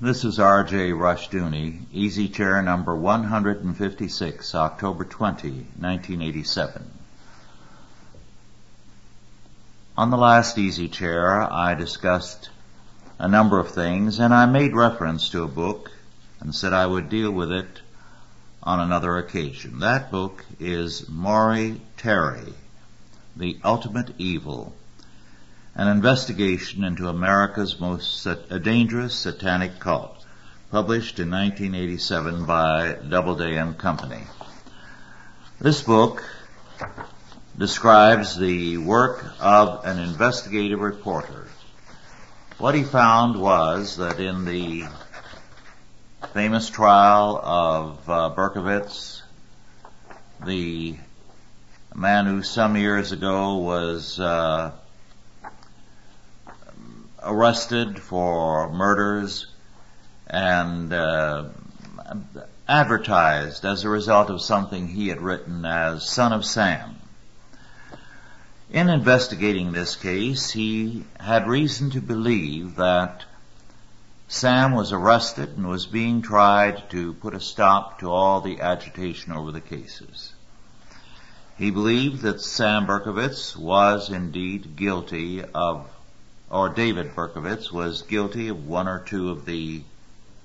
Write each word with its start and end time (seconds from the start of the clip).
This 0.00 0.24
is 0.24 0.40
R.J. 0.40 0.90
Rushdoony, 0.90 1.82
Easy 1.92 2.28
Chair 2.28 2.60
number 2.62 2.96
156, 2.96 4.52
October 4.52 5.04
20, 5.04 5.50
1987. 5.50 6.90
On 9.96 10.10
the 10.10 10.16
last 10.16 10.58
Easy 10.58 10.88
Chair, 10.88 11.40
I 11.40 11.74
discussed 11.74 12.50
a 13.20 13.28
number 13.28 13.60
of 13.60 13.70
things 13.70 14.18
and 14.18 14.34
I 14.34 14.46
made 14.46 14.74
reference 14.74 15.28
to 15.28 15.44
a 15.44 15.48
book 15.48 15.92
and 16.40 16.52
said 16.52 16.72
I 16.72 16.86
would 16.86 17.08
deal 17.08 17.30
with 17.30 17.52
it 17.52 17.80
on 18.64 18.80
another 18.80 19.16
occasion. 19.18 19.78
That 19.78 20.10
book 20.10 20.44
is 20.58 21.08
Maury 21.08 21.80
Terry, 21.96 22.52
The 23.36 23.60
Ultimate 23.62 24.10
Evil 24.18 24.74
an 25.76 25.88
investigation 25.88 26.84
into 26.84 27.08
America's 27.08 27.80
most 27.80 28.22
sat- 28.22 28.62
dangerous 28.62 29.14
satanic 29.14 29.80
cult, 29.80 30.24
published 30.70 31.18
in 31.18 31.30
1987 31.30 32.46
by 32.46 32.96
Doubleday 33.08 33.56
and 33.56 33.76
Company. 33.76 34.22
This 35.60 35.82
book 35.82 36.22
describes 37.58 38.38
the 38.38 38.78
work 38.78 39.24
of 39.40 39.84
an 39.84 39.98
investigative 39.98 40.80
reporter. 40.80 41.46
What 42.58 42.74
he 42.74 42.84
found 42.84 43.40
was 43.40 43.96
that 43.96 44.20
in 44.20 44.44
the 44.44 44.84
famous 46.32 46.70
trial 46.70 47.36
of 47.42 48.08
uh, 48.08 48.30
Berkowitz, 48.30 49.22
the 50.44 50.96
man 51.94 52.26
who 52.26 52.42
some 52.42 52.76
years 52.76 53.10
ago 53.12 53.56
was 53.56 54.20
uh, 54.20 54.72
arrested 57.24 57.98
for 57.98 58.72
murders 58.72 59.46
and 60.26 60.92
uh, 60.92 61.44
advertised 62.68 63.64
as 63.64 63.84
a 63.84 63.88
result 63.88 64.30
of 64.30 64.40
something 64.40 64.88
he 64.88 65.08
had 65.08 65.20
written 65.20 65.64
as 65.64 66.08
Son 66.08 66.32
of 66.32 66.44
Sam. 66.44 66.96
In 68.70 68.88
investigating 68.88 69.72
this 69.72 69.96
case, 69.96 70.50
he 70.50 71.04
had 71.20 71.46
reason 71.46 71.90
to 71.90 72.00
believe 72.00 72.76
that 72.76 73.24
Sam 74.26 74.72
was 74.72 74.92
arrested 74.92 75.50
and 75.56 75.68
was 75.68 75.86
being 75.86 76.22
tried 76.22 76.90
to 76.90 77.12
put 77.14 77.34
a 77.34 77.40
stop 77.40 78.00
to 78.00 78.10
all 78.10 78.40
the 78.40 78.60
agitation 78.60 79.32
over 79.32 79.52
the 79.52 79.60
cases. 79.60 80.32
He 81.56 81.70
believed 81.70 82.22
that 82.22 82.40
Sam 82.40 82.86
Berkowitz 82.86 83.54
was 83.54 84.10
indeed 84.10 84.74
guilty 84.74 85.44
of 85.44 85.88
or 86.54 86.68
David 86.68 87.16
Berkowitz 87.16 87.72
was 87.72 88.02
guilty 88.02 88.46
of 88.46 88.68
one 88.68 88.86
or 88.86 89.00
two 89.00 89.30
of 89.30 89.44
the 89.44 89.82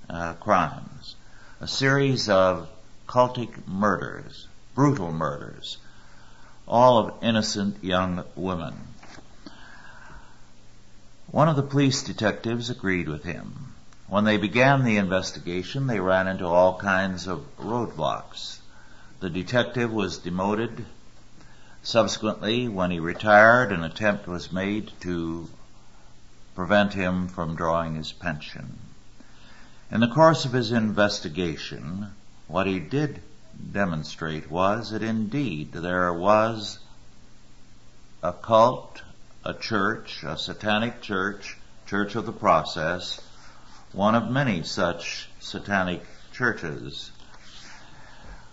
uh, 0.10 0.34
crimes. 0.34 1.16
A 1.62 1.68
series 1.68 2.28
of 2.28 2.68
cultic 3.08 3.68
murders, 3.68 4.48
brutal 4.74 5.12
murders, 5.12 5.78
all 6.68 6.98
of 6.98 7.14
innocent 7.22 7.84
young 7.84 8.24
women. 8.36 8.74
One 11.30 11.48
of 11.48 11.56
the 11.56 11.62
police 11.62 12.02
detectives 12.02 12.72
agreed 12.72 13.08
with 13.08 13.24
him. 13.24 13.76
When 14.08 14.24
they 14.24 14.38
began 14.38 14.84
the 14.84 14.98
investigation, 14.98 15.86
they 15.86 16.00
ran 16.00 16.26
into 16.26 16.48
all 16.48 16.80
kinds 16.80 17.28
of 17.28 17.46
roadblocks. 17.60 18.58
The 19.20 19.30
detective 19.30 19.94
was 19.94 20.18
demoted. 20.18 20.88
Subsequently, 21.84 22.68
when 22.68 22.90
he 22.90 23.00
retired, 23.00 23.72
an 23.72 23.84
attempt 23.84 24.28
was 24.28 24.52
made 24.52 24.92
to 25.02 25.48
prevent 26.60 26.94
him 26.94 27.26
from 27.30 27.56
drawing 27.56 27.96
his 27.96 28.12
pension. 28.12 28.78
In 29.90 30.02
the 30.02 30.10
course 30.10 30.44
of 30.44 30.52
his 30.52 30.74
investigation, 30.74 32.08
what 32.50 32.68
he 32.68 32.82
did 32.82 33.22
demonstrate 33.72 34.52
was 34.52 34.92
that 34.92 35.02
indeed 35.02 35.72
there 35.72 36.12
was 36.12 36.80
a 38.22 38.34
cult, 38.34 39.02
a 39.46 39.54
church, 39.54 40.22
a 40.24 40.38
satanic 40.38 41.02
church, 41.02 41.58
Church 41.88 42.16
of 42.16 42.26
the 42.26 42.34
Process, 42.34 43.22
one 43.94 44.14
of 44.14 44.30
many 44.30 44.62
such 44.62 45.30
satanic 45.40 46.06
churches, 46.34 47.10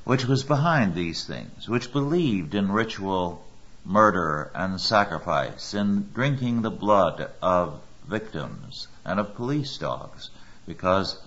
which 0.05 0.27
was 0.27 0.45
behind 0.45 0.95
these 0.95 1.25
things, 1.25 1.69
which 1.69 1.93
believed 1.93 2.55
in 2.55 2.71
ritual 2.71 3.45
murder 3.85 4.53
and 4.55 4.81
sacrifice, 4.81 5.75
in 5.75 6.09
drinking 6.15 6.63
the 6.63 6.71
blood 6.71 7.33
of 7.43 7.81
victims 8.07 8.89
and 9.05 9.19
of 9.19 9.35
police 9.35 9.77
dogs 9.79 10.31
because 10.67 11.21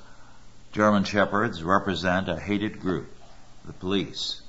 German 0.71 1.03
Shepherds 1.03 1.63
represent 1.63 2.29
a 2.29 2.39
hated 2.39 2.79
group, 2.79 3.11
the 3.65 3.73
police. 3.73 4.41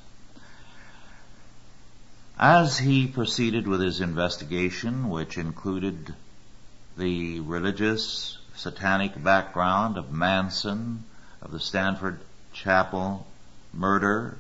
As 2.39 2.79
he 2.79 3.07
proceeded 3.07 3.67
with 3.67 3.81
his 3.81 4.01
investigation, 4.01 5.11
which 5.11 5.37
included 5.37 6.15
the 6.97 7.41
religious 7.41 8.39
satanic 8.55 9.23
background 9.23 9.97
of 9.97 10.13
Manson, 10.13 11.05
of 11.43 11.53
the 11.53 11.61
Stanford 11.61 12.21
Chapel 12.53 13.27
murder, 13.73 14.39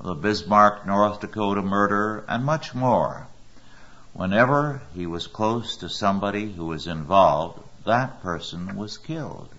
the 0.00 0.14
Bismarck, 0.14 0.86
North 0.86 1.20
Dakota 1.20 1.62
murder, 1.62 2.24
and 2.28 2.44
much 2.44 2.74
more, 2.74 3.26
Whenever 4.16 4.80
he 4.94 5.06
was 5.06 5.26
close 5.26 5.76
to 5.76 5.90
somebody 5.90 6.50
who 6.50 6.64
was 6.64 6.86
involved, 6.86 7.60
that 7.84 8.22
person 8.22 8.74
was 8.74 8.96
killed. 8.96 9.50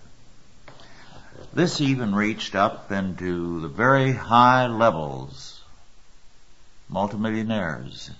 This 1.54 1.80
even 1.80 2.12
reached 2.12 2.56
up 2.56 2.90
into 2.90 3.60
the 3.60 3.68
very 3.68 4.10
high 4.10 4.66
levels, 4.66 5.62
multimillionaires. 6.88 8.10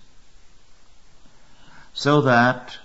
So 1.93 2.21
that, 2.21 2.79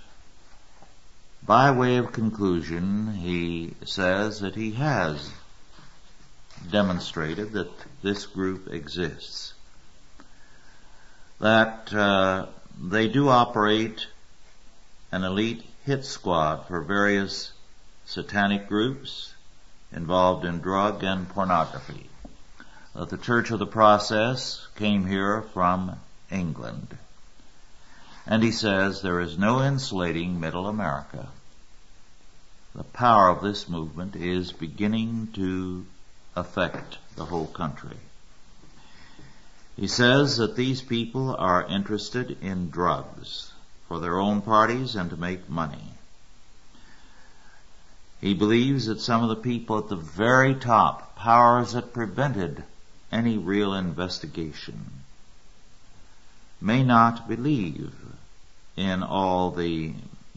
by 1.44 1.70
way 1.70 1.98
of 1.98 2.12
conclusion, 2.12 3.14
he 3.14 3.74
says 3.84 4.40
that 4.40 4.56
he 4.56 4.72
has 4.72 5.30
demonstrated 6.72 7.52
that 7.52 7.70
this 8.02 8.26
group 8.26 8.66
exists. 8.72 9.54
That 11.38 11.94
uh, 11.94 12.46
they 12.80 13.08
do 13.08 13.28
operate 13.28 14.06
an 15.12 15.24
elite 15.24 15.64
hit 15.84 16.04
squad 16.04 16.66
for 16.66 16.80
various 16.80 17.52
satanic 18.06 18.68
groups 18.68 19.32
involved 19.92 20.44
in 20.44 20.60
drug 20.60 21.04
and 21.04 21.28
pornography. 21.28 22.08
Uh, 22.94 23.04
the 23.04 23.18
Church 23.18 23.50
of 23.50 23.58
the 23.58 23.66
Process 23.66 24.66
came 24.76 25.06
here 25.06 25.42
from 25.42 25.98
England. 26.30 26.96
And 28.26 28.42
he 28.42 28.50
says 28.50 29.02
there 29.02 29.20
is 29.20 29.38
no 29.38 29.62
insulating 29.62 30.40
middle 30.40 30.66
America. 30.66 31.28
The 32.74 32.84
power 32.84 33.28
of 33.28 33.42
this 33.42 33.68
movement 33.68 34.16
is 34.16 34.52
beginning 34.52 35.28
to 35.34 35.86
affect 36.34 36.98
the 37.16 37.26
whole 37.26 37.46
country. 37.46 37.98
He 39.76 39.88
says 39.88 40.36
that 40.36 40.54
these 40.54 40.82
people 40.82 41.34
are 41.34 41.66
interested 41.66 42.38
in 42.40 42.70
drugs 42.70 43.52
for 43.88 43.98
their 43.98 44.20
own 44.20 44.40
parties 44.40 44.94
and 44.94 45.10
to 45.10 45.16
make 45.16 45.48
money. 45.48 45.94
He 48.20 48.34
believes 48.34 48.86
that 48.86 49.00
some 49.00 49.22
of 49.24 49.28
the 49.28 49.42
people 49.42 49.78
at 49.78 49.88
the 49.88 49.96
very 49.96 50.54
top, 50.54 51.16
powers 51.16 51.72
that 51.72 51.92
prevented 51.92 52.62
any 53.10 53.36
real 53.36 53.74
investigation, 53.74 55.02
may 56.60 56.84
not 56.84 57.28
believe 57.28 57.92
in 58.76 59.02
all 59.02 59.50
the 59.50 59.92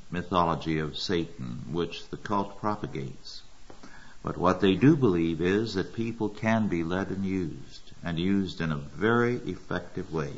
mythology 0.10 0.80
of 0.80 0.98
Satan 0.98 1.64
which 1.72 2.10
the 2.10 2.18
cult 2.18 2.60
propagates. 2.60 3.44
But 4.24 4.38
what 4.38 4.62
they 4.62 4.76
do 4.76 4.96
believe 4.96 5.42
is 5.42 5.76
that 5.76 5.94
people 5.94 6.28
can 6.28 6.68
be 6.68 6.84
led 6.84 7.10
and 7.10 7.24
used 7.24 7.87
and 8.04 8.20
used 8.20 8.62
in 8.62 8.72
a 8.72 8.76
very 8.76 9.36
effective 9.38 10.12
way. 10.14 10.34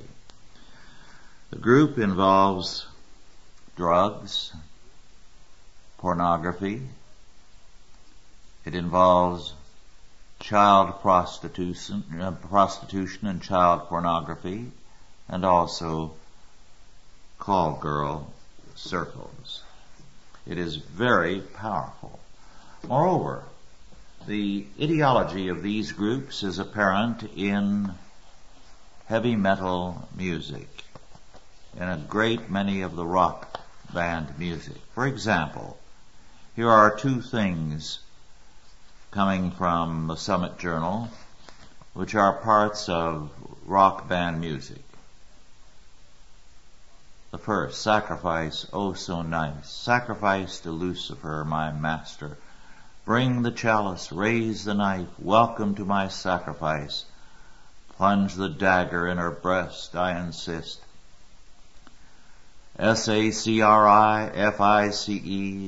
The 1.52 1.58
group 1.58 1.98
involves 1.98 2.88
drugs, 3.76 4.54
pornography, 5.98 6.82
it 8.66 8.76
involves 8.76 9.54
child 10.40 11.02
prostitution, 11.02 12.04
uh, 12.22 12.32
prostitution 12.32 13.28
and 13.28 13.42
child 13.42 13.88
pornography, 13.88 14.72
and 15.28 15.46
also 15.46 16.14
call 17.40 17.74
girl 17.74 18.32
circles. 18.76 19.64
It 20.46 20.58
is 20.58 20.76
very 20.76 21.42
powerful. 21.42 22.20
Moreover, 22.88 23.44
the 24.30 24.64
ideology 24.80 25.48
of 25.48 25.64
these 25.64 25.92
groups 25.92 26.44
is 26.44 26.60
apparent 26.60 27.24
in 27.36 27.92
heavy 29.08 29.36
metal 29.36 30.08
music, 30.16 30.84
in 31.76 31.82
a 31.82 31.98
great 31.98 32.48
many 32.48 32.84
of 32.84 32.96
the 32.96 33.06
rock 33.06 33.60
band 33.92 34.38
music. 34.38 34.78
For 34.94 35.08
example, 35.08 35.80
here 36.56 36.70
are 36.70 36.96
two 36.96 37.22
things 37.22 38.02
coming 39.10 39.50
from 39.50 40.06
the 40.06 40.16
Summit 40.16 40.60
Journal, 40.60 41.10
which 41.96 42.14
are 42.14 42.34
parts 42.34 42.88
of 42.88 43.32
rock 43.66 44.08
band 44.08 44.40
music. 44.40 44.84
The 47.32 47.40
first, 47.40 47.82
sacrifice, 47.82 48.68
oh 48.72 48.94
so 48.94 49.24
nice, 49.24 49.68
sacrifice 49.72 50.60
to 50.60 50.70
Lucifer, 50.70 51.44
my 51.46 51.72
master. 51.72 52.38
Bring 53.10 53.42
the 53.42 53.50
chalice, 53.50 54.12
raise 54.12 54.66
the 54.66 54.76
knife, 54.76 55.08
welcome 55.18 55.74
to 55.74 55.84
my 55.84 56.10
sacrifice. 56.10 57.06
Plunge 57.98 58.36
the 58.36 58.50
dagger 58.50 59.08
in 59.08 59.18
her 59.18 59.32
breast, 59.32 59.96
I 59.96 60.24
insist. 60.24 60.80
S-A-C-R-I-F-I-C-E, 62.78 63.32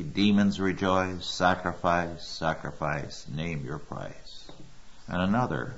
demons 0.03 0.59
rejoice, 0.59 1.25
sacrifice, 1.25 2.27
sacrifice, 2.27 3.25
name 3.27 3.65
your 3.65 3.79
price. 3.79 4.51
And 5.07 5.23
another, 5.23 5.73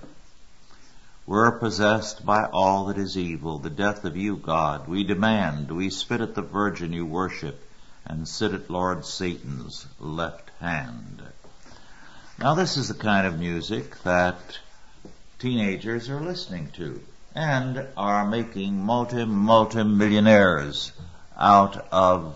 we're 1.25 1.59
possessed 1.59 2.25
by 2.25 2.43
all 2.43 2.87
that 2.87 2.97
is 2.97 3.17
evil, 3.17 3.59
the 3.59 3.69
death 3.69 4.03
of 4.03 4.17
you, 4.17 4.35
God. 4.35 4.89
We 4.89 5.05
demand, 5.05 5.71
we 5.71 5.89
spit 5.91 6.19
at 6.19 6.35
the 6.35 6.41
virgin 6.41 6.91
you 6.91 7.05
worship, 7.05 7.65
and 8.05 8.27
sit 8.27 8.53
at 8.53 8.69
Lord 8.69 9.05
Satan's 9.05 9.87
left 9.97 10.49
hand. 10.59 11.23
Now 12.43 12.55
this 12.55 12.75
is 12.75 12.89
the 12.89 12.93
kind 12.93 13.25
of 13.25 13.39
music 13.39 14.03
that 14.03 14.59
teenagers 15.39 16.09
are 16.09 16.19
listening 16.19 16.71
to 16.71 17.01
and 17.33 17.87
are 17.95 18.27
making 18.27 18.83
multi, 18.83 19.23
multi 19.23 19.81
millionaires 19.83 20.91
out 21.39 21.87
of 21.89 22.35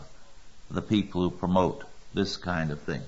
the 0.72 0.82
people 0.82 1.24
who 1.24 1.30
promote 1.30 1.84
this 2.14 2.38
kind 2.38 2.72
of 2.72 2.80
thing. 2.84 3.02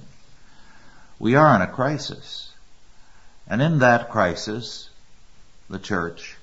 We 1.20 1.36
are 1.36 1.56
in 1.56 1.62
a 1.62 1.68
crisis. 1.68 2.52
And 3.48 3.62
in 3.62 3.80
that 3.80 4.10
crisis, 4.10 4.90
the 5.70 5.80
church 5.80 6.36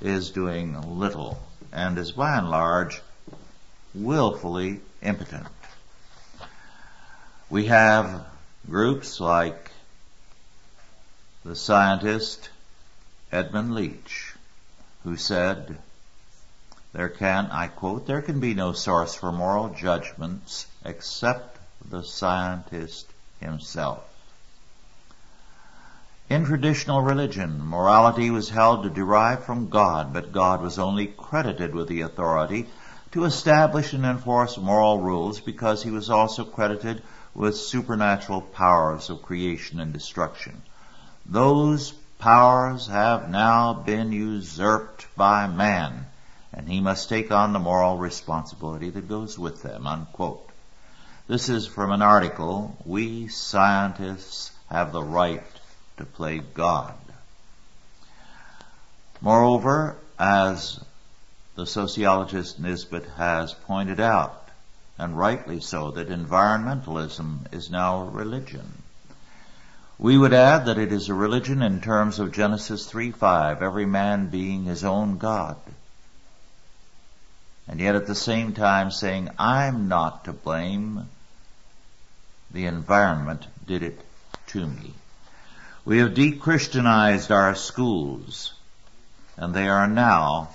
is 0.00 0.30
doing 0.30 1.00
little 1.00 1.36
and 1.72 1.98
is 1.98 2.12
by 2.12 2.38
and 2.38 2.48
large 2.48 3.00
willfully 3.92 4.82
impotent. 5.02 5.48
We 7.50 7.66
have 7.66 8.24
groups 8.68 9.18
like 9.18 9.69
the 11.42 11.56
scientist 11.56 12.50
Edmund 13.32 13.74
Leach, 13.74 14.34
who 15.04 15.16
said 15.16 15.78
there 16.92 17.08
can, 17.08 17.46
I 17.50 17.68
quote, 17.68 18.06
there 18.06 18.20
can 18.20 18.40
be 18.40 18.52
no 18.52 18.72
source 18.72 19.14
for 19.14 19.32
moral 19.32 19.70
judgments 19.70 20.66
except 20.84 21.58
the 21.88 22.02
scientist 22.02 23.06
himself. 23.40 24.02
In 26.28 26.44
traditional 26.44 27.00
religion, 27.00 27.64
morality 27.64 28.30
was 28.30 28.50
held 28.50 28.82
to 28.82 28.90
derive 28.90 29.44
from 29.44 29.70
God, 29.70 30.12
but 30.12 30.32
God 30.32 30.60
was 30.60 30.78
only 30.78 31.06
credited 31.06 31.74
with 31.74 31.88
the 31.88 32.02
authority 32.02 32.66
to 33.12 33.24
establish 33.24 33.94
and 33.94 34.04
enforce 34.04 34.58
moral 34.58 35.00
rules 35.00 35.40
because 35.40 35.82
he 35.82 35.90
was 35.90 36.10
also 36.10 36.44
credited 36.44 37.02
with 37.34 37.56
supernatural 37.56 38.42
powers 38.42 39.08
of 39.08 39.22
creation 39.22 39.80
and 39.80 39.92
destruction. 39.92 40.62
Those 41.30 41.92
powers 42.18 42.88
have 42.88 43.30
now 43.30 43.72
been 43.72 44.10
usurped 44.10 45.06
by 45.16 45.46
man 45.46 46.06
and 46.52 46.68
he 46.68 46.80
must 46.80 47.08
take 47.08 47.30
on 47.30 47.52
the 47.52 47.60
moral 47.60 47.96
responsibility 47.96 48.90
that 48.90 49.08
goes 49.08 49.38
with 49.38 49.62
them, 49.62 49.86
unquote. 49.86 50.48
This 51.28 51.48
is 51.48 51.68
from 51.68 51.92
an 51.92 52.02
article, 52.02 52.76
We 52.84 53.28
Scientists 53.28 54.50
Have 54.68 54.92
the 54.92 55.02
Right 55.02 55.44
to 55.98 56.04
Play 56.04 56.40
God. 56.40 56.94
Moreover, 59.20 59.96
as 60.18 60.80
the 61.54 61.66
sociologist 61.66 62.58
Nisbet 62.58 63.04
has 63.16 63.54
pointed 63.54 64.00
out, 64.00 64.48
and 64.98 65.16
rightly 65.16 65.60
so, 65.60 65.92
that 65.92 66.08
environmentalism 66.08 67.54
is 67.54 67.70
now 67.70 68.02
a 68.02 68.10
religion. 68.10 68.79
We 70.00 70.18
would 70.18 70.32
add 70.32 70.64
that 70.66 70.78
it 70.78 70.92
is 70.92 71.08
a 71.08 71.14
religion 71.14 71.62
in 71.62 71.80
terms 71.80 72.18
of 72.18 72.32
Genesis 72.32 72.90
3:5, 72.90 73.62
every 73.62 73.86
man 73.86 74.28
being 74.28 74.64
his 74.64 74.82
own 74.82 75.18
God 75.18 75.56
and 77.70 77.78
yet 77.78 77.94
at 77.94 78.08
the 78.08 78.16
same 78.16 78.52
time 78.52 78.90
saying, 78.90 79.30
I'm 79.38 79.86
not 79.86 80.24
to 80.24 80.32
blame. 80.32 81.08
The 82.50 82.66
environment 82.66 83.46
did 83.64 83.84
it 83.84 84.00
to 84.48 84.66
me. 84.66 84.92
We 85.84 85.98
have 85.98 86.14
de-Christianized 86.14 87.30
our 87.30 87.54
schools, 87.54 88.54
and 89.36 89.54
they 89.54 89.68
are 89.68 89.86
now 89.86 90.50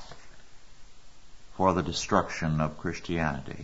for 1.55 1.71
the 1.71 1.81
destruction 1.81 2.59
of 2.59 2.77
Christianity. 2.79 3.63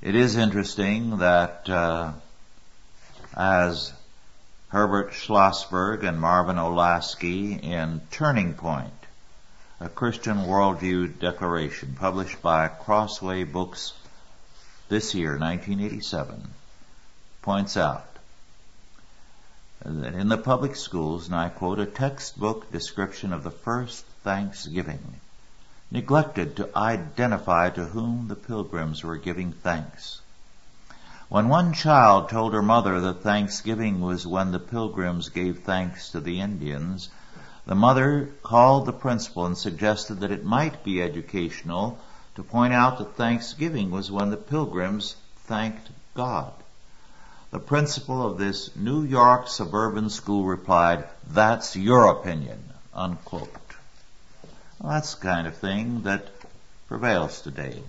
It 0.00 0.14
is 0.14 0.36
interesting 0.36 1.18
that 1.18 1.68
uh, 1.68 2.12
as 3.36 3.92
Herbert 4.72 5.12
Schlossberg 5.12 6.02
and 6.02 6.18
Marvin 6.18 6.56
Olasky 6.56 7.62
in 7.62 8.00
Turning 8.10 8.54
Point 8.54 8.94
a 9.78 9.90
Christian 9.90 10.46
Worldview 10.46 11.18
Declaration 11.18 11.94
published 12.00 12.40
by 12.40 12.68
Crossway 12.68 13.44
Books 13.44 13.92
this 14.88 15.14
year, 15.14 15.32
1987, 15.32 16.48
points 17.42 17.76
out 17.76 18.06
that 19.84 20.14
in 20.14 20.30
the 20.30 20.38
public 20.38 20.74
schools, 20.76 21.26
and 21.26 21.36
I 21.36 21.50
quote, 21.50 21.78
a 21.78 21.84
textbook 21.84 22.72
description 22.72 23.34
of 23.34 23.44
the 23.44 23.50
first 23.50 24.06
Thanksgiving 24.24 25.20
neglected 25.90 26.56
to 26.56 26.70
identify 26.74 27.68
to 27.68 27.84
whom 27.84 28.28
the 28.28 28.36
pilgrims 28.36 29.04
were 29.04 29.18
giving 29.18 29.52
thanks. 29.52 30.21
When 31.32 31.48
one 31.48 31.72
child 31.72 32.28
told 32.28 32.52
her 32.52 32.60
mother 32.60 33.00
that 33.00 33.22
Thanksgiving 33.22 34.02
was 34.02 34.26
when 34.26 34.52
the 34.52 34.58
pilgrims 34.58 35.30
gave 35.30 35.60
thanks 35.60 36.10
to 36.10 36.20
the 36.20 36.42
Indians, 36.42 37.08
the 37.64 37.74
mother 37.74 38.28
called 38.42 38.84
the 38.84 38.92
principal 38.92 39.46
and 39.46 39.56
suggested 39.56 40.20
that 40.20 40.30
it 40.30 40.44
might 40.44 40.84
be 40.84 41.00
educational 41.00 41.98
to 42.34 42.42
point 42.42 42.74
out 42.74 42.98
that 42.98 43.16
Thanksgiving 43.16 43.90
was 43.90 44.10
when 44.10 44.28
the 44.28 44.36
pilgrims 44.36 45.16
thanked 45.46 45.88
God. 46.12 46.52
The 47.50 47.60
principal 47.60 48.26
of 48.26 48.36
this 48.36 48.76
New 48.76 49.02
York 49.02 49.48
suburban 49.48 50.10
school 50.10 50.44
replied, 50.44 51.08
that's 51.26 51.74
your 51.74 52.08
opinion, 52.08 52.62
unquote. 52.92 53.48
Well, 54.78 54.92
that's 54.92 55.14
the 55.14 55.22
kind 55.22 55.46
of 55.46 55.56
thing 55.56 56.02
that 56.02 56.28
prevails 56.88 57.40
today. 57.40 57.82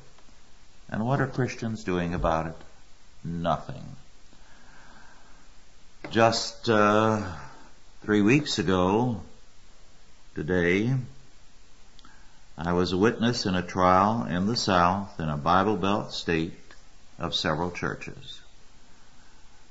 And 0.88 1.06
what 1.06 1.20
are 1.20 1.28
Christians 1.28 1.84
doing 1.84 2.14
about 2.14 2.48
it? 2.48 2.56
Nothing. 3.24 3.84
Just 6.12 6.70
uh, 6.70 7.22
three 8.04 8.22
weeks 8.22 8.60
ago, 8.60 9.22
today. 10.36 10.92
I 12.58 12.74
was 12.74 12.92
a 12.92 12.98
witness 12.98 13.46
in 13.46 13.54
a 13.56 13.62
trial 13.62 14.26
in 14.26 14.48
the 14.48 14.56
South 14.56 15.20
in 15.20 15.30
a 15.30 15.38
Bible 15.38 15.78
Belt 15.78 16.12
state 16.12 16.54
of 17.20 17.36
several 17.36 17.70
churches. 17.70 18.42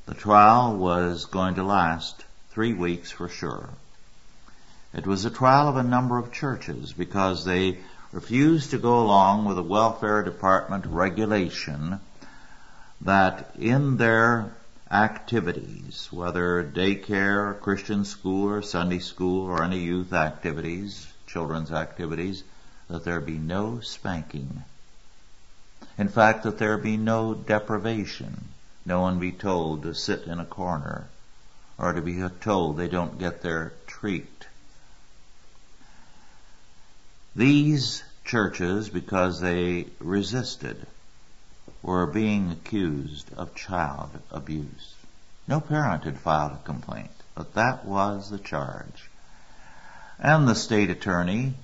The 0.07 0.15
trial 0.15 0.77
was 0.77 1.25
going 1.25 1.57
to 1.57 1.65
last 1.65 2.25
three 2.51 2.73
weeks 2.73 3.11
for 3.11 3.29
sure. 3.29 3.71
It 4.95 5.07
was 5.07 5.25
a 5.25 5.31
trial 5.31 5.69
of 5.69 5.77
a 5.77 5.83
number 5.83 6.19
of 6.19 6.33
churches 6.33 6.93
because 6.93 7.45
they 7.45 7.79
refused 8.13 8.71
to 8.71 8.79
go 8.79 9.01
along 9.01 9.47
with 9.47 9.59
a 9.59 9.63
welfare 9.63 10.23
department 10.23 10.87
regulation 10.87 11.99
that 13.05 13.55
in 13.59 13.97
their 13.97 14.53
activities, 14.91 16.09
whether 16.11 16.63
daycare, 16.63 17.59
Christian 17.61 18.05
school, 18.05 18.49
or 18.51 18.63
Sunday 18.63 18.99
school, 18.99 19.47
or 19.47 19.63
any 19.63 19.79
youth 19.79 20.13
activities, 20.13 21.07
children's 21.27 21.73
activities, 21.73 22.45
that 22.89 23.05
there 23.05 23.21
be 23.21 23.39
no 23.39 23.81
spanking. 23.81 24.63
In 25.99 26.09
fact, 26.09 26.45
that 26.45 26.59
there 26.59 26.79
be 26.79 26.97
no 26.97 27.35
deprivation. 27.35 28.49
No 28.85 29.01
one 29.01 29.19
be 29.19 29.33
told 29.33 29.83
to 29.83 29.95
sit 29.95 30.25
in 30.25 30.39
a 30.39 30.45
corner 30.45 31.09
or 31.79 31.93
to 31.93 32.01
be 32.03 32.23
told 32.41 32.77
they 32.77 32.89
don't 32.89 33.19
get 33.19 33.43
their 33.43 33.73
treat. 33.87 34.47
These 37.35 38.05
churches, 38.25 38.89
because 38.89 39.41
they 39.41 39.87
resisted, 39.99 40.87
were 41.83 42.07
being 42.07 42.51
accused 42.51 43.33
of 43.37 43.55
child 43.55 44.11
abuse. 44.31 44.95
No 45.49 45.61
parent 45.61 46.05
had 46.05 46.19
filed 46.19 46.53
a 46.53 46.65
complaint, 46.65 47.11
but 47.35 47.55
that 47.55 47.85
was 47.85 48.31
the 48.31 48.39
charge. 48.39 49.11
And 50.19 50.47
the 50.47 50.55
state 50.55 50.91
attorney, 50.91 51.55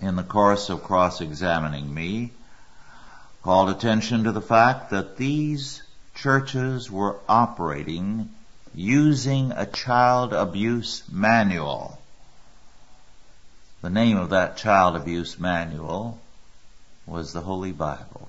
in 0.00 0.16
the 0.16 0.22
course 0.22 0.70
of 0.70 0.82
cross-examining 0.82 1.92
me, 1.92 2.32
called 3.42 3.68
attention 3.68 4.24
to 4.24 4.32
the 4.32 4.40
fact 4.40 4.90
that 4.90 5.16
these 5.16 5.82
churches 6.14 6.90
were 6.90 7.16
operating 7.28 8.30
using 8.74 9.52
a 9.52 9.66
child 9.66 10.32
abuse 10.32 11.02
manual. 11.10 12.00
The 13.82 13.90
name 13.90 14.16
of 14.16 14.30
that 14.30 14.56
child 14.56 14.96
abuse 14.96 15.38
manual 15.38 16.18
was 17.06 17.32
the 17.32 17.40
Holy 17.40 17.72
Bible. 17.72 18.27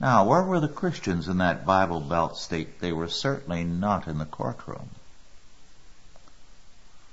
Now, 0.00 0.24
where 0.24 0.42
were 0.42 0.60
the 0.60 0.68
Christians 0.68 1.26
in 1.26 1.38
that 1.38 1.66
Bible 1.66 2.00
Belt 2.00 2.36
state? 2.36 2.80
They 2.80 2.92
were 2.92 3.08
certainly 3.08 3.64
not 3.64 4.06
in 4.06 4.18
the 4.18 4.24
courtroom. 4.24 4.90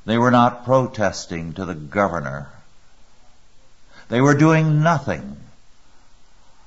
They 0.05 0.19
were 0.19 0.31
not 0.31 0.65
protesting 0.65 1.53
to 1.53 1.65
the 1.65 1.73
governor. 1.73 2.49
They 4.07 4.21
were 4.21 4.35
doing 4.35 4.83
nothing 4.83 5.37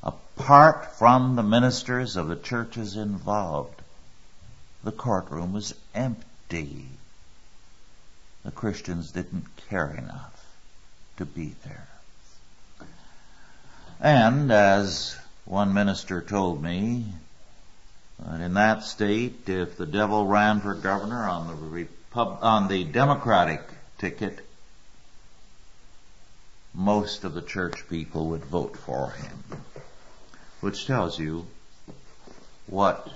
apart 0.03 0.97
from 0.99 1.37
the 1.37 1.45
ministers 1.45 2.17
of 2.17 2.27
the 2.27 2.37
churches 2.37 2.97
involved. 2.97 3.81
The 4.83 4.93
courtroom 4.93 5.53
was 5.53 5.75
empty. 5.95 6.87
The 8.45 8.51
Christians 8.51 9.13
didn't 9.13 9.47
care 9.69 9.91
enough 9.91 10.45
to 11.19 11.25
be 11.25 11.55
there. 11.65 11.89
And 14.01 14.51
as 14.51 15.17
one 15.49 15.73
minister 15.73 16.21
told 16.21 16.63
me, 16.63 17.07
that 18.19 18.43
in 18.43 18.55
that 18.55 18.85
state, 18.85 19.49
if 19.49 19.79
the 19.79 19.87
devil 19.87 20.27
ran 20.27 20.61
for 20.61 20.75
governor 20.75 21.27
on 21.27 21.47
the 21.47 21.55
Repub- 21.55 22.39
on 22.43 22.69
the 22.69 22.85
Democratic 22.85 23.63
ticket, 23.97 24.47
most 26.75 27.25
of 27.25 27.33
the 27.33 27.41
church 27.41 27.89
people 27.89 28.27
would 28.29 28.45
vote 28.45 28.77
for 28.77 29.11
him, 29.11 29.43
which 30.61 30.87
tells 30.87 31.19
you 31.19 31.47
what 32.67 33.09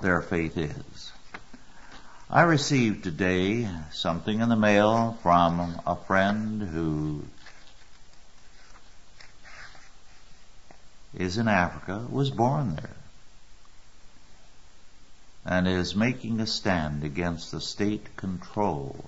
their 0.00 0.22
faith 0.22 0.56
is. 0.56 1.12
I 2.30 2.42
received 2.42 3.02
today 3.02 3.68
something 3.90 4.40
in 4.40 4.48
the 4.48 4.56
mail 4.56 5.18
from 5.22 5.80
a 5.84 5.96
friend 5.96 6.62
who 6.62 7.24
is 11.18 11.36
in 11.36 11.48
Africa, 11.48 12.06
was 12.08 12.30
born 12.30 12.76
there, 12.76 12.96
and 15.44 15.66
is 15.66 15.96
making 15.96 16.40
a 16.40 16.46
stand 16.46 17.02
against 17.02 17.50
the 17.50 17.60
state 17.60 18.16
control 18.16 19.04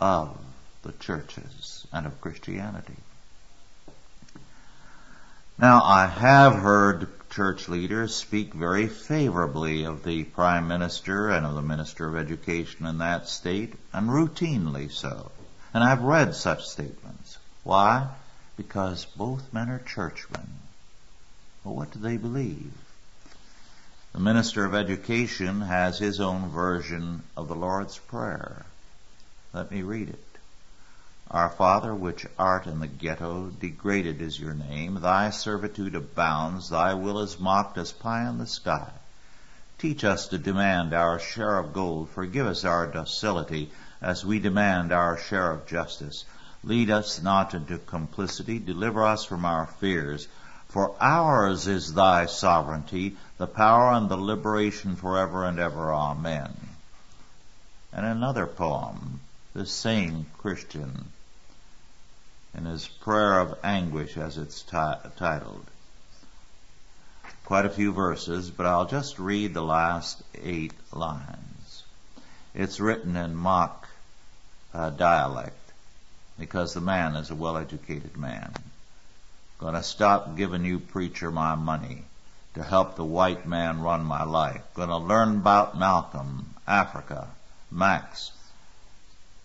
of 0.00 0.36
the 0.82 0.92
churches 0.92 1.86
and 1.92 2.04
of 2.04 2.20
Christianity. 2.20 2.96
Now, 5.56 5.82
I 5.84 6.06
have 6.06 6.54
heard 6.54 7.08
church 7.30 7.68
leaders 7.68 8.12
speak 8.14 8.52
very 8.52 8.88
favorably 8.88 9.84
of 9.84 10.02
the 10.02 10.24
Prime 10.24 10.66
Minister 10.66 11.30
and 11.30 11.46
of 11.46 11.54
the 11.54 11.62
Minister 11.62 12.08
of 12.08 12.16
Education 12.16 12.86
in 12.86 12.98
that 12.98 13.28
state, 13.28 13.74
and 13.92 14.08
routinely 14.08 14.90
so. 14.90 15.30
And 15.72 15.84
I've 15.84 16.02
read 16.02 16.34
such 16.34 16.66
statements. 16.66 17.38
Why? 17.62 18.08
Because 18.56 19.04
both 19.04 19.52
men 19.52 19.68
are 19.70 19.78
churchmen. 19.78 20.63
But 21.64 21.72
what 21.72 21.90
do 21.92 21.98
they 21.98 22.18
believe? 22.18 22.72
The 24.12 24.20
Minister 24.20 24.64
of 24.64 24.74
Education 24.74 25.62
has 25.62 25.98
his 25.98 26.20
own 26.20 26.50
version 26.50 27.22
of 27.36 27.48
the 27.48 27.56
Lord's 27.56 27.98
Prayer. 27.98 28.66
Let 29.52 29.70
me 29.70 29.82
read 29.82 30.10
it. 30.10 30.24
Our 31.30 31.48
Father 31.48 31.94
which 31.94 32.26
art 32.38 32.66
in 32.66 32.80
the 32.80 32.86
ghetto, 32.86 33.50
degraded 33.58 34.20
is 34.20 34.38
your 34.38 34.52
name. 34.52 35.00
Thy 35.00 35.30
servitude 35.30 35.94
abounds, 35.94 36.68
thy 36.68 36.94
will 36.94 37.18
is 37.20 37.40
mocked 37.40 37.78
as 37.78 37.90
pie 37.92 38.28
in 38.28 38.38
the 38.38 38.46
sky. 38.46 38.90
Teach 39.78 40.04
us 40.04 40.28
to 40.28 40.38
demand 40.38 40.92
our 40.92 41.18
share 41.18 41.58
of 41.58 41.72
gold. 41.72 42.10
Forgive 42.10 42.46
us 42.46 42.64
our 42.64 42.86
docility 42.86 43.70
as 44.00 44.24
we 44.24 44.38
demand 44.38 44.92
our 44.92 45.16
share 45.16 45.50
of 45.50 45.66
justice. 45.66 46.24
Lead 46.62 46.90
us 46.90 47.20
not 47.22 47.54
into 47.54 47.78
complicity. 47.78 48.58
Deliver 48.58 49.02
us 49.02 49.24
from 49.24 49.44
our 49.44 49.66
fears. 49.66 50.28
For 50.74 50.92
ours 51.00 51.68
is 51.68 51.94
thy 51.94 52.26
sovereignty, 52.26 53.16
the 53.38 53.46
power 53.46 53.92
and 53.92 54.08
the 54.08 54.16
liberation 54.16 54.96
forever 54.96 55.44
and 55.44 55.60
ever. 55.60 55.94
Amen. 55.94 56.52
And 57.92 58.04
another 58.04 58.44
poem, 58.48 59.20
the 59.52 59.66
same 59.66 60.26
Christian, 60.38 61.12
in 62.58 62.64
his 62.64 62.88
prayer 62.88 63.38
of 63.38 63.56
anguish 63.62 64.16
as 64.16 64.36
it's 64.36 64.62
t- 64.62 65.10
titled. 65.14 65.64
Quite 67.44 67.66
a 67.66 67.70
few 67.70 67.92
verses, 67.92 68.50
but 68.50 68.66
I'll 68.66 68.86
just 68.86 69.20
read 69.20 69.54
the 69.54 69.62
last 69.62 70.24
eight 70.42 70.74
lines. 70.92 71.84
It's 72.52 72.80
written 72.80 73.14
in 73.14 73.36
mock 73.36 73.86
uh, 74.74 74.90
dialect 74.90 75.70
because 76.36 76.74
the 76.74 76.80
man 76.80 77.14
is 77.14 77.30
a 77.30 77.36
well-educated 77.36 78.16
man. 78.16 78.52
Gonna 79.64 79.82
stop 79.82 80.36
giving 80.36 80.66
you 80.66 80.78
preacher 80.78 81.30
my 81.30 81.54
money 81.54 82.04
to 82.52 82.62
help 82.62 82.96
the 82.96 83.04
white 83.04 83.46
man 83.46 83.80
run 83.80 84.04
my 84.04 84.22
life. 84.22 84.60
Gonna 84.74 84.98
learn 84.98 85.36
about 85.36 85.78
Malcolm, 85.78 86.54
Africa, 86.68 87.28
Max, 87.70 88.30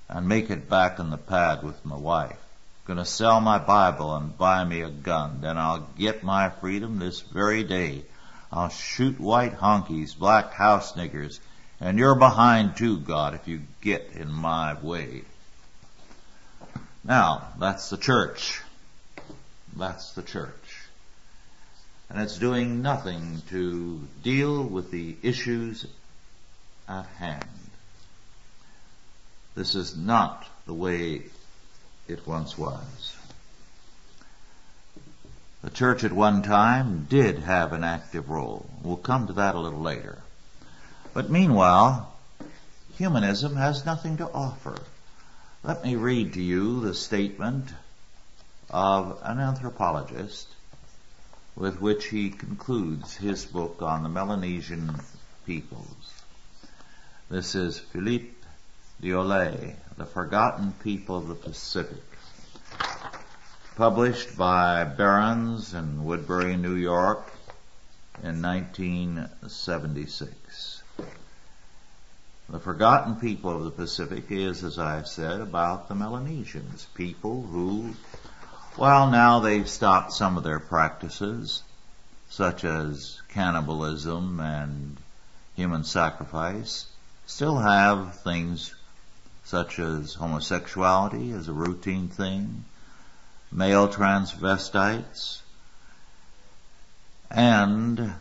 and 0.09 0.27
make 0.27 0.49
it 0.49 0.69
back 0.69 0.99
in 0.99 1.09
the 1.09 1.17
pad 1.17 1.63
with 1.63 1.85
my 1.85 1.95
wife. 1.95 2.35
Gonna 2.83 3.05
sell 3.05 3.39
my 3.39 3.59
Bible 3.59 4.13
and 4.13 4.37
buy 4.37 4.65
me 4.65 4.81
a 4.81 4.89
gun. 4.89 5.39
Then 5.39 5.57
I'll 5.57 5.87
get 5.97 6.21
my 6.21 6.49
freedom 6.49 6.99
this 6.99 7.21
very 7.21 7.63
day. 7.63 8.03
I'll 8.51 8.67
shoot 8.67 9.21
white 9.21 9.55
honkies, 9.55 10.19
black 10.19 10.51
house 10.51 10.97
niggers, 10.97 11.39
and 11.79 11.97
you're 11.97 12.15
behind 12.15 12.75
too, 12.75 12.99
God, 12.99 13.35
if 13.35 13.47
you 13.47 13.61
get 13.79 14.11
in 14.15 14.29
my 14.29 14.73
way. 14.81 15.21
Now, 17.05 17.53
that's 17.57 17.89
the 17.89 17.95
church. 17.95 18.59
That's 19.79 20.11
the 20.13 20.21
church. 20.21 20.83
And 22.09 22.21
it's 22.21 22.37
doing 22.37 22.81
nothing 22.81 23.41
to 23.49 24.01
deal 24.23 24.63
with 24.63 24.91
the 24.91 25.15
issues 25.23 25.85
at 26.87 27.05
hand. 27.17 27.45
This 29.55 29.75
is 29.75 29.95
not 29.95 30.45
the 30.65 30.73
way 30.73 31.23
it 32.07 32.27
once 32.27 32.57
was. 32.57 33.15
The 35.61 35.69
church 35.69 36.03
at 36.03 36.13
one 36.13 36.41
time 36.41 37.05
did 37.09 37.39
have 37.39 37.73
an 37.73 37.83
active 37.83 38.29
role. 38.29 38.69
We'll 38.81 38.97
come 38.97 39.27
to 39.27 39.33
that 39.33 39.55
a 39.55 39.59
little 39.59 39.81
later. 39.81 40.17
But 41.13 41.29
meanwhile, 41.29 42.13
humanism 42.97 43.55
has 43.55 43.85
nothing 43.85 44.17
to 44.17 44.31
offer. 44.31 44.77
Let 45.63 45.83
me 45.83 45.95
read 45.95 46.33
to 46.33 46.41
you 46.41 46.79
the 46.81 46.93
statement 46.93 47.69
of 48.69 49.19
an 49.23 49.39
anthropologist 49.39 50.47
with 51.55 51.81
which 51.81 52.05
he 52.05 52.29
concludes 52.29 53.15
his 53.15 53.45
book 53.45 53.81
on 53.81 54.03
the 54.03 54.09
Melanesian 54.09 54.95
peoples. 55.45 56.13
This 57.29 57.55
is 57.55 57.79
Philippe 57.79 58.35
Diolé, 59.01 59.75
The 59.97 60.05
Forgotten 60.05 60.73
People 60.83 61.17
of 61.17 61.27
the 61.27 61.35
Pacific, 61.35 62.03
published 63.75 64.37
by 64.37 64.83
Barron's 64.83 65.73
in 65.73 66.05
Woodbury, 66.05 66.55
New 66.55 66.75
York 66.75 67.25
in 68.23 68.41
1976. 68.41 70.83
The 72.49 72.59
Forgotten 72.59 73.15
People 73.15 73.55
of 73.55 73.63
the 73.63 73.71
Pacific 73.71 74.31
is, 74.31 74.63
as 74.63 74.79
I 74.79 74.95
have 74.95 75.07
said, 75.07 75.39
about 75.39 75.87
the 75.87 75.95
Melanesians, 75.95 76.87
people 76.95 77.43
who 77.43 77.93
well, 78.79 79.11
now 79.11 79.41
they've 79.41 79.69
stopped 79.69 80.13
some 80.13 80.37
of 80.37 80.43
their 80.45 80.59
practices, 80.61 81.63
such 82.29 82.63
as 82.63 83.19
cannibalism 83.27 84.39
and 84.39 84.95
human 85.57 85.83
sacrifice, 85.83 86.85
still 87.25 87.57
have 87.57 88.21
things 88.21 88.73
such 89.43 89.79
as 89.79 90.13
homosexuality 90.13 91.31
as 91.31 91.49
a 91.49 91.53
routine 91.53 92.07
thing, 92.07 92.63
male 93.51 93.89
transvestites, 93.89 95.41
and 97.29 98.13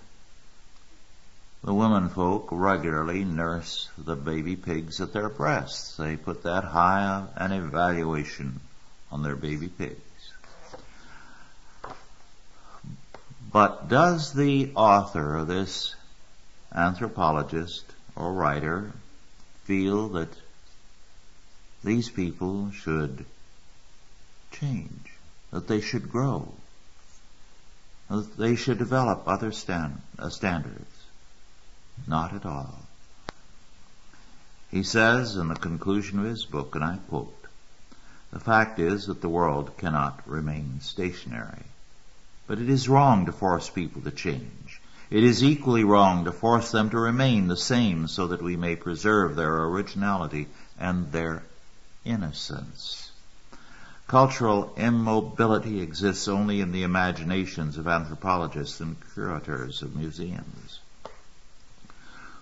the 1.63 1.75
women 1.75 2.09
folk 2.09 2.49
regularly 2.51 3.25
nurse 3.25 3.89
the 3.97 4.17
baby 4.17 4.57
pigs 4.57 5.01
at 5.01 5.13
their 5.13 5.29
breasts. 5.29 5.97
They 5.97 6.17
put 6.17 6.43
that 6.43 6.65
high 6.65 7.27
an 7.37 7.53
evaluation 7.53 8.59
on 9.13 9.23
their 9.23 9.37
baby 9.37 9.69
pigs. 9.69 10.08
But 13.51 13.89
does 13.89 14.33
the 14.35 14.73
author 14.75 15.45
this 15.45 15.95
anthropologist 16.75 17.85
or 18.15 18.33
writer 18.33 18.93
feel 19.65 20.09
that 20.11 20.29
these 21.83 22.11
people 22.11 22.71
should 22.73 23.25
change, 24.53 25.13
that 25.51 25.67
they 25.67 25.81
should 25.81 26.11
grow, 26.11 26.53
that 28.11 28.37
they 28.37 28.55
should 28.55 28.79
develop 28.79 29.23
other 29.27 29.53
stand, 29.53 30.03
uh, 30.19 30.29
standards? 30.29 31.07
Not 32.07 32.35
at 32.35 32.45
all. 32.45 32.83
He 34.71 34.83
says 34.83 35.37
in 35.37 35.49
the 35.49 35.55
conclusion 35.55 36.19
of 36.19 36.27
his 36.27 36.45
book, 36.45 36.75
and 36.75 36.85
I 36.85 36.99
quote, 37.09 37.35
the 38.31 38.41
fact 38.41 38.79
is 38.79 39.07
that 39.07 39.23
the 39.23 39.29
world 39.29 39.79
cannot 39.79 40.29
remain 40.29 40.81
stationary. 40.83 41.65
But 42.49 42.59
it 42.59 42.69
is 42.69 42.89
wrong 42.89 43.27
to 43.27 43.33
force 43.33 43.71
people 43.71 44.03
to 44.03 44.11
change. 44.11 44.81
It 45.11 45.23
is 45.23 45.45
equally 45.45 45.85
wrong 45.85 46.25
to 46.25 46.33
force 46.33 46.71
them 46.71 46.91
to 46.91 46.99
remain 46.99 47.47
the 47.47 47.57
same 47.57 48.09
so 48.09 48.27
that 48.29 48.43
we 48.43 48.57
may 48.57 48.75
preserve 48.75 49.37
their 49.37 49.65
originality 49.65 50.49
and 50.79 51.13
their 51.13 51.45
innocence. 52.05 53.13
Cultural 54.07 54.73
immobility 54.79 55.83
exists 55.83 56.27
only 56.27 56.63
in 56.63 56.73
the 56.73 56.83
imaginations 56.83 57.77
of 57.77 57.87
anthropologists 57.87 58.81
and 58.81 58.97
curators 59.13 59.83
of 59.83 59.95
museums. 59.95 60.81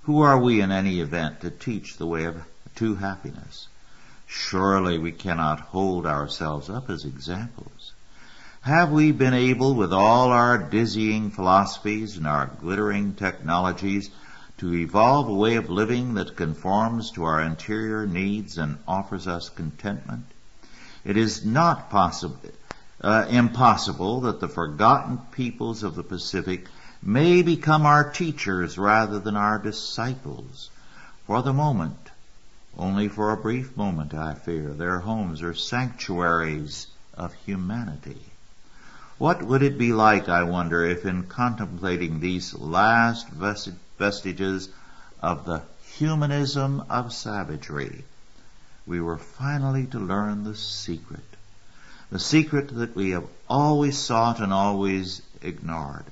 Who 0.05 0.21
are 0.21 0.39
we 0.39 0.61
in 0.61 0.71
any 0.71 1.01
event 1.01 1.41
to 1.41 1.51
teach 1.51 1.97
the 1.97 2.07
way 2.07 2.25
of, 2.27 2.37
to 2.77 2.95
happiness? 2.95 3.67
Surely 4.29 4.99
we 4.99 5.11
cannot 5.11 5.59
hold 5.59 6.07
ourselves 6.07 6.71
up 6.71 6.89
as 6.91 7.05
examples. 7.05 7.76
Have 8.67 8.91
we 8.91 9.13
been 9.13 9.33
able, 9.33 9.77
with 9.77 9.93
all 9.93 10.33
our 10.33 10.59
dizzying 10.59 11.31
philosophies 11.31 12.17
and 12.17 12.27
our 12.27 12.47
glittering 12.47 13.15
technologies, 13.15 14.11
to 14.59 14.75
evolve 14.75 15.29
a 15.29 15.35
way 15.35 15.55
of 15.55 15.71
living 15.71 16.15
that 16.15 16.35
conforms 16.35 17.13
to 17.13 17.23
our 17.23 17.41
interior 17.41 18.09
needs 18.09 18.59
and 18.59 18.79
offers 18.89 19.29
us 19.29 19.51
contentment? 19.51 20.25
It 21.05 21.17
is 21.17 21.47
not 21.47 21.91
possible, 21.91 22.41
uh, 23.01 23.27
impossible 23.31 24.23
that 24.23 24.41
the 24.41 24.49
forgotten 24.49 25.19
peoples 25.31 25.85
of 25.85 25.95
the 25.95 26.03
Pacific 26.03 26.67
may 27.01 27.43
become 27.43 27.87
our 27.87 28.11
teachers 28.11 28.77
rather 28.77 29.21
than 29.21 29.37
our 29.37 29.61
disciples. 29.61 30.71
For 31.29 31.41
the 31.41 31.53
moment, 31.53 32.11
only 32.77 33.07
for 33.07 33.31
a 33.31 33.37
brief 33.37 33.77
moment, 33.77 34.13
I 34.13 34.35
fear. 34.35 34.71
Their 34.71 34.99
homes 34.99 35.41
are 35.41 35.55
sanctuaries 35.55 36.89
of 37.15 37.33
humanity. 37.33 38.19
What 39.19 39.43
would 39.43 39.63
it 39.63 39.79
be 39.79 39.95
like, 39.95 40.29
I 40.29 40.43
wonder, 40.43 40.85
if 40.85 41.07
in 41.07 41.23
contemplating 41.23 42.21
these 42.21 42.53
last 42.53 43.29
vestiges 43.31 44.69
of 45.23 45.47
the 45.47 45.63
humanism 45.97 46.85
of 46.91 47.15
savagery, 47.15 48.05
we 48.87 49.01
were 49.01 49.17
finally 49.17 49.87
to 49.87 49.99
learn 49.99 50.45
the 50.45 50.55
secret. 50.55 51.25
The 52.11 52.19
secret 52.19 52.69
that 52.77 52.95
we 52.95 53.11
have 53.11 53.27
always 53.49 53.97
sought 53.97 54.39
and 54.39 54.53
always 54.53 55.23
ignored. 55.41 56.05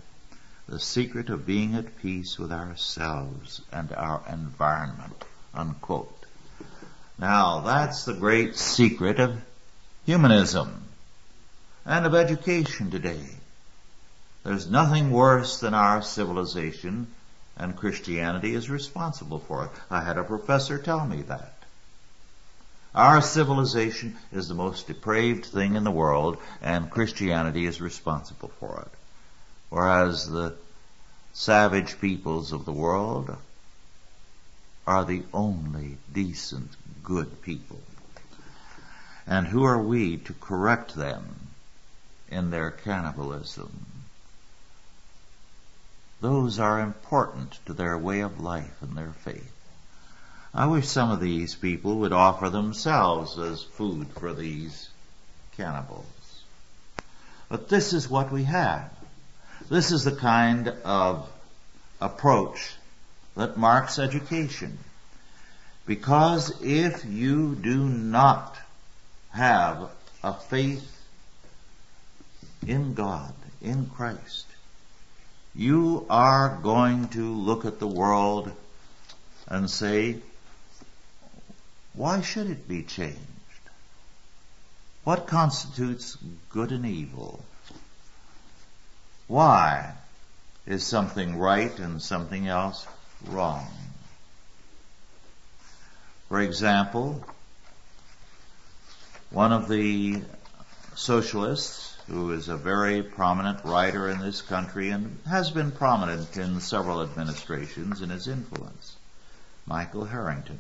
The 0.67 0.81
secret 0.81 1.29
of 1.29 1.45
being 1.45 1.75
at 1.75 1.99
peace 1.99 2.39
with 2.39 2.53
ourselves 2.53 3.61
and 3.71 3.93
our 3.93 4.23
environment. 4.33 5.25
Unquote. 5.53 6.25
Now, 7.19 7.61
that's 7.61 8.07
the 8.07 8.15
great 8.15 8.57
secret 8.57 9.21
of 9.21 9.43
humanism 10.07 10.85
and 11.87 12.07
of 12.07 12.14
education 12.14 12.91
today. 12.91 13.25
There's 14.43 14.71
nothing 14.71 15.11
worse 15.11 15.61
than 15.61 15.75
our 15.75 16.03
civilization, 16.03 17.09
and 17.57 17.76
Christianity 17.76 18.55
is 18.55 18.71
responsible 18.71 19.38
for 19.38 19.64
it. 19.64 19.71
I 19.91 20.03
had 20.03 20.19
a 20.19 20.25
professor 20.25 20.79
tell 20.79 21.07
me 21.07 21.23
that. 21.23 21.55
Our 22.95 23.21
civilization 23.21 24.17
is 24.33 24.49
the 24.49 24.55
most 24.55 24.87
depraved 24.87 25.47
thing 25.47 25.75
in 25.75 25.85
the 25.85 25.91
world, 25.91 26.38
and 26.62 26.91
Christianity 26.91 27.67
is 27.67 27.81
responsible 27.81 28.53
for 28.61 28.81
it. 28.87 28.99
Whereas 29.69 30.29
the 30.29 30.55
savage 31.33 32.00
peoples 32.00 32.53
of 32.53 32.64
the 32.64 32.73
world 32.73 33.37
are 34.87 35.05
the 35.05 35.23
only 35.33 35.97
decent, 36.12 36.70
good 37.03 37.42
people. 37.42 37.81
And 39.27 39.47
who 39.47 39.64
are 39.64 39.83
we 39.83 40.18
to 40.18 40.33
correct 40.35 40.94
them 40.94 41.43
in 42.35 42.51
their 42.51 42.70
cannibalism? 42.70 43.87
Those 46.20 46.59
are 46.59 46.81
important 46.81 47.59
to 47.66 47.73
their 47.73 47.97
way 47.97 48.20
of 48.20 48.40
life 48.40 48.83
and 48.83 48.97
their 48.97 49.12
faith. 49.12 49.53
I 50.53 50.66
wish 50.66 50.88
some 50.88 51.11
of 51.11 51.20
these 51.20 51.55
people 51.55 51.99
would 51.99 52.12
offer 52.12 52.51
themselves 52.51 53.38
as 53.38 53.62
food 53.62 54.09
for 54.18 54.33
these 54.33 54.88
cannibals. 55.57 56.07
But 57.49 57.68
this 57.68 57.92
is 57.92 58.09
what 58.09 58.33
we 58.33 58.44
have. 58.44 58.90
This 59.68 59.92
is 59.92 60.05
the 60.05 60.16
kind 60.16 60.68
of 60.85 61.29
approach 62.01 62.75
that 63.37 63.57
marks 63.57 63.99
education. 63.99 64.79
Because 65.87 66.62
if 66.62 67.05
you 67.05 67.55
do 67.55 67.85
not 67.85 68.57
have 69.31 69.90
a 70.23 70.35
faith 70.35 70.93
in 72.66 72.94
God, 72.94 73.35
in 73.61 73.87
Christ, 73.87 74.46
you 75.55 76.07
are 76.11 76.59
going 76.62 77.09
to 77.09 77.33
look 77.35 77.64
at 77.64 77.79
the 77.79 77.87
world 77.87 78.50
and 79.46 79.70
say, 79.70 80.16
why 81.92 82.22
should 82.22 82.50
it 82.50 82.66
be 82.68 82.83
changed? 82.83 83.18
What 85.05 85.27
constitutes 85.27 86.16
good 86.48 86.72
and 86.72 86.87
evil? 86.87 87.44
Why 89.29 89.92
is 90.66 90.85
something 90.85 91.38
right 91.38 91.79
and 91.79 92.00
something 92.03 92.48
else 92.48 92.87
wrong? 93.27 93.66
For 96.29 96.40
example, 96.40 97.22
one 99.31 99.53
of 99.53 99.68
the 99.68 100.22
socialists 100.94 101.84
who 102.07 102.33
is 102.33 102.49
a 102.49 102.57
very 102.57 103.03
prominent 103.03 103.64
writer 103.64 104.09
in 104.09 104.19
this 104.19 104.43
country 104.43 104.90
and 104.90 105.19
has 105.27 105.51
been 105.51 105.71
prominent 105.71 106.37
in 106.37 106.61
several 106.61 107.03
administrations 107.03 108.03
in 108.03 108.11
his 108.11 108.29
influence, 108.29 108.97
Michael 109.67 110.05
Harrington. 110.05 110.59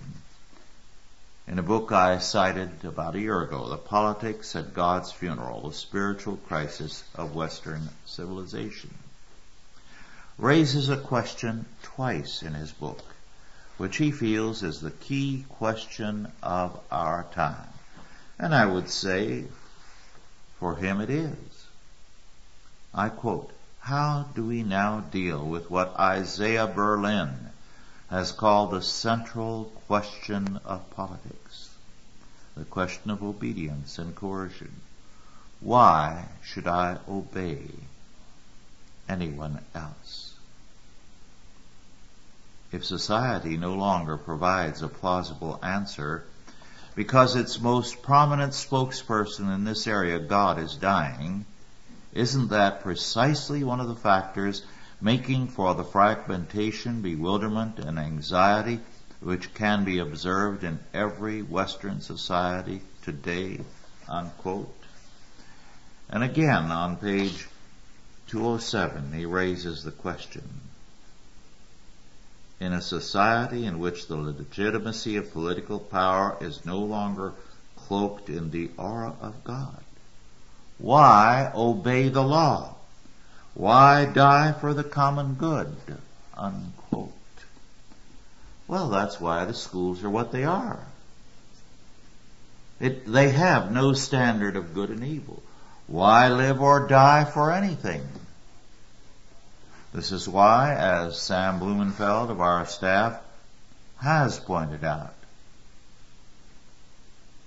In 1.46 1.58
a 1.58 1.62
book 1.62 1.92
I 1.92 2.18
cited 2.18 2.84
about 2.84 3.14
a 3.14 3.20
year 3.20 3.42
ago, 3.42 3.68
The 3.68 3.76
Politics 3.76 4.56
at 4.56 4.74
God's 4.74 5.12
Funeral, 5.12 5.68
the 5.68 5.74
Spiritual 5.74 6.38
Crisis 6.48 7.04
of 7.14 7.34
Western 7.34 7.90
Civilization, 8.06 8.94
raises 10.38 10.88
a 10.88 10.96
question 10.96 11.66
twice 11.82 12.42
in 12.42 12.54
his 12.54 12.72
book 12.72 13.02
which 13.76 13.96
he 13.96 14.10
feels 14.12 14.62
is 14.62 14.80
the 14.80 14.90
key 14.90 15.44
question 15.48 16.30
of 16.42 16.78
our 16.90 17.26
time. 17.32 17.68
And 18.38 18.54
I 18.54 18.66
would 18.66 18.88
say, 18.88 19.44
for 20.58 20.76
him 20.76 21.00
it 21.00 21.10
is. 21.10 21.66
I 22.94 23.08
quote, 23.08 23.50
how 23.80 24.26
do 24.34 24.44
we 24.44 24.62
now 24.62 25.00
deal 25.00 25.44
with 25.44 25.70
what 25.70 25.98
Isaiah 25.98 26.66
Berlin 26.66 27.50
has 28.08 28.32
called 28.32 28.70
the 28.70 28.82
central 28.82 29.72
question 29.86 30.60
of 30.64 30.90
politics? 30.90 31.70
The 32.56 32.64
question 32.64 33.10
of 33.10 33.22
obedience 33.22 33.98
and 33.98 34.14
coercion. 34.14 34.80
Why 35.60 36.28
should 36.42 36.66
I 36.66 36.98
obey 37.08 37.68
anyone 39.08 39.60
else? 39.74 40.34
if 42.74 42.84
society 42.84 43.56
no 43.56 43.72
longer 43.74 44.16
provides 44.16 44.82
a 44.82 44.88
plausible 44.88 45.60
answer 45.62 46.24
because 46.94 47.34
its 47.34 47.60
most 47.60 48.02
prominent 48.02 48.52
spokesperson 48.52 49.52
in 49.54 49.64
this 49.64 49.86
area, 49.86 50.18
God, 50.18 50.58
is 50.58 50.76
dying, 50.76 51.44
isn't 52.12 52.50
that 52.50 52.82
precisely 52.82 53.64
one 53.64 53.80
of 53.80 53.88
the 53.88 53.96
factors 53.96 54.62
making 55.00 55.48
for 55.48 55.74
the 55.74 55.84
fragmentation, 55.84 57.02
bewilderment, 57.02 57.78
and 57.78 57.98
anxiety 57.98 58.80
which 59.20 59.54
can 59.54 59.84
be 59.84 59.98
observed 59.98 60.64
in 60.64 60.78
every 60.92 61.42
Western 61.42 62.00
society 62.00 62.80
today? 63.02 63.58
Unquote. 64.08 64.72
And 66.10 66.22
again 66.22 66.70
on 66.70 66.96
page 66.96 67.48
207 68.28 69.12
he 69.12 69.24
raises 69.24 69.82
the 69.82 69.90
question, 69.90 70.42
in 72.60 72.72
a 72.72 72.80
society 72.80 73.66
in 73.66 73.78
which 73.78 74.06
the 74.06 74.16
legitimacy 74.16 75.16
of 75.16 75.32
political 75.32 75.78
power 75.78 76.36
is 76.40 76.64
no 76.64 76.78
longer 76.78 77.32
cloaked 77.76 78.28
in 78.28 78.50
the 78.50 78.70
aura 78.76 79.14
of 79.20 79.44
God? 79.44 79.82
Why 80.78 81.50
obey 81.54 82.08
the 82.08 82.22
law? 82.22 82.74
Why 83.54 84.04
die 84.04 84.52
for 84.52 84.74
the 84.74 84.84
common 84.84 85.34
good? 85.34 85.76
Unquote. 86.36 87.12
Well, 88.66 88.88
that's 88.88 89.20
why 89.20 89.44
the 89.44 89.54
schools 89.54 90.02
are 90.02 90.10
what 90.10 90.32
they 90.32 90.44
are. 90.44 90.84
It, 92.80 93.06
they 93.06 93.30
have 93.30 93.70
no 93.70 93.92
standard 93.92 94.56
of 94.56 94.74
good 94.74 94.90
and 94.90 95.04
evil. 95.04 95.42
Why 95.86 96.28
live 96.28 96.60
or 96.60 96.88
die 96.88 97.24
for 97.24 97.52
anything? 97.52 98.02
This 99.94 100.10
is 100.10 100.28
why, 100.28 100.74
as 100.74 101.22
Sam 101.22 101.60
Blumenfeld 101.60 102.28
of 102.28 102.40
our 102.40 102.66
staff 102.66 103.20
has 103.98 104.40
pointed 104.40 104.82
out, 104.82 105.14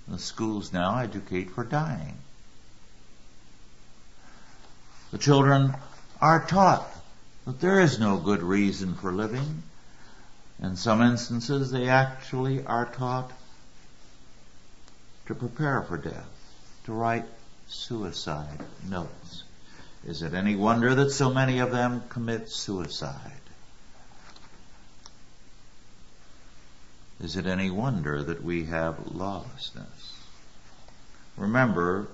the 0.08 0.18
schools 0.18 0.72
now 0.72 0.96
educate 0.96 1.50
for 1.50 1.62
dying. 1.62 2.16
The 5.10 5.18
children 5.18 5.76
are 6.22 6.46
taught 6.46 6.90
that 7.44 7.60
there 7.60 7.80
is 7.80 8.00
no 8.00 8.16
good 8.16 8.42
reason 8.42 8.94
for 8.94 9.12
living. 9.12 9.62
In 10.62 10.76
some 10.76 11.02
instances, 11.02 11.70
they 11.70 11.90
actually 11.90 12.64
are 12.64 12.86
taught 12.86 13.30
to 15.26 15.34
prepare 15.34 15.82
for 15.82 15.98
death, 15.98 16.30
to 16.86 16.94
write 16.94 17.26
suicide 17.68 18.64
notes. 18.88 19.44
Is 20.08 20.22
it 20.22 20.32
any 20.32 20.56
wonder 20.56 20.94
that 20.94 21.10
so 21.10 21.30
many 21.30 21.58
of 21.58 21.70
them 21.70 22.02
commit 22.08 22.48
suicide? 22.48 23.42
Is 27.20 27.36
it 27.36 27.44
any 27.44 27.68
wonder 27.68 28.22
that 28.22 28.42
we 28.42 28.64
have 28.64 29.14
lawlessness? 29.14 30.16
Remember, 31.36 32.08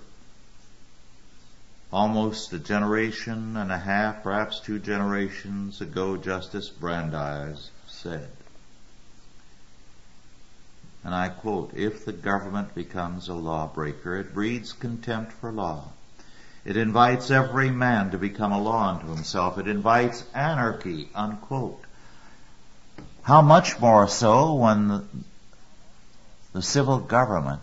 almost 1.93 2.53
a 2.53 2.59
generation 2.59 3.57
and 3.57 3.71
a 3.71 3.79
half, 3.79 4.25
perhaps 4.25 4.59
two 4.59 4.81
generations 4.81 5.81
ago, 5.81 6.17
Justice 6.17 6.71
Brandeis 6.71 7.71
said, 7.87 8.29
and 11.05 11.15
I 11.15 11.29
quote, 11.29 11.75
if 11.75 12.05
the 12.05 12.13
government 12.13 12.75
becomes 12.75 13.29
a 13.29 13.35
lawbreaker, 13.35 14.17
it 14.17 14.35
breeds 14.35 14.73
contempt 14.73 15.33
for 15.33 15.53
law. 15.53 15.94
It 16.65 16.77
invites 16.77 17.31
every 17.31 17.71
man 17.71 18.11
to 18.13 18.19
become 18.19 18.53
a 18.53 18.61
law 18.61 18.89
unto 18.89 19.09
himself. 19.09 19.59
It 19.59 19.69
invites 19.69 20.25
anarchy, 20.35 21.11
unquote. 21.15 21.83
How 23.23 23.43
much 23.43 23.79
more 23.81 24.09
so 24.09 24.55
when 24.55 24.89
the, 24.89 25.05
the 26.53 26.63
civil 26.63 26.99
government 26.99 27.63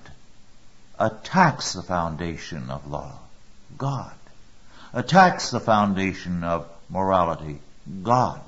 attacks 1.00 1.74
the 1.74 1.82
foundation 1.82 2.70
of 2.70 2.88
law, 2.88 3.18
God, 3.78 4.14
attacks 4.94 5.50
the 5.50 5.60
foundation 5.60 6.44
of 6.44 6.68
morality, 6.90 7.60
God, 8.04 8.42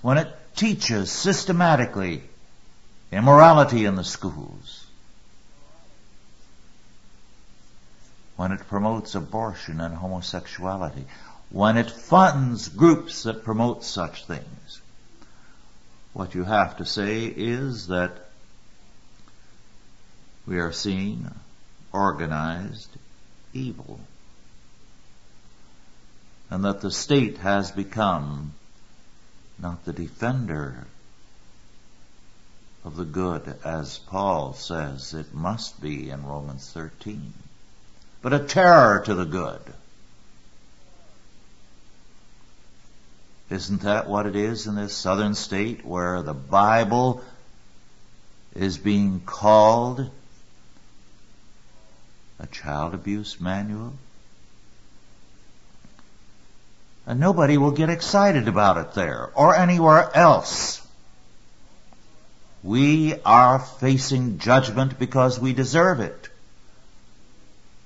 when 0.00 0.16
it 0.16 0.28
teaches 0.56 1.10
systematically 1.10 2.22
immorality 3.12 3.84
in 3.84 3.96
the 3.96 4.04
schools, 4.04 4.63
when 8.36 8.52
it 8.52 8.66
promotes 8.68 9.14
abortion 9.14 9.80
and 9.80 9.94
homosexuality, 9.94 11.04
when 11.50 11.76
it 11.76 11.90
funds 11.90 12.68
groups 12.68 13.22
that 13.24 13.44
promote 13.44 13.84
such 13.84 14.26
things. 14.26 14.80
What 16.12 16.34
you 16.34 16.44
have 16.44 16.78
to 16.78 16.86
say 16.86 17.24
is 17.24 17.88
that 17.88 18.12
we 20.46 20.58
are 20.58 20.72
seeing 20.72 21.30
organized 21.92 22.90
evil. 23.52 24.00
And 26.50 26.64
that 26.64 26.80
the 26.80 26.90
state 26.90 27.38
has 27.38 27.70
become 27.70 28.52
not 29.58 29.84
the 29.84 29.92
defender 29.92 30.86
of 32.84 32.96
the 32.96 33.04
good, 33.04 33.58
as 33.64 33.98
Paul 33.98 34.52
says 34.52 35.14
it 35.14 35.32
must 35.32 35.80
be 35.80 36.10
in 36.10 36.26
Romans 36.26 36.70
13, 36.70 37.32
but 38.24 38.32
a 38.32 38.38
terror 38.38 39.02
to 39.04 39.14
the 39.14 39.26
good. 39.26 39.60
Isn't 43.50 43.82
that 43.82 44.08
what 44.08 44.24
it 44.24 44.34
is 44.34 44.66
in 44.66 44.76
this 44.76 44.96
southern 44.96 45.34
state 45.34 45.84
where 45.84 46.22
the 46.22 46.32
Bible 46.32 47.22
is 48.56 48.78
being 48.78 49.20
called 49.26 50.10
a 52.40 52.46
child 52.46 52.94
abuse 52.94 53.38
manual? 53.38 53.92
And 57.06 57.20
nobody 57.20 57.58
will 57.58 57.72
get 57.72 57.90
excited 57.90 58.48
about 58.48 58.78
it 58.78 58.94
there 58.94 59.28
or 59.34 59.54
anywhere 59.54 60.10
else. 60.16 60.80
We 62.62 63.20
are 63.26 63.58
facing 63.58 64.38
judgment 64.38 64.98
because 64.98 65.38
we 65.38 65.52
deserve 65.52 66.00
it. 66.00 66.30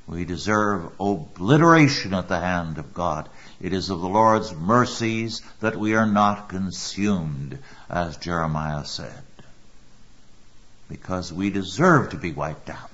We 0.09 0.25
deserve 0.25 0.91
obliteration 0.99 2.15
at 2.15 2.29
the 2.29 2.41
hand 2.41 2.79
of 2.79 2.95
God. 2.95 3.29
It 3.61 3.75
is 3.75 3.91
of 3.91 4.01
the 4.01 4.09
Lord's 4.09 4.55
mercies 4.55 5.43
that 5.61 5.77
we 5.77 5.95
are 5.95 6.07
not 6.07 6.49
consumed, 6.49 7.59
as 7.91 8.17
Jeremiah 8.17 8.87
said, 8.87 9.23
because 10.89 11.31
we 11.31 11.51
deserve 11.51 12.11
to 12.11 12.17
be 12.17 12.33
wiped 12.33 12.71
out. 12.71 12.91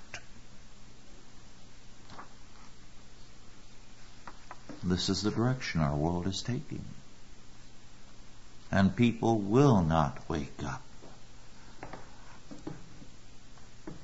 This 4.83 5.09
is 5.09 5.23
the 5.23 5.31
direction 5.31 5.81
our 5.81 5.95
world 5.95 6.27
is 6.27 6.43
taking. 6.43 6.85
And 8.73 8.97
people 8.97 9.39
will 9.39 9.83
not 9.83 10.19
wake 10.29 10.65
up. 10.65 10.83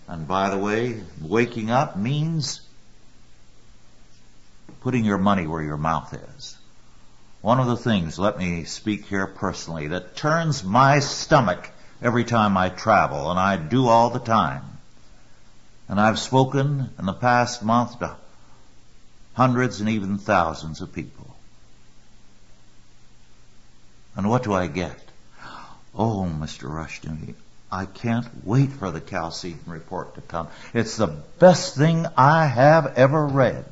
And 0.06 0.28
by 0.28 0.50
the 0.50 0.58
way, 0.58 1.02
waking 1.20 1.70
up 1.70 1.96
means 1.96 2.60
putting 4.80 5.04
your 5.04 5.18
money 5.18 5.46
where 5.46 5.62
your 5.62 5.76
mouth 5.76 6.14
is. 6.36 6.56
One 7.40 7.60
of 7.60 7.66
the 7.66 7.76
things, 7.76 8.18
let 8.18 8.38
me 8.38 8.64
speak 8.64 9.06
here 9.06 9.26
personally, 9.26 9.88
that 9.88 10.16
turns 10.16 10.62
my 10.62 11.00
stomach 11.00 11.70
every 12.02 12.24
time 12.24 12.56
I 12.56 12.68
travel, 12.68 13.30
and 13.30 13.38
I 13.38 13.56
do 13.56 13.88
all 13.88 14.10
the 14.10 14.18
time. 14.18 14.62
And 15.88 16.00
I've 16.00 16.18
spoken 16.18 16.90
in 16.98 17.06
the 17.06 17.12
past 17.12 17.62
month 17.62 17.98
to 17.98 18.16
hundreds 19.34 19.80
and 19.80 19.88
even 19.88 20.18
thousands 20.18 20.80
of 20.80 20.92
people. 20.92 21.34
And 24.16 24.28
what 24.28 24.42
do 24.42 24.52
I 24.52 24.66
get? 24.66 24.98
Oh, 25.94 26.30
Mr. 26.30 26.70
Rushdoony, 26.70 27.34
I 27.72 27.86
can't 27.86 28.26
wait 28.44 28.70
for 28.72 28.90
the 28.90 29.00
Chalcedon 29.00 29.64
report 29.66 30.14
to 30.16 30.20
come. 30.20 30.48
It's 30.74 30.96
the 30.96 31.06
best 31.38 31.76
thing 31.76 32.06
I 32.16 32.46
have 32.46 32.98
ever 32.98 33.26
read. 33.26 33.64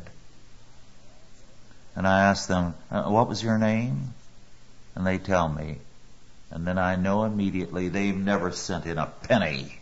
And 1.99 2.07
I 2.07 2.27
ask 2.27 2.47
them, 2.47 2.75
uh, 2.93 3.11
what 3.11 3.27
was 3.27 3.43
your 3.43 3.59
name? 3.59 4.15
And 4.95 5.05
they 5.05 5.19
tell 5.19 5.49
me. 5.49 5.79
And 6.49 6.65
then 6.65 6.79
I 6.79 6.95
know 6.95 7.25
immediately 7.25 7.89
they've 7.89 8.17
never 8.17 8.53
sent 8.53 8.87
in 8.87 8.99
a 8.99 9.07
penny. 9.25 9.81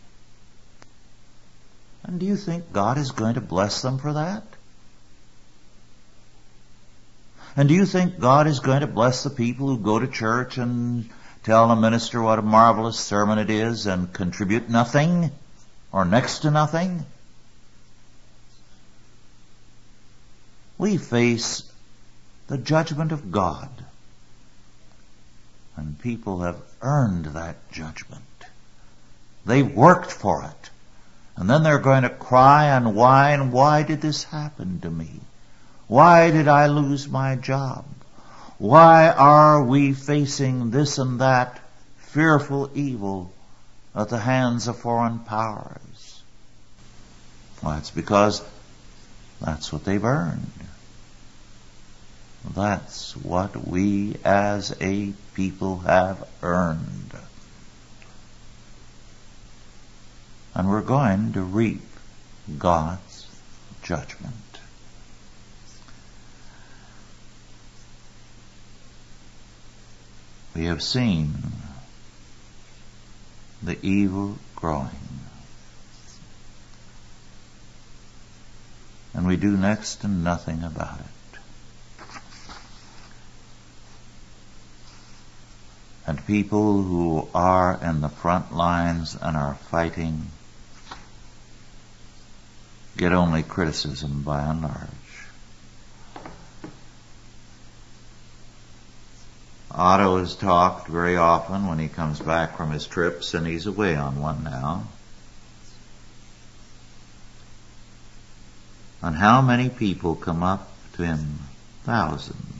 And 2.03 2.19
do 2.19 2.25
you 2.25 2.35
think 2.35 2.73
God 2.73 2.97
is 2.97 3.11
going 3.11 3.35
to 3.35 3.41
bless 3.41 3.83
them 3.83 3.99
for 3.99 4.13
that? 4.13 4.41
And 7.55 7.69
do 7.69 7.75
you 7.75 7.85
think 7.85 8.19
God 8.19 8.47
is 8.47 8.61
going 8.61 8.81
to 8.81 8.87
bless 8.87 9.21
the 9.21 9.29
people 9.29 9.67
who 9.67 9.77
go 9.77 9.99
to 9.99 10.07
church 10.07 10.57
and 10.57 11.07
tell 11.43 11.69
a 11.69 11.75
minister 11.75 12.19
what 12.19 12.39
a 12.39 12.41
marvelous 12.41 12.99
sermon 12.99 13.37
it 13.37 13.51
is 13.51 13.85
and 13.85 14.11
contribute 14.11 14.71
nothing 14.71 15.29
or 15.91 16.03
next 16.03 16.39
to 16.39 16.49
nothing? 16.49 17.05
We 20.79 20.97
face 20.97 21.61
the 22.47 22.57
judgment 22.57 23.11
of 23.11 23.31
God. 23.31 23.69
And 25.75 25.99
people 25.99 26.41
have 26.41 26.61
earned 26.81 27.25
that 27.25 27.71
judgment. 27.71 28.23
They've 29.45 29.75
worked 29.75 30.11
for 30.11 30.43
it. 30.43 30.69
And 31.35 31.49
then 31.49 31.63
they're 31.63 31.79
going 31.79 32.03
to 32.03 32.09
cry 32.09 32.75
and 32.75 32.95
whine, 32.95 33.51
why 33.51 33.83
did 33.83 34.01
this 34.01 34.23
happen 34.23 34.79
to 34.81 34.89
me? 34.89 35.11
Why 35.87 36.31
did 36.31 36.47
I 36.47 36.67
lose 36.67 37.07
my 37.07 37.35
job? 37.35 37.85
Why 38.57 39.09
are 39.09 39.63
we 39.63 39.93
facing 39.93 40.71
this 40.71 40.97
and 40.97 41.21
that 41.21 41.59
fearful 41.97 42.71
evil 42.73 43.31
at 43.95 44.09
the 44.09 44.17
hands 44.17 44.67
of 44.67 44.79
foreign 44.79 45.19
powers? 45.19 46.23
Well, 47.61 47.77
it's 47.77 47.91
because 47.91 48.43
that's 49.39 49.71
what 49.71 49.85
they've 49.85 50.03
earned. 50.03 50.51
That's 52.55 53.15
what 53.15 53.67
we 53.67 54.15
as 54.23 54.75
a 54.81 55.13
people 55.35 55.79
have 55.79 56.27
earned. 56.41 57.11
And 60.55 60.69
we're 60.69 60.81
going 60.81 61.33
to 61.33 61.41
reap 61.41 61.81
God's 62.57 63.27
judgment. 63.83 64.33
we 70.57 70.65
have 70.65 70.81
seen 70.81 71.35
the 73.61 73.77
evil 73.85 74.39
growing. 74.55 74.89
And 79.13 79.27
we 79.27 79.37
do 79.37 79.55
next 79.55 79.97
to 79.97 80.07
nothing 80.07 80.63
about 80.63 80.99
it. 80.99 81.16
And 86.07 86.25
people 86.25 86.81
who 86.81 87.27
are 87.35 87.77
in 87.83 87.99
the 87.99 88.09
front 88.09 88.55
lines 88.55 89.15
and 89.21 89.35
are 89.35 89.55
fighting 89.69 90.27
get 92.95 93.11
only 93.11 93.43
criticism 93.43 94.23
by 94.23 94.41
and 94.41 94.61
large. 94.61 94.87
Otto 99.69 100.17
has 100.17 100.33
talked 100.33 100.87
very 100.87 101.17
often 101.17 101.67
when 101.67 101.77
he 101.77 101.89
comes 101.89 102.19
back 102.19 102.57
from 102.57 102.71
his 102.71 102.87
trips, 102.87 103.35
and 103.35 103.45
he's 103.45 103.67
away 103.67 103.95
on 103.95 104.19
one 104.19 104.43
now, 104.43 104.87
on 109.03 109.13
how 109.13 109.41
many 109.41 109.69
people 109.69 110.15
come 110.15 110.41
up 110.41 110.71
to 110.93 111.05
him, 111.05 111.37
thousands, 111.83 112.56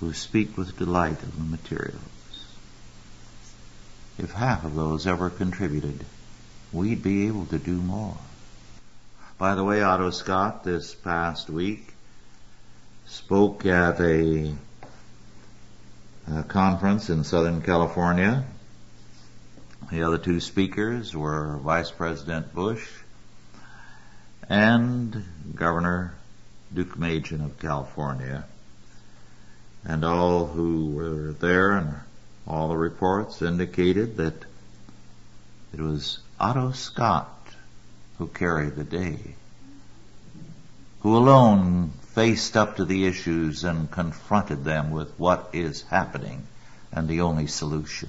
who 0.00 0.12
speak 0.12 0.56
with 0.56 0.78
delight 0.78 1.22
of 1.22 1.36
the 1.36 1.44
materials. 1.44 2.00
If 4.18 4.32
half 4.32 4.64
of 4.64 4.74
those 4.74 5.06
ever 5.06 5.30
contributed, 5.30 6.04
we'd 6.72 7.02
be 7.02 7.26
able 7.26 7.46
to 7.46 7.58
do 7.58 7.72
more. 7.74 8.16
By 9.38 9.54
the 9.54 9.64
way, 9.64 9.82
Otto 9.82 10.10
Scott 10.10 10.64
this 10.64 10.94
past 10.94 11.50
week 11.50 11.92
spoke 13.06 13.66
at 13.66 14.00
a, 14.00 14.54
a 16.30 16.42
conference 16.44 17.10
in 17.10 17.24
Southern 17.24 17.60
California. 17.62 18.44
The 19.90 20.02
other 20.02 20.18
two 20.18 20.40
speakers 20.40 21.14
were 21.14 21.58
Vice 21.58 21.90
President 21.90 22.54
Bush 22.54 22.86
and 24.48 25.24
Governor 25.54 26.14
Duke 26.72 26.96
Deukmejian 26.96 27.44
of 27.44 27.58
California. 27.58 28.44
And 29.88 30.04
all 30.04 30.46
who 30.46 30.90
were 30.90 31.32
there 31.32 31.72
and 31.72 31.94
all 32.46 32.68
the 32.68 32.76
reports 32.76 33.40
indicated 33.40 34.16
that 34.16 34.44
it 35.72 35.80
was 35.80 36.18
Otto 36.40 36.72
Scott 36.72 37.32
who 38.18 38.26
carried 38.26 38.74
the 38.74 38.84
day, 38.84 39.36
who 41.00 41.16
alone 41.16 41.92
faced 42.14 42.56
up 42.56 42.76
to 42.76 42.84
the 42.84 43.06
issues 43.06 43.62
and 43.62 43.90
confronted 43.90 44.64
them 44.64 44.90
with 44.90 45.12
what 45.18 45.50
is 45.52 45.82
happening 45.82 46.46
and 46.90 47.06
the 47.06 47.20
only 47.20 47.46
solution. 47.46 48.08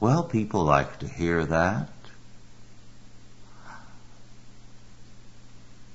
Well, 0.00 0.24
people 0.24 0.64
like 0.64 1.00
to 1.00 1.08
hear 1.08 1.44
that. 1.44 1.88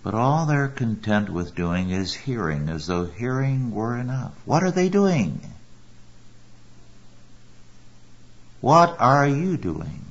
But 0.04 0.14
all 0.14 0.46
they're 0.46 0.68
content 0.68 1.30
with 1.30 1.56
doing 1.56 1.90
is 1.90 2.14
hearing 2.14 2.68
as 2.68 2.88
though 2.88 3.06
hearing 3.06 3.72
were 3.72 3.98
enough. 3.98 4.34
What 4.46 4.62
are 4.62 4.72
they 4.72 4.90
doing? 4.90 5.40
What 8.60 8.98
are 9.00 9.28
you 9.28 9.56
doing? 9.56 10.06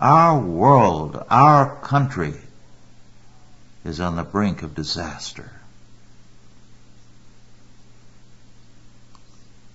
Our 0.00 0.40
world, 0.40 1.22
our 1.30 1.76
country 1.76 2.34
is 3.84 4.00
on 4.00 4.16
the 4.16 4.24
brink 4.24 4.62
of 4.62 4.74
disaster. 4.74 5.52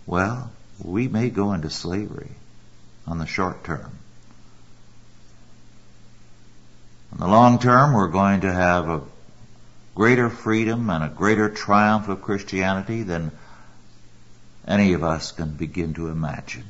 Well, 0.05 0.51
we 0.83 1.07
may 1.07 1.29
go 1.29 1.53
into 1.53 1.69
slavery 1.69 2.31
on 3.07 3.19
the 3.19 3.25
short 3.25 3.63
term. 3.63 3.99
In 7.15 7.21
the 7.21 7.27
long 7.27 7.59
term, 7.59 7.93
we're 7.93 8.09
going 8.09 8.41
to 8.41 8.51
have 8.51 8.89
a 8.89 9.01
greater 9.95 10.29
freedom 10.29 10.89
and 10.89 11.01
a 11.01 11.07
greater 11.07 11.49
triumph 11.49 12.09
of 12.09 12.21
Christianity 12.21 13.03
than 13.03 13.31
any 14.67 14.91
of 14.91 15.01
us 15.01 15.31
can 15.31 15.51
begin 15.51 15.93
to 15.93 16.09
imagine. 16.09 16.65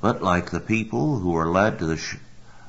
But 0.00 0.22
like 0.22 0.50
the 0.50 0.60
people 0.60 1.18
who 1.18 1.32
were 1.32 1.48
led 1.48 1.80
to 1.80 1.86
the 1.86 1.96
sh- 1.96 2.18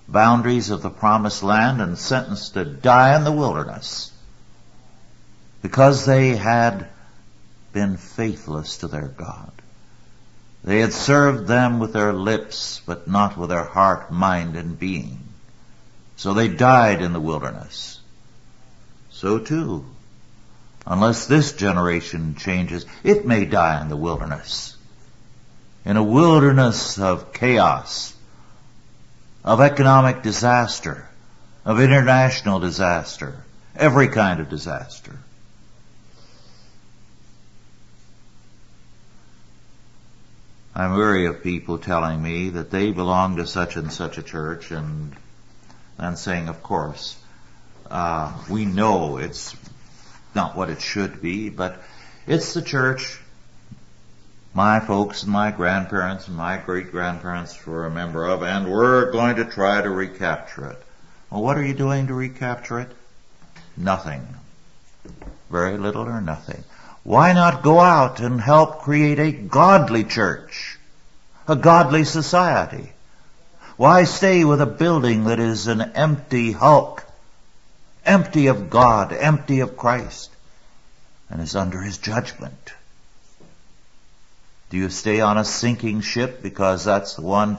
boundaries 0.08 0.72
of 0.72 0.82
the 0.82 0.90
promised 0.90 1.44
land 1.44 1.80
and 1.80 2.00
sentenced 2.00 2.56
to 2.56 2.66
die 2.66 3.16
in 3.16 3.24
the 3.24 3.32
wilderness, 3.32 4.12
because 5.62 6.08
they 6.08 6.36
had 6.36 6.88
been 7.72 7.98
faithless 7.98 8.78
to 8.78 8.88
their 8.88 9.10
God. 9.10 9.61
They 10.64 10.80
had 10.80 10.94
served 10.94 11.48
them 11.48 11.80
with 11.80 11.94
their 11.94 12.14
lips, 12.14 12.82
but 12.86 13.08
not 13.08 13.38
with 13.38 13.50
their 13.50 13.64
heart, 13.64 14.12
mind, 14.12 14.56
and 14.56 14.78
being. 14.78 15.20
So 16.16 16.34
they 16.34 16.48
died 16.48 17.02
in 17.02 17.14
the 17.14 17.20
wilderness. 17.20 18.00
So 19.10 19.40
too, 19.40 19.86
unless 20.86 21.26
this 21.26 21.54
generation 21.54 22.36
changes, 22.36 22.86
it 23.04 23.26
may 23.26 23.46
die 23.46 23.82
in 23.82 23.90
the 23.90 23.98
wilderness. 23.98 24.78
In 25.84 25.98
a 25.98 26.04
wilderness 26.04 27.00
of 27.00 27.34
chaos, 27.34 28.14
of 29.44 29.62
economic 29.62 30.22
disaster, 30.22 31.10
of 31.66 31.80
international 31.80 32.60
disaster, 32.60 33.44
every 33.76 34.10
kind 34.10 34.40
of 34.40 34.50
disaster. 34.50 35.18
I'm 40.82 40.98
weary 40.98 41.28
of 41.28 41.44
people 41.44 41.78
telling 41.78 42.22
me 42.22 42.50
that 42.50 42.72
they 42.72 42.92
belong 42.92 43.36
to 43.38 43.46
such 43.46 43.76
and 43.76 43.92
such 43.92 44.18
a 44.18 44.24
church 44.24 44.72
and 44.72 45.16
and 45.98 46.18
saying, 46.18 46.48
of 46.48 46.64
course, 46.64 47.18
uh, 47.90 48.34
we 48.50 48.66
know 48.66 49.18
it's 49.18 49.56
not 50.34 50.56
what 50.56 50.70
it 50.70 50.82
should 50.82 51.22
be, 51.22 51.50
but 51.50 51.82
it's 52.26 52.54
the 52.54 52.62
church 52.62 53.20
my 54.54 54.80
folks 54.80 55.24
and 55.24 55.32
my 55.32 55.52
grandparents 55.52 56.28
and 56.28 56.36
my 56.36 56.58
great 56.58 56.92
grandparents 56.92 57.66
were 57.66 57.86
a 57.86 57.92
member 57.92 58.26
of, 58.26 58.44
and 58.44 58.70
we're 58.70 59.12
going 59.12 59.38
to 59.38 59.46
try 59.46 59.82
to 59.82 59.90
recapture 59.90 60.72
it. 60.72 60.82
Well, 61.30 61.42
what 61.42 61.58
are 61.58 61.64
you 61.64 61.74
doing 61.74 62.08
to 62.08 62.14
recapture 62.14 62.80
it? 62.80 62.90
Nothing. 63.78 64.28
Very 65.50 65.78
little 65.78 66.04
or 66.04 66.20
nothing. 66.20 66.64
Why 67.04 67.34
not 67.34 67.64
go 67.64 67.80
out 67.80 68.20
and 68.20 68.42
help 68.42 68.82
create 68.82 69.20
a 69.20 69.32
godly 69.32 70.04
church? 70.04 70.71
A 71.48 71.56
godly 71.56 72.04
society? 72.06 72.92
Why 73.78 74.04
stay 74.04 74.44
with 74.44 74.62
a 74.62 74.66
building 74.66 75.24
that 75.26 75.40
is 75.40 75.68
an 75.68 75.82
empty 75.82 76.52
hulk? 76.52 77.04
Empty 78.06 78.48
of 78.48 78.70
God, 78.70 79.14
empty 79.14 79.60
of 79.60 79.78
Christ, 79.78 80.32
and 81.30 81.42
is 81.42 81.56
under 81.56 81.82
His 81.82 81.98
judgment. 81.98 82.74
Do 84.70 84.78
you 84.78 84.90
stay 84.90 85.20
on 85.20 85.38
a 85.38 85.46
sinking 85.46 86.02
ship 86.02 86.42
because 86.42 86.86
that's 86.86 87.16
the 87.16 87.22
one 87.22 87.58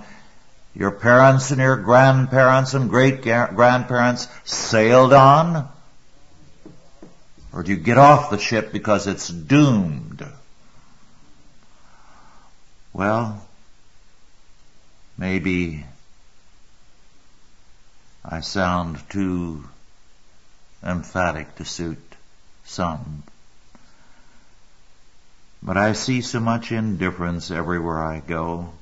your 0.75 0.91
parents 0.91 1.51
and 1.51 1.61
your 1.61 1.77
grandparents 1.77 2.73
and 2.75 2.89
great 2.89 3.23
grandparents 3.23 4.29
sailed 4.45 5.13
on? 5.13 5.69
Or 7.53 7.63
do 7.63 7.71
you 7.71 7.77
get 7.77 7.99
off 7.99 8.31
the 8.31 8.39
ship 8.39 8.73
because 8.73 9.07
it's 9.07 9.29
doomed? 9.29 10.27
Well, 12.95 13.42
maybe 15.17 15.85
I 18.25 18.41
sound 18.41 19.03
too 19.11 19.65
emphatic 20.83 21.57
to 21.57 21.65
suit 21.65 22.17
some. 22.65 23.23
But 25.63 25.77
I 25.77 25.93
see 25.93 26.23
so 26.23 26.41
much 26.41 26.73
indifference 26.73 27.51
everywhere 27.51 28.03
I 28.03 28.21
go. 28.21 28.73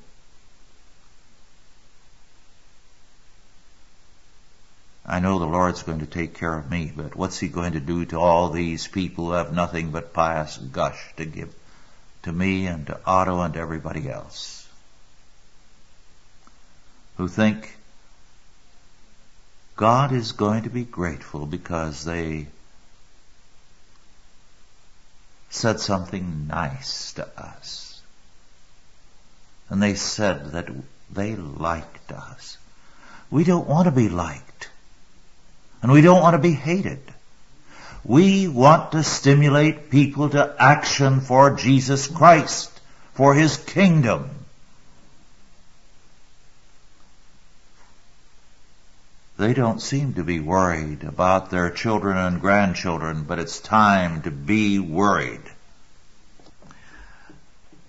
I 5.05 5.19
know 5.19 5.39
the 5.39 5.45
Lord's 5.45 5.83
going 5.83 5.99
to 5.99 6.05
take 6.05 6.35
care 6.35 6.57
of 6.57 6.69
me, 6.69 6.91
but 6.95 7.15
what's 7.15 7.39
He 7.39 7.49
going 7.49 7.73
to 7.73 7.79
do 7.79 8.05
to 8.05 8.19
all 8.19 8.49
these 8.49 8.87
people 8.87 9.25
who 9.25 9.31
have 9.33 9.53
nothing 9.53 9.91
but 9.91 10.13
pious 10.13 10.57
gush 10.57 11.15
to 11.17 11.25
give 11.25 11.53
to 12.23 12.31
me 12.31 12.67
and 12.67 12.87
to 12.87 12.99
Otto 13.05 13.41
and 13.41 13.57
everybody 13.57 14.09
else? 14.09 14.60
Who 17.21 17.27
think 17.27 17.77
God 19.75 20.11
is 20.11 20.31
going 20.31 20.63
to 20.63 20.71
be 20.71 20.83
grateful 20.83 21.45
because 21.45 22.03
they 22.03 22.47
said 25.51 25.79
something 25.79 26.47
nice 26.47 27.13
to 27.13 27.27
us. 27.37 28.01
And 29.69 29.83
they 29.83 29.93
said 29.93 30.53
that 30.53 30.71
they 31.11 31.35
liked 31.35 32.11
us. 32.11 32.57
We 33.29 33.43
don't 33.43 33.67
want 33.67 33.85
to 33.85 33.91
be 33.91 34.09
liked. 34.09 34.71
And 35.83 35.91
we 35.91 36.01
don't 36.01 36.23
want 36.23 36.33
to 36.33 36.39
be 36.39 36.53
hated. 36.53 37.03
We 38.03 38.47
want 38.47 38.93
to 38.93 39.03
stimulate 39.03 39.91
people 39.91 40.31
to 40.31 40.55
action 40.57 41.21
for 41.21 41.55
Jesus 41.55 42.07
Christ, 42.07 42.71
for 43.13 43.35
His 43.35 43.57
kingdom. 43.57 44.40
They 49.41 49.55
don't 49.55 49.81
seem 49.81 50.13
to 50.13 50.23
be 50.23 50.39
worried 50.39 51.03
about 51.03 51.49
their 51.49 51.71
children 51.71 52.15
and 52.15 52.39
grandchildren, 52.39 53.23
but 53.23 53.39
it's 53.39 53.59
time 53.59 54.21
to 54.21 54.29
be 54.29 54.77
worried. 54.77 55.41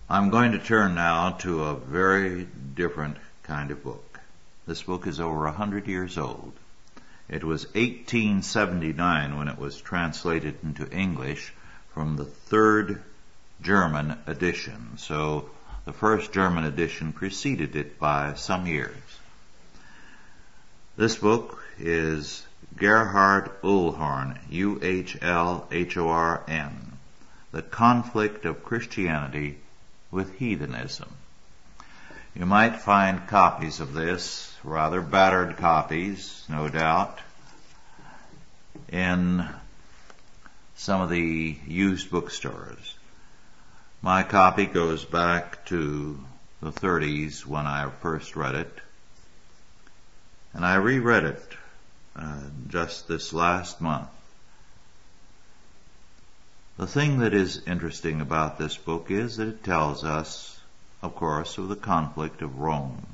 I'm 0.09 0.31
going 0.31 0.53
to 0.53 0.59
turn 0.59 0.95
now 0.95 1.33
to 1.41 1.65
a 1.65 1.75
very 1.77 2.49
different 2.75 3.19
kind 3.43 3.71
of 3.71 3.85
book. 3.85 4.19
This 4.67 4.83
book 4.83 5.07
is 5.07 5.21
over 5.21 5.45
a 5.45 5.53
hundred 5.53 5.89
years 5.89 6.17
old. 6.17 6.55
It 7.29 7.45
was 7.45 7.67
1879 7.75 9.37
when 9.37 9.49
it 9.49 9.59
was 9.59 9.79
translated 9.79 10.57
into 10.63 10.91
English 10.91 11.53
from 11.93 12.17
the 12.17 12.25
third 12.25 13.03
German 13.61 14.17
edition. 14.27 14.97
So 14.97 15.51
the 15.85 15.93
first 15.93 16.33
German 16.33 16.65
edition 16.65 17.13
preceded 17.13 17.77
it 17.77 17.99
by 17.99 18.33
some 18.37 18.67
years. 18.67 19.12
This 21.03 21.19
book 21.19 21.59
is 21.81 22.47
Gerhard 22.77 23.51
Uhlhorn, 23.65 24.39
U-H-L-H-O-R-N, 24.51 25.33
The 27.51 27.63
Conflict 27.63 28.45
of 28.45 28.63
Christianity 28.63 29.59
with 30.13 30.39
Heathenism. 30.39 31.09
You 32.37 32.47
might 32.47 32.83
find 32.83 33.27
copies 33.27 33.81
of 33.81 33.95
this, 33.95 34.57
rather 34.63 35.01
battered 35.01 35.57
copies, 35.57 36.45
no 36.49 36.69
doubt, 36.69 37.19
in 38.89 39.45
some 40.77 41.01
of 41.01 41.11
the 41.11 41.59
used 41.67 42.13
bookstores. 42.13 42.95
My 44.03 44.23
copy 44.23 44.67
goes 44.67 45.05
back 45.05 45.67
to 45.67 46.25
the 46.61 46.71
30s 46.71 47.45
when 47.45 47.67
I 47.67 47.91
first 47.91 48.37
read 48.37 48.55
it. 48.55 48.82
And 50.55 50.65
I 50.65 50.75
reread 50.75 51.25
it 51.25 51.57
uh, 52.15 52.41
just 52.69 53.09
this 53.09 53.33
last 53.33 53.81
month. 53.81 54.09
The 56.77 56.87
thing 56.87 57.21
that 57.21 57.35
is 57.35 57.63
interesting 57.67 58.21
about 58.21 58.59
this 58.59 58.77
book 58.77 59.11
is 59.11 59.37
that 59.37 59.49
it 59.49 59.65
tells 59.65 60.05
us, 60.05 60.59
of 61.03 61.15
course, 61.15 61.59
of 61.59 61.69
the 61.69 61.77
conflict 61.77 62.43
of 62.43 62.59
Rome 62.59 63.07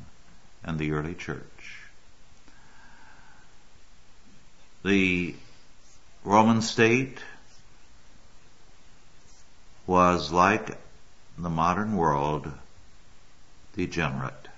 and 0.64 0.78
the 0.78 0.92
early 0.92 1.14
church. 1.14 1.82
The 4.84 5.34
Roman 6.24 6.62
state 6.62 7.18
was 9.86 10.30
like 10.30 10.76
the 11.36 11.50
modern 11.50 11.96
world 11.96 12.50
degenerate. 13.74 14.48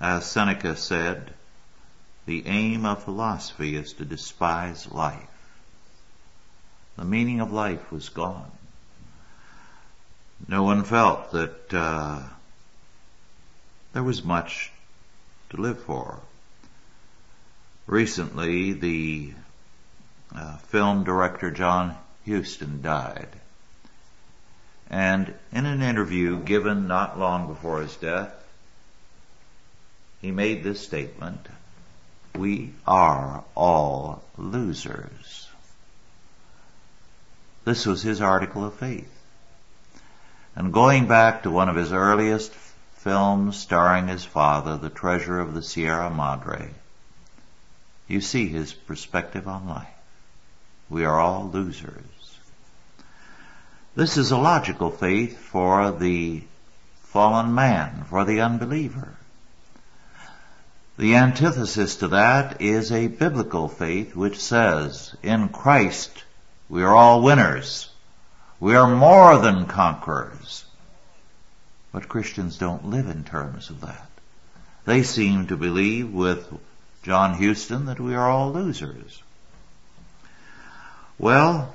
As 0.00 0.24
Seneca 0.24 0.76
said, 0.76 1.32
the 2.30 2.46
aim 2.46 2.86
of 2.86 3.02
philosophy 3.02 3.74
is 3.74 3.94
to 3.94 4.04
despise 4.04 4.88
life. 4.92 5.18
The 6.96 7.04
meaning 7.04 7.40
of 7.40 7.50
life 7.50 7.90
was 7.90 8.08
gone. 8.08 8.52
No 10.46 10.62
one 10.62 10.84
felt 10.84 11.32
that 11.32 11.74
uh, 11.74 12.22
there 13.92 14.04
was 14.04 14.22
much 14.22 14.70
to 15.48 15.56
live 15.56 15.80
for. 15.80 16.20
Recently, 17.88 18.74
the 18.74 19.32
uh, 20.32 20.58
film 20.58 21.02
director 21.02 21.50
John 21.50 21.96
Huston 22.24 22.80
died. 22.80 23.30
And 24.88 25.34
in 25.50 25.66
an 25.66 25.82
interview 25.82 26.38
given 26.38 26.86
not 26.86 27.18
long 27.18 27.48
before 27.48 27.80
his 27.80 27.96
death, 27.96 28.32
he 30.20 30.30
made 30.30 30.62
this 30.62 30.78
statement 30.78 31.48
we 32.34 32.72
are 32.86 33.44
all 33.54 34.22
losers. 34.36 35.48
This 37.64 37.86
was 37.86 38.02
his 38.02 38.20
article 38.20 38.64
of 38.64 38.74
faith. 38.74 39.10
And 40.56 40.72
going 40.72 41.06
back 41.06 41.42
to 41.42 41.50
one 41.50 41.68
of 41.68 41.76
his 41.76 41.92
earliest 41.92 42.52
films 42.96 43.56
starring 43.56 44.08
his 44.08 44.24
father, 44.24 44.76
The 44.76 44.90
Treasure 44.90 45.38
of 45.38 45.54
the 45.54 45.62
Sierra 45.62 46.10
Madre, 46.10 46.70
you 48.08 48.20
see 48.20 48.48
his 48.48 48.72
perspective 48.72 49.46
on 49.46 49.68
life. 49.68 49.86
We 50.88 51.04
are 51.04 51.20
all 51.20 51.48
losers. 51.52 52.38
This 53.94 54.16
is 54.16 54.30
a 54.30 54.36
logical 54.36 54.90
faith 54.90 55.38
for 55.38 55.92
the 55.92 56.42
fallen 57.04 57.54
man, 57.54 58.04
for 58.08 58.24
the 58.24 58.40
unbeliever. 58.40 59.16
The 61.00 61.14
antithesis 61.14 61.96
to 61.96 62.08
that 62.08 62.60
is 62.60 62.92
a 62.92 63.06
biblical 63.06 63.68
faith 63.68 64.14
which 64.14 64.38
says, 64.38 65.16
in 65.22 65.48
Christ 65.48 66.24
we 66.68 66.82
are 66.82 66.94
all 66.94 67.22
winners. 67.22 67.88
We 68.60 68.74
are 68.74 68.94
more 68.94 69.38
than 69.38 69.64
conquerors. 69.64 70.66
But 71.90 72.10
Christians 72.10 72.58
don't 72.58 72.90
live 72.90 73.08
in 73.08 73.24
terms 73.24 73.70
of 73.70 73.80
that. 73.80 74.10
They 74.84 75.02
seem 75.02 75.46
to 75.46 75.56
believe 75.56 76.12
with 76.12 76.46
John 77.02 77.32
Huston 77.32 77.86
that 77.86 77.98
we 77.98 78.14
are 78.14 78.28
all 78.28 78.52
losers. 78.52 79.22
Well, 81.18 81.74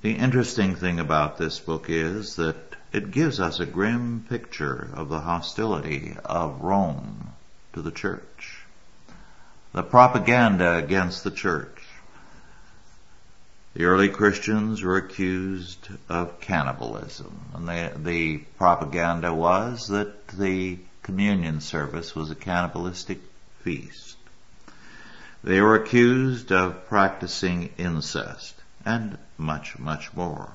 the 0.00 0.12
interesting 0.12 0.76
thing 0.76 1.00
about 1.00 1.38
this 1.38 1.58
book 1.58 1.86
is 1.88 2.36
that 2.36 2.69
it 2.92 3.10
gives 3.10 3.38
us 3.38 3.60
a 3.60 3.66
grim 3.66 4.24
picture 4.28 4.90
of 4.94 5.08
the 5.08 5.20
hostility 5.20 6.16
of 6.24 6.60
Rome 6.60 7.32
to 7.72 7.82
the 7.82 7.90
church. 7.90 8.64
The 9.72 9.82
propaganda 9.82 10.76
against 10.76 11.22
the 11.22 11.30
church. 11.30 11.82
The 13.74 13.84
early 13.84 14.08
Christians 14.08 14.82
were 14.82 14.96
accused 14.96 15.88
of 16.08 16.40
cannibalism, 16.40 17.40
and 17.54 17.68
the, 17.68 17.92
the 17.96 18.38
propaganda 18.58 19.32
was 19.32 19.86
that 19.88 20.26
the 20.28 20.78
communion 21.04 21.60
service 21.60 22.14
was 22.16 22.30
a 22.30 22.34
cannibalistic 22.34 23.20
feast. 23.62 24.16
They 25.44 25.60
were 25.60 25.76
accused 25.76 26.50
of 26.50 26.88
practicing 26.88 27.70
incest, 27.78 28.56
and 28.84 29.16
much, 29.38 29.78
much 29.78 30.12
more. 30.14 30.50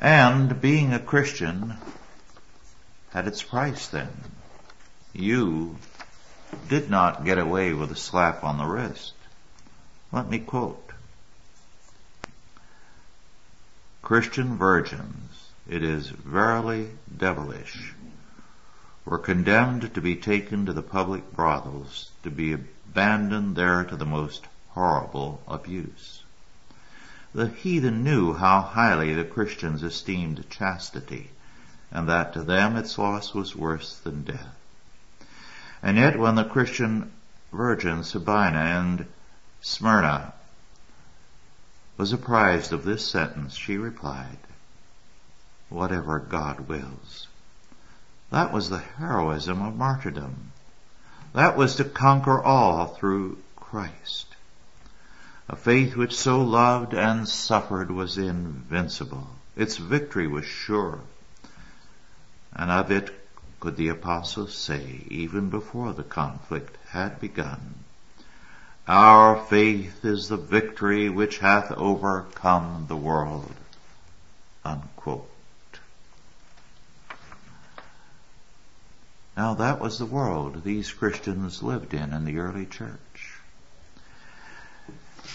And 0.00 0.60
being 0.60 0.92
a 0.92 1.00
Christian 1.00 1.76
had 3.10 3.26
its 3.26 3.42
price 3.42 3.88
then. 3.88 4.12
You 5.12 5.76
did 6.68 6.88
not 6.88 7.24
get 7.24 7.38
away 7.38 7.72
with 7.72 7.90
a 7.90 7.96
slap 7.96 8.44
on 8.44 8.58
the 8.58 8.66
wrist. 8.66 9.14
Let 10.12 10.28
me 10.28 10.38
quote. 10.38 10.92
Christian 14.02 14.56
virgins, 14.56 15.50
it 15.68 15.82
is 15.82 16.08
verily 16.08 16.90
devilish, 17.14 17.92
were 19.04 19.18
condemned 19.18 19.94
to 19.94 20.00
be 20.00 20.16
taken 20.16 20.66
to 20.66 20.72
the 20.72 20.82
public 20.82 21.32
brothels, 21.32 22.10
to 22.22 22.30
be 22.30 22.52
abandoned 22.52 23.56
there 23.56 23.84
to 23.84 23.96
the 23.96 24.06
most 24.06 24.46
horrible 24.68 25.42
abuse. 25.48 26.17
The 27.34 27.48
heathen 27.48 28.02
knew 28.02 28.34
how 28.34 28.62
highly 28.62 29.14
the 29.14 29.24
Christians 29.24 29.82
esteemed 29.82 30.48
chastity, 30.48 31.30
and 31.90 32.08
that 32.08 32.32
to 32.32 32.42
them 32.42 32.76
its 32.76 32.96
loss 32.96 33.34
was 33.34 33.54
worse 33.54 33.98
than 33.98 34.24
death. 34.24 34.56
And 35.82 35.96
yet 35.96 36.18
when 36.18 36.34
the 36.34 36.44
Christian 36.44 37.12
virgin 37.52 38.02
Sabina 38.02 38.58
and 38.58 39.06
Smyrna 39.60 40.32
was 41.96 42.12
apprised 42.12 42.72
of 42.72 42.84
this 42.84 43.06
sentence, 43.06 43.54
she 43.54 43.76
replied, 43.76 44.38
whatever 45.68 46.18
God 46.18 46.60
wills. 46.60 47.26
That 48.30 48.52
was 48.52 48.70
the 48.70 48.78
heroism 48.78 49.60
of 49.62 49.76
martyrdom. 49.76 50.52
That 51.32 51.56
was 51.56 51.76
to 51.76 51.84
conquer 51.84 52.42
all 52.42 52.86
through 52.86 53.38
Christ. 53.56 54.27
A 55.50 55.56
faith 55.56 55.96
which 55.96 56.14
so 56.14 56.42
loved 56.42 56.92
and 56.92 57.26
suffered 57.26 57.90
was 57.90 58.18
invincible. 58.18 59.28
Its 59.56 59.78
victory 59.78 60.26
was 60.26 60.44
sure. 60.44 61.00
And 62.52 62.70
of 62.70 62.90
it 62.90 63.14
could 63.58 63.76
the 63.76 63.88
apostles 63.88 64.54
say, 64.54 65.06
even 65.08 65.48
before 65.48 65.94
the 65.94 66.04
conflict 66.04 66.76
had 66.90 67.18
begun, 67.18 67.76
Our 68.86 69.42
faith 69.46 70.04
is 70.04 70.28
the 70.28 70.36
victory 70.36 71.08
which 71.08 71.38
hath 71.38 71.72
overcome 71.72 72.84
the 72.88 72.96
world. 72.96 73.54
Unquote. 74.64 75.30
Now 79.34 79.54
that 79.54 79.80
was 79.80 79.98
the 79.98 80.06
world 80.06 80.62
these 80.62 80.92
Christians 80.92 81.62
lived 81.62 81.94
in 81.94 82.12
in 82.12 82.24
the 82.26 82.38
early 82.38 82.66
church. 82.66 83.00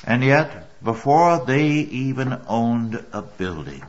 And 0.06 0.24
yet, 0.24 0.70
before 0.84 1.46
they 1.46 1.68
even 1.68 2.42
owned 2.48 3.06
a 3.14 3.22
building, 3.22 3.86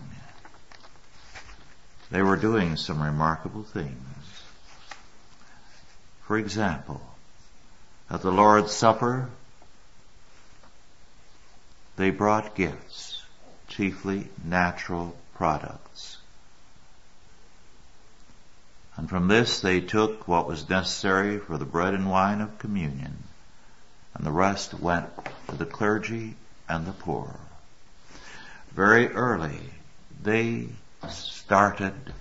they 2.11 2.23
were 2.23 2.37
doing 2.37 2.77
some 2.77 3.03
remarkable 3.03 3.65
things. 3.65 3.97
For 6.27 6.39
example, 6.39 7.03
At 8.09 8.23
the 8.23 8.31
Lord's 8.31 8.73
Supper, 8.73 9.29
they 11.97 12.11
brought 12.11 12.55
gifts, 12.55 13.23
chiefly 13.69 14.29
natural 14.45 15.17
products. 15.35 16.19
And 18.97 19.09
from 19.09 19.27
this 19.27 19.61
they 19.61 19.81
took 19.81 20.29
what 20.29 20.47
was 20.47 20.69
necessary 20.69 21.39
for 21.39 21.59
the 21.59 21.65
bread 21.65 21.95
and 21.95 22.09
wine 22.09 22.41
of 22.41 22.59
communion, 22.59 23.24
and 24.15 24.25
the 24.25 24.33
rest 24.33 24.75
went 24.75 25.09
to 25.49 25.57
the 25.57 25.67
clergy 25.67 26.37
and 26.69 26.87
the 26.87 26.93
poor. 26.93 27.37
Very 28.73 29.09
early, 29.09 29.61
they 30.23 30.69
started 31.09 32.13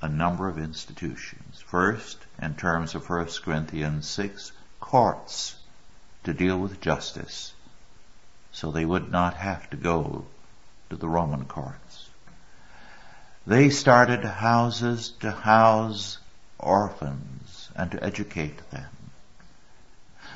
a 0.00 0.08
number 0.08 0.48
of 0.48 0.58
institutions. 0.58 1.60
First, 1.60 2.18
in 2.40 2.54
terms 2.54 2.94
of 2.94 3.08
1 3.08 3.26
Corinthians 3.44 4.08
6, 4.08 4.52
courts 4.80 5.56
to 6.24 6.34
deal 6.34 6.58
with 6.58 6.80
justice 6.80 7.52
so 8.52 8.70
they 8.70 8.84
would 8.84 9.10
not 9.10 9.34
have 9.34 9.68
to 9.70 9.76
go 9.76 10.26
to 10.90 10.96
the 10.96 11.08
Roman 11.08 11.46
courts. 11.46 12.10
They 13.46 13.70
started 13.70 14.24
houses 14.24 15.14
to 15.20 15.30
house 15.30 16.18
orphans 16.58 17.70
and 17.74 17.90
to 17.90 18.04
educate 18.04 18.70
them. 18.70 19.01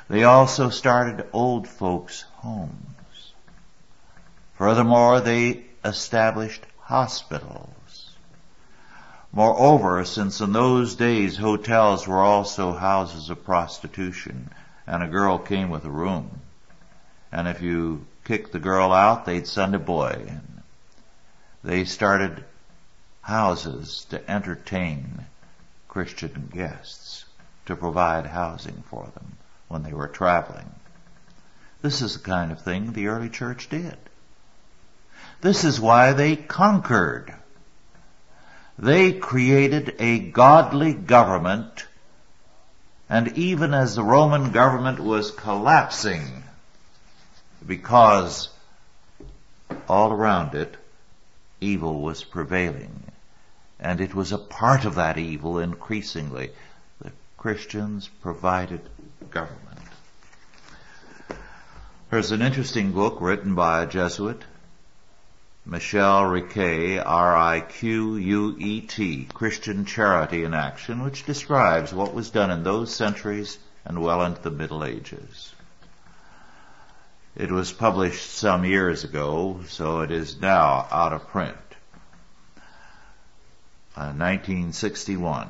They 0.09 0.23
also 0.23 0.69
started 0.69 1.27
old 1.33 1.67
folks' 1.67 2.21
homes. 2.37 3.33
Furthermore, 4.53 5.19
they 5.19 5.65
established 5.83 6.65
hospitals. 6.79 8.15
Moreover, 9.33 10.05
since 10.05 10.39
in 10.39 10.53
those 10.53 10.95
days 10.95 11.35
hotels 11.35 12.07
were 12.07 12.21
also 12.21 12.71
houses 12.73 13.29
of 13.29 13.43
prostitution, 13.43 14.49
and 14.87 15.03
a 15.03 15.07
girl 15.07 15.37
came 15.37 15.69
with 15.69 15.83
a 15.83 15.91
room, 15.91 16.39
and 17.29 17.49
if 17.49 17.61
you 17.61 18.07
kicked 18.23 18.53
the 18.53 18.59
girl 18.59 18.93
out, 18.93 19.25
they'd 19.25 19.45
send 19.45 19.75
a 19.75 19.79
boy 19.79 20.23
in. 20.25 20.63
They 21.65 21.83
started 21.83 22.45
houses 23.21 24.05
to 24.09 24.31
entertain 24.31 25.25
Christian 25.89 26.49
guests, 26.53 27.25
to 27.65 27.75
provide 27.75 28.25
housing 28.25 28.83
for 28.89 29.11
them 29.13 29.36
when 29.67 29.83
they 29.83 29.93
were 29.93 30.07
traveling. 30.07 30.69
This 31.81 32.01
is 32.01 32.13
the 32.13 32.23
kind 32.23 32.51
of 32.51 32.61
thing 32.61 32.93
the 32.93 33.07
early 33.07 33.29
church 33.29 33.69
did. 33.69 33.97
This 35.41 35.63
is 35.63 35.79
why 35.79 36.13
they 36.13 36.35
conquered. 36.35 37.33
They 38.79 39.13
created 39.13 39.95
a 39.99 40.19
godly 40.19 40.93
government 40.93 41.85
and 43.09 43.37
even 43.37 43.73
as 43.73 43.95
the 43.95 44.03
Roman 44.03 44.51
government 44.51 44.99
was 44.99 45.31
collapsing, 45.31 46.43
because 47.65 48.49
all 49.87 50.11
around 50.11 50.55
it 50.55 50.75
evil 51.61 52.01
was 52.01 52.23
prevailing. 52.23 53.03
And 53.79 54.01
it 54.01 54.13
was 54.13 54.31
a 54.31 54.37
part 54.37 54.83
of 54.85 54.95
that 54.95 55.17
evil 55.17 55.59
increasingly. 55.59 56.51
The 56.99 57.11
Christians 57.37 58.09
provided 58.21 58.81
government. 59.31 59.79
There's 62.09 62.31
an 62.31 62.41
interesting 62.41 62.93
book 62.93 63.19
written 63.19 63.53
by 63.55 63.83
a 63.83 63.87
Jesuit, 63.87 64.41
Michel 65.65 66.23
Riquet, 66.23 67.03
R-I-Q-U-E-T, 67.05 67.67
Christian 69.33 69.83
Charity 69.83 70.45
in 70.45 70.53
Action, 70.53 71.03
which 71.03 71.25
describes 71.25 71.93
what 71.93 72.13
was 72.13 72.29
done 72.29 72.49
in 72.49 72.63
those 72.63 72.95
centuries 72.95 73.57
and 73.83 74.01
well 74.01 74.23
into 74.23 74.41
the 74.41 74.51
Middle 74.51 74.85
Ages. 74.85 75.53
It 77.35 77.51
was 77.51 77.73
published 77.73 78.31
some 78.31 78.63
years 78.63 79.03
ago, 79.03 79.59
so 79.67 80.01
it 80.01 80.11
is 80.11 80.39
now 80.39 80.87
out 80.89 81.11
of 81.13 81.27
print. 81.27 81.57
Uh, 83.95 84.13
1961. 84.15 85.49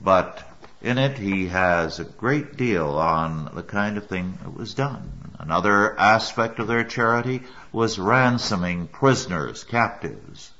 But 0.00 0.42
in 0.86 0.98
it 0.98 1.18
he 1.18 1.48
has 1.48 1.98
a 1.98 2.04
great 2.04 2.56
deal 2.56 2.90
on 2.90 3.50
the 3.54 3.62
kind 3.64 3.98
of 3.98 4.06
thing 4.06 4.38
that 4.40 4.56
was 4.56 4.72
done. 4.72 5.34
Another 5.36 5.98
aspect 5.98 6.60
of 6.60 6.68
their 6.68 6.84
charity 6.84 7.42
was 7.72 7.98
ransoming 7.98 8.86
prisoners, 8.86 9.64
captives. 9.64 10.52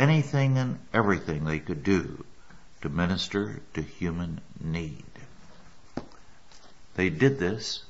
Anything 0.00 0.58
and 0.58 0.80
everything 0.92 1.44
they 1.44 1.60
could 1.60 1.84
do 1.84 2.24
to 2.80 2.88
minister 2.88 3.62
to 3.74 3.82
human 3.82 4.40
need. 4.60 5.04
They 6.96 7.08
did 7.08 7.38
this 7.38 7.84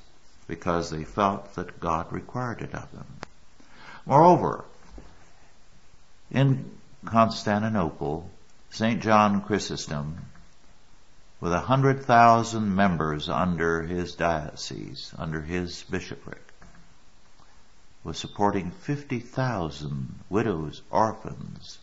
because 0.46 0.90
they 0.90 1.04
felt 1.04 1.54
that 1.54 1.80
God 1.80 2.12
required 2.12 2.60
it 2.60 2.74
of 2.74 2.92
them. 2.92 3.06
Moreover, 4.04 4.66
in 6.30 6.70
Constantinople, 7.06 8.28
St. 8.74 9.02
John 9.02 9.42
Chrysostom, 9.42 10.16
with 11.40 11.52
a 11.52 11.60
hundred 11.60 12.06
thousand 12.06 12.74
members 12.74 13.28
under 13.28 13.82
his 13.82 14.14
diocese, 14.14 15.12
under 15.18 15.42
his 15.42 15.82
bishopric, 15.90 16.42
was 18.02 18.16
supporting 18.16 18.70
50,000 18.70 20.20
widows, 20.30 20.80
orphans, 20.90 21.80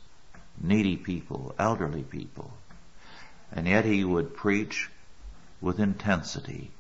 needy 0.60 0.98
people, 0.98 1.54
elderly 1.60 2.02
people. 2.02 2.52
And 3.52 3.68
yet 3.68 3.86
he 3.86 4.04
would 4.04 4.36
preach 4.36 4.90
with 5.62 5.80
intensity 5.80 6.72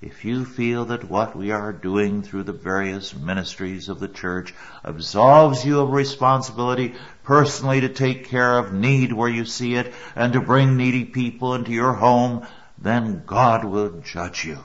if 0.00 0.24
you 0.24 0.44
feel 0.44 0.84
that 0.86 1.10
what 1.10 1.34
we 1.34 1.50
are 1.50 1.72
doing 1.72 2.22
through 2.22 2.44
the 2.44 2.52
various 2.52 3.14
ministries 3.14 3.88
of 3.88 3.98
the 3.98 4.06
church 4.06 4.54
absolves 4.84 5.64
you 5.64 5.80
of 5.80 5.90
responsibility 5.90 6.94
personally 7.24 7.80
to 7.80 7.88
take 7.88 8.28
care 8.28 8.58
of 8.58 8.72
need 8.72 9.12
where 9.12 9.28
you 9.28 9.44
see 9.44 9.74
it 9.74 9.92
and 10.14 10.34
to 10.34 10.40
bring 10.40 10.76
needy 10.76 11.04
people 11.04 11.54
into 11.54 11.72
your 11.72 11.94
home, 11.94 12.46
then 12.78 13.24
God 13.26 13.64
will 13.64 14.00
judge 14.00 14.44
you. 14.44 14.60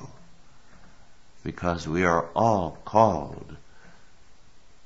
Because 1.44 1.88
we 1.88 2.06
are 2.06 2.30
all 2.36 2.78
called 2.86 3.58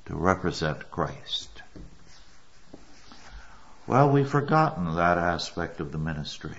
to 0.05 0.15
represent 0.15 0.89
Christ. 0.89 1.49
Well, 3.85 4.09
we've 4.09 4.29
forgotten 4.29 4.95
that 4.95 5.17
aspect 5.17 5.81
of 5.81 5.91
the 5.91 5.97
ministry. 5.97 6.57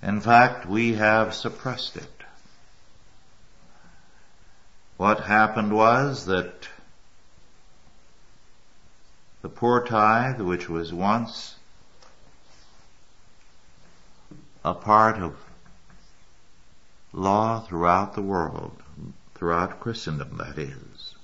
In 0.00 0.20
fact, 0.20 0.66
we 0.66 0.94
have 0.94 1.34
suppressed 1.34 1.96
it. 1.96 2.15
What 4.96 5.20
happened 5.20 5.72
was 5.72 6.24
that 6.26 6.68
the 9.42 9.48
poor 9.50 9.84
tithe, 9.84 10.40
which 10.40 10.68
was 10.68 10.92
once 10.92 11.56
a 14.64 14.72
part 14.72 15.18
of 15.18 15.36
law 17.12 17.60
throughout 17.60 18.14
the 18.14 18.22
world, 18.22 18.82
throughout 19.34 19.80
Christendom 19.80 20.38
that 20.38 20.58
is, 20.58 21.14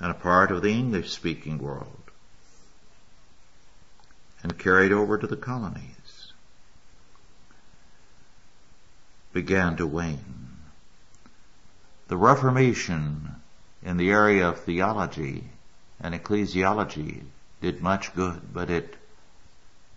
and 0.00 0.10
a 0.10 0.14
part 0.14 0.50
of 0.50 0.62
the 0.62 0.72
English 0.72 1.12
speaking 1.12 1.58
world, 1.58 2.10
and 4.42 4.58
carried 4.58 4.92
over 4.92 5.16
to 5.16 5.26
the 5.28 5.36
colonies, 5.36 6.32
began 9.32 9.76
to 9.76 9.86
wane. 9.86 10.45
The 12.08 12.16
Reformation 12.16 13.36
in 13.82 13.96
the 13.96 14.10
area 14.10 14.48
of 14.48 14.60
theology 14.60 15.50
and 16.00 16.14
ecclesiology 16.14 17.24
did 17.60 17.82
much 17.82 18.14
good, 18.14 18.52
but 18.52 18.70
it 18.70 18.96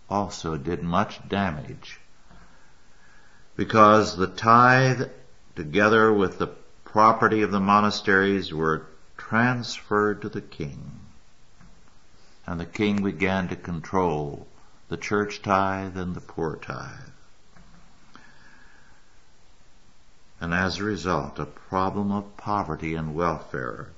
also 0.08 0.56
did 0.56 0.82
much 0.82 1.28
damage 1.28 2.00
because 3.56 4.16
the 4.16 4.26
tithe 4.26 5.08
together 5.54 6.12
with 6.12 6.38
the 6.38 6.48
property 6.84 7.42
of 7.42 7.50
the 7.50 7.60
monasteries 7.60 8.52
were 8.52 8.86
transferred 9.16 10.22
to 10.22 10.28
the 10.28 10.40
king 10.40 11.00
and 12.46 12.58
the 12.58 12.66
king 12.66 13.02
began 13.02 13.46
to 13.46 13.54
control 13.54 14.48
the 14.88 14.96
church 14.96 15.42
tithe 15.42 15.96
and 15.96 16.16
the 16.16 16.20
poor 16.20 16.56
tithe. 16.56 17.09
And 20.40 20.54
as 20.54 20.78
a 20.78 20.84
result, 20.84 21.38
a 21.38 21.46
problem 21.46 22.10
of 22.10 22.36
poverty 22.36 22.94
and 22.94 23.14
welfare 23.14 23.88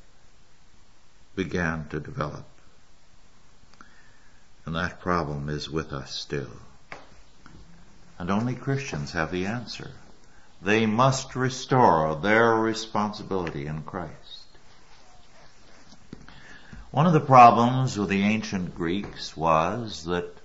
began 1.37 1.87
to 1.89 2.01
develop. 2.01 2.45
And 4.65 4.75
that 4.75 5.01
problem 5.01 5.49
is 5.49 5.71
with 5.71 5.93
us 5.93 6.13
still. 6.15 6.51
And 8.19 8.31
only 8.31 8.55
Christians 8.55 9.13
have 9.13 9.31
the 9.31 9.47
answer. 9.47 9.91
They 10.61 10.87
must 10.87 11.35
restore 11.35 12.15
their 12.15 12.55
responsibility 12.55 13.67
in 13.67 13.83
Christ. 13.83 14.13
One 16.91 17.07
of 17.07 17.13
the 17.13 17.21
problems 17.21 17.99
with 17.99 18.09
the 18.09 18.23
ancient 18.23 18.75
Greeks 18.75 19.37
was 19.37 20.05
that 20.05 20.43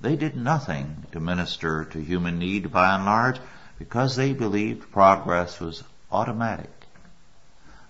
They 0.00 0.14
did 0.14 0.36
nothing 0.36 1.06
to 1.10 1.18
minister 1.18 1.84
to 1.86 1.98
human 1.98 2.38
need 2.38 2.72
by 2.72 2.94
and 2.94 3.04
large 3.04 3.40
because 3.78 4.16
they 4.16 4.32
believed 4.32 4.90
progress 4.90 5.60
was 5.60 5.84
automatic. 6.10 6.70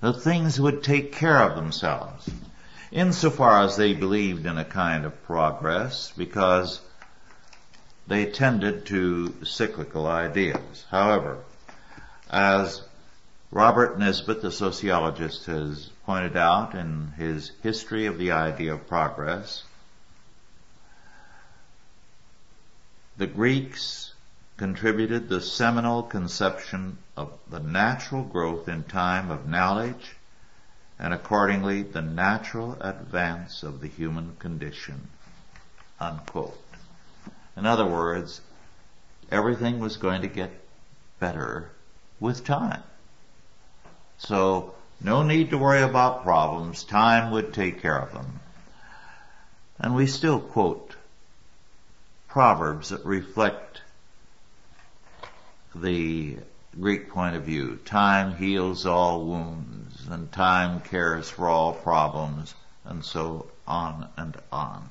That 0.00 0.20
things 0.22 0.60
would 0.60 0.82
take 0.82 1.12
care 1.12 1.42
of 1.42 1.56
themselves 1.56 2.28
insofar 2.90 3.64
as 3.64 3.76
they 3.76 3.92
believed 3.92 4.46
in 4.46 4.58
a 4.58 4.64
kind 4.64 5.04
of 5.04 5.24
progress 5.24 6.12
because 6.16 6.80
they 8.06 8.26
tended 8.26 8.86
to 8.86 9.34
cyclical 9.44 10.06
ideas. 10.06 10.86
However, 10.90 11.38
as 12.30 12.82
Robert 13.50 13.98
Nisbet, 13.98 14.40
the 14.40 14.52
sociologist, 14.52 15.46
has 15.46 15.90
pointed 16.06 16.36
out 16.36 16.74
in 16.74 17.12
his 17.18 17.52
History 17.62 18.06
of 18.06 18.18
the 18.18 18.32
Idea 18.32 18.74
of 18.74 18.86
Progress, 18.88 19.64
the 23.16 23.26
Greeks 23.26 24.14
contributed 24.58 25.28
the 25.28 25.40
seminal 25.40 26.02
conception 26.02 26.98
of 27.16 27.32
the 27.48 27.60
natural 27.60 28.24
growth 28.24 28.68
in 28.68 28.82
time 28.82 29.30
of 29.30 29.48
knowledge 29.48 30.16
and 30.98 31.14
accordingly 31.14 31.82
the 31.82 32.02
natural 32.02 32.76
advance 32.80 33.62
of 33.62 33.80
the 33.80 33.86
human 33.86 34.34
condition. 34.40 35.08
Unquote. 36.00 36.58
In 37.56 37.66
other 37.66 37.86
words, 37.86 38.40
everything 39.30 39.78
was 39.78 39.96
going 39.96 40.22
to 40.22 40.28
get 40.28 40.50
better 41.20 41.70
with 42.18 42.44
time. 42.44 42.82
So 44.18 44.74
no 45.00 45.22
need 45.22 45.50
to 45.50 45.58
worry 45.58 45.82
about 45.82 46.24
problems. 46.24 46.82
Time 46.82 47.30
would 47.30 47.54
take 47.54 47.80
care 47.80 47.98
of 47.98 48.12
them. 48.12 48.40
And 49.78 49.94
we 49.94 50.06
still 50.06 50.40
quote 50.40 50.96
proverbs 52.26 52.88
that 52.88 53.04
reflect 53.04 53.67
the 55.82 56.36
Greek 56.78 57.10
point 57.10 57.36
of 57.36 57.44
view. 57.44 57.78
Time 57.84 58.36
heals 58.36 58.86
all 58.86 59.24
wounds 59.24 60.06
and 60.08 60.30
time 60.32 60.80
cares 60.80 61.28
for 61.28 61.48
all 61.48 61.72
problems 61.72 62.54
and 62.84 63.04
so 63.04 63.46
on 63.66 64.08
and 64.16 64.36
on. 64.52 64.88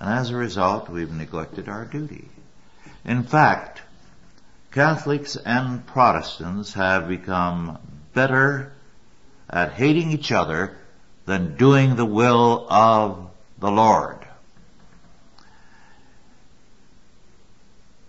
And 0.00 0.10
as 0.10 0.30
a 0.30 0.36
result, 0.36 0.88
we've 0.88 1.12
neglected 1.12 1.68
our 1.68 1.84
duty. 1.84 2.28
In 3.04 3.24
fact, 3.24 3.82
Catholics 4.70 5.36
and 5.36 5.84
Protestants 5.86 6.74
have 6.74 7.08
become 7.08 7.78
better 8.14 8.72
at 9.50 9.72
hating 9.72 10.12
each 10.12 10.30
other 10.30 10.76
than 11.26 11.56
doing 11.56 11.96
the 11.96 12.04
will 12.04 12.66
of 12.70 13.30
the 13.58 13.70
Lord. 13.70 14.17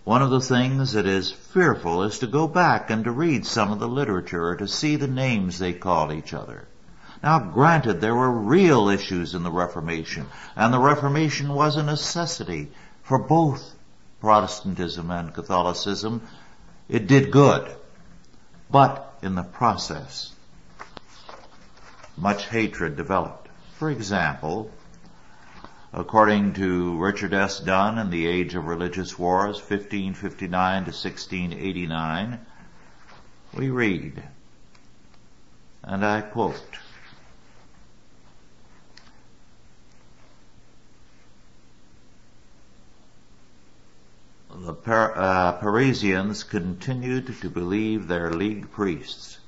One 0.10 0.24
of 0.24 0.32
the 0.32 0.42
things 0.42 0.94
that 0.94 1.06
is 1.06 1.32
fearful 1.32 2.02
is 2.02 2.18
to 2.18 2.26
go 2.26 2.48
back 2.48 2.90
and 2.90 3.04
to 3.04 3.12
read 3.12 3.46
some 3.46 3.72
of 3.72 3.78
the 3.78 3.88
literature 3.88 4.48
or 4.48 4.56
to 4.56 4.68
see 4.68 4.96
the 4.96 5.08
names 5.08 5.60
they 5.60 5.72
called 5.72 6.12
each 6.12 6.34
other. 6.34 6.68
Now 7.22 7.38
granted, 7.38 8.02
there 8.02 8.16
were 8.16 8.32
real 8.32 8.90
issues 8.90 9.36
in 9.36 9.44
the 9.44 9.52
Reformation, 9.52 10.26
and 10.56 10.74
the 10.74 10.80
Reformation 10.80 11.54
was 11.54 11.76
a 11.76 11.84
necessity 11.84 12.72
for 13.04 13.20
both 13.20 13.76
Protestantism 14.20 15.12
and 15.12 15.32
Catholicism 15.32 16.24
it 16.90 17.06
did 17.06 17.30
good. 17.30 17.70
But 18.72 19.14
in 19.22 19.36
the 19.36 19.44
process, 19.44 20.32
much 22.18 22.48
hatred 22.48 22.96
developed. 22.96 23.48
For 23.76 23.92
example, 23.92 24.72
according 25.92 26.54
to 26.54 26.98
Richard 26.98 27.34
S. 27.34 27.60
Dunn 27.60 27.98
in 27.98 28.10
The 28.10 28.28
Age 28.28 28.54
of 28.56 28.66
Religious 28.66 29.18
Wars, 29.18 29.58
1559 29.58 30.84
to 30.86 30.92
1689, 30.92 32.40
we 33.54 33.70
read, 33.70 34.24
and 35.84 36.06
I 36.06 36.22
quote, 36.22 36.62
the 44.54 44.74
Par- 44.74 45.18
uh, 45.18 45.52
Parisians 45.54 46.44
continued 46.44 47.36
to 47.42 47.50
believe 47.50 48.08
their 48.08 48.32
league 48.32 48.70
priests, 48.72 49.40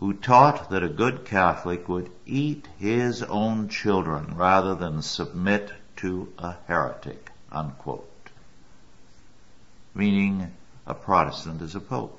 who 0.00 0.14
taught 0.14 0.70
that 0.70 0.82
a 0.82 0.88
good 0.88 1.26
Catholic 1.26 1.86
would 1.86 2.10
eat 2.24 2.66
his 2.78 3.22
own 3.22 3.68
children 3.68 4.34
rather 4.34 4.74
than 4.74 5.02
submit 5.02 5.70
to 5.94 6.32
a 6.38 6.54
heretic, 6.66 7.30
unquote. 7.52 8.30
Meaning 9.94 10.50
a 10.86 10.94
Protestant 10.94 11.60
is 11.60 11.74
a 11.74 11.80
pope. 11.80 12.18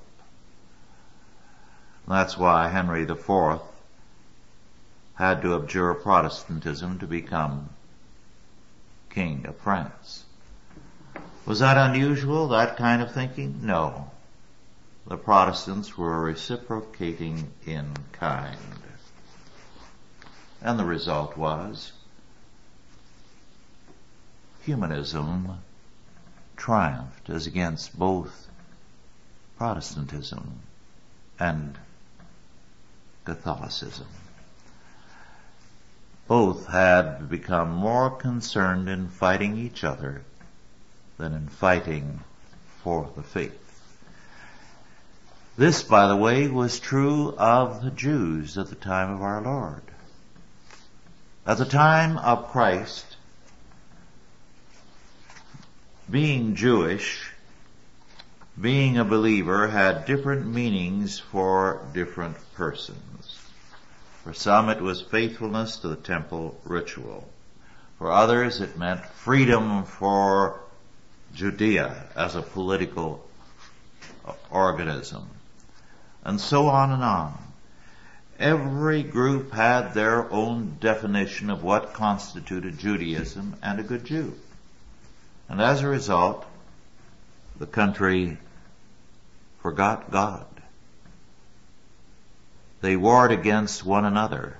That's 2.07 2.37
why 2.37 2.67
Henry 2.67 3.01
IV 3.01 3.61
had 5.15 5.41
to 5.41 5.55
abjure 5.55 5.95
Protestantism 5.95 6.99
to 6.99 7.07
become 7.07 7.69
King 9.09 9.45
of 9.47 9.57
France. 9.57 10.25
Was 11.47 11.59
that 11.59 11.77
unusual, 11.77 12.47
that 12.49 12.77
kind 12.77 13.01
of 13.01 13.11
thinking? 13.11 13.61
No. 13.63 14.11
The 15.07 15.17
Protestants 15.17 15.97
were 15.97 16.21
reciprocating 16.21 17.51
in 17.65 17.93
kind. 18.11 18.57
And 20.61 20.77
the 20.77 20.85
result 20.85 21.35
was 21.35 21.91
humanism 24.61 25.59
triumphed 26.55 27.29
as 27.29 27.47
against 27.47 27.97
both 27.97 28.47
Protestantism 29.57 30.59
and 31.39 31.77
Catholicism. 33.25 34.07
Both 36.27 36.67
had 36.67 37.27
become 37.29 37.71
more 37.71 38.11
concerned 38.11 38.87
in 38.87 39.09
fighting 39.09 39.57
each 39.57 39.83
other 39.83 40.23
than 41.17 41.33
in 41.33 41.47
fighting 41.47 42.21
for 42.83 43.09
the 43.15 43.23
faith. 43.23 43.60
This, 45.57 45.83
by 45.83 46.07
the 46.07 46.15
way, 46.15 46.47
was 46.47 46.79
true 46.79 47.35
of 47.37 47.83
the 47.83 47.91
Jews 47.91 48.57
at 48.57 48.69
the 48.69 48.75
time 48.75 49.11
of 49.11 49.21
our 49.21 49.41
Lord. 49.41 49.83
At 51.45 51.57
the 51.57 51.65
time 51.65 52.17
of 52.17 52.51
Christ, 52.51 53.17
being 56.09 56.55
Jewish, 56.55 57.31
being 58.59 58.97
a 58.97 59.03
believer 59.03 59.67
had 59.67 60.05
different 60.05 60.47
meanings 60.47 61.19
for 61.19 61.85
different 61.93 62.37
persons. 62.55 63.37
For 64.23 64.33
some 64.33 64.69
it 64.69 64.81
was 64.81 65.01
faithfulness 65.01 65.77
to 65.77 65.89
the 65.89 65.95
temple 65.95 66.59
ritual. 66.63 67.29
For 67.97 68.09
others 68.09 68.61
it 68.61 68.77
meant 68.77 69.05
freedom 69.05 69.83
for 69.83 70.61
Judea 71.35 72.07
as 72.15 72.35
a 72.35 72.41
political 72.41 73.27
organism, 74.49 75.27
and 76.23 76.39
so 76.39 76.67
on 76.67 76.91
and 76.91 77.03
on. 77.03 77.37
Every 78.39 79.03
group 79.03 79.51
had 79.51 79.93
their 79.93 80.31
own 80.31 80.77
definition 80.79 81.49
of 81.49 81.63
what 81.63 81.93
constituted 81.93 82.79
Judaism 82.79 83.55
and 83.61 83.79
a 83.79 83.83
good 83.83 84.05
Jew. 84.05 84.33
And 85.47 85.61
as 85.61 85.81
a 85.81 85.87
result, 85.87 86.45
the 87.59 87.67
country 87.67 88.37
forgot 89.61 90.09
God. 90.11 90.45
They 92.81 92.95
warred 92.95 93.31
against 93.31 93.85
one 93.85 94.05
another 94.05 94.57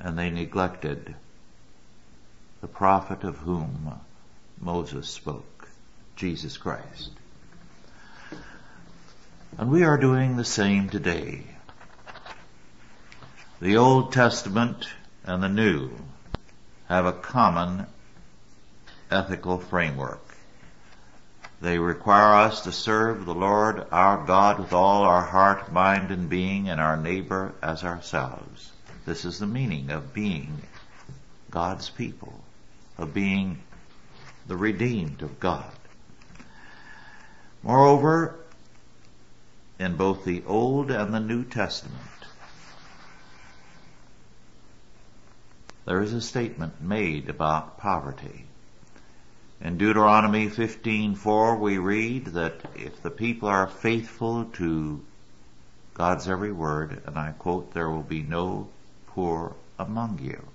and 0.00 0.18
they 0.18 0.30
neglected 0.30 1.14
the 2.62 2.68
prophet 2.68 3.22
of 3.22 3.36
whom 3.36 4.00
Moses 4.58 5.08
spoke, 5.08 5.68
Jesus 6.16 6.56
Christ. 6.56 7.10
And 9.58 9.70
we 9.70 9.84
are 9.84 9.98
doing 9.98 10.36
the 10.36 10.44
same 10.44 10.88
today. 10.88 11.42
The 13.60 13.76
Old 13.76 14.12
Testament 14.12 14.88
and 15.24 15.42
the 15.42 15.48
New 15.48 15.90
have 16.88 17.06
a 17.06 17.12
common 17.12 17.86
ethical 19.10 19.58
framework. 19.58 20.24
They 21.60 21.78
require 21.78 22.34
us 22.46 22.62
to 22.62 22.72
serve 22.72 23.26
the 23.26 23.34
Lord 23.34 23.86
our 23.92 24.24
God 24.24 24.58
with 24.58 24.72
all 24.72 25.02
our 25.02 25.22
heart, 25.22 25.72
mind, 25.72 26.10
and 26.10 26.28
being, 26.28 26.68
and 26.68 26.80
our 26.80 26.96
neighbor 26.96 27.52
as 27.62 27.84
ourselves. 27.84 28.72
This 29.04 29.24
is 29.24 29.38
the 29.38 29.46
meaning 29.46 29.90
of 29.90 30.14
being 30.14 30.62
God's 31.50 31.90
people 31.90 32.40
of 33.00 33.14
being 33.14 33.58
the 34.46 34.56
redeemed 34.56 35.22
of 35.22 35.40
God. 35.40 35.72
Moreover, 37.62 38.39
in 39.80 39.96
both 39.96 40.26
the 40.26 40.42
Old 40.46 40.90
and 40.90 41.12
the 41.14 41.20
New 41.20 41.42
Testament, 41.42 41.96
there 45.86 46.02
is 46.02 46.12
a 46.12 46.20
statement 46.20 46.82
made 46.82 47.30
about 47.30 47.78
poverty. 47.78 48.44
In 49.58 49.78
Deuteronomy 49.78 50.50
15:4 50.50 51.58
we 51.58 51.78
read 51.78 52.26
that 52.26 52.60
if 52.76 53.02
the 53.02 53.10
people 53.10 53.48
are 53.48 53.66
faithful 53.66 54.44
to 54.44 55.00
God's 55.94 56.28
every 56.28 56.52
word, 56.52 57.02
and 57.06 57.18
I 57.18 57.32
quote, 57.32 57.72
there 57.72 57.88
will 57.88 58.02
be 58.02 58.22
no 58.22 58.68
poor 59.06 59.56
among 59.78 60.18
you. 60.18 60.46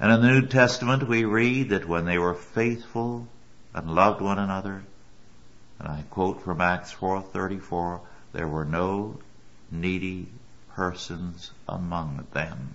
And 0.00 0.10
in 0.10 0.22
the 0.22 0.40
New 0.40 0.46
Testament 0.46 1.06
we 1.06 1.24
read 1.26 1.68
that 1.68 1.86
when 1.86 2.06
they 2.06 2.16
were 2.16 2.34
faithful 2.34 3.28
and 3.74 3.94
loved 3.94 4.22
one 4.22 4.38
another, 4.38 4.84
and 5.78 5.88
I 5.88 6.02
quote 6.10 6.42
from 6.42 6.60
Acts 6.60 6.92
4:34, 6.92 8.00
there 8.32 8.48
were 8.48 8.64
no 8.64 9.18
needy 9.70 10.28
persons 10.74 11.50
among 11.68 12.26
them. 12.32 12.74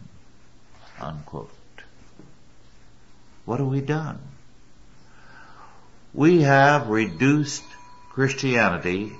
Unquote. 0.99 1.49
What 3.45 3.59
have 3.59 3.67
we 3.67 3.81
done? 3.81 4.19
We 6.13 6.43
have 6.43 6.89
reduced 6.89 7.63
Christianity 8.11 9.13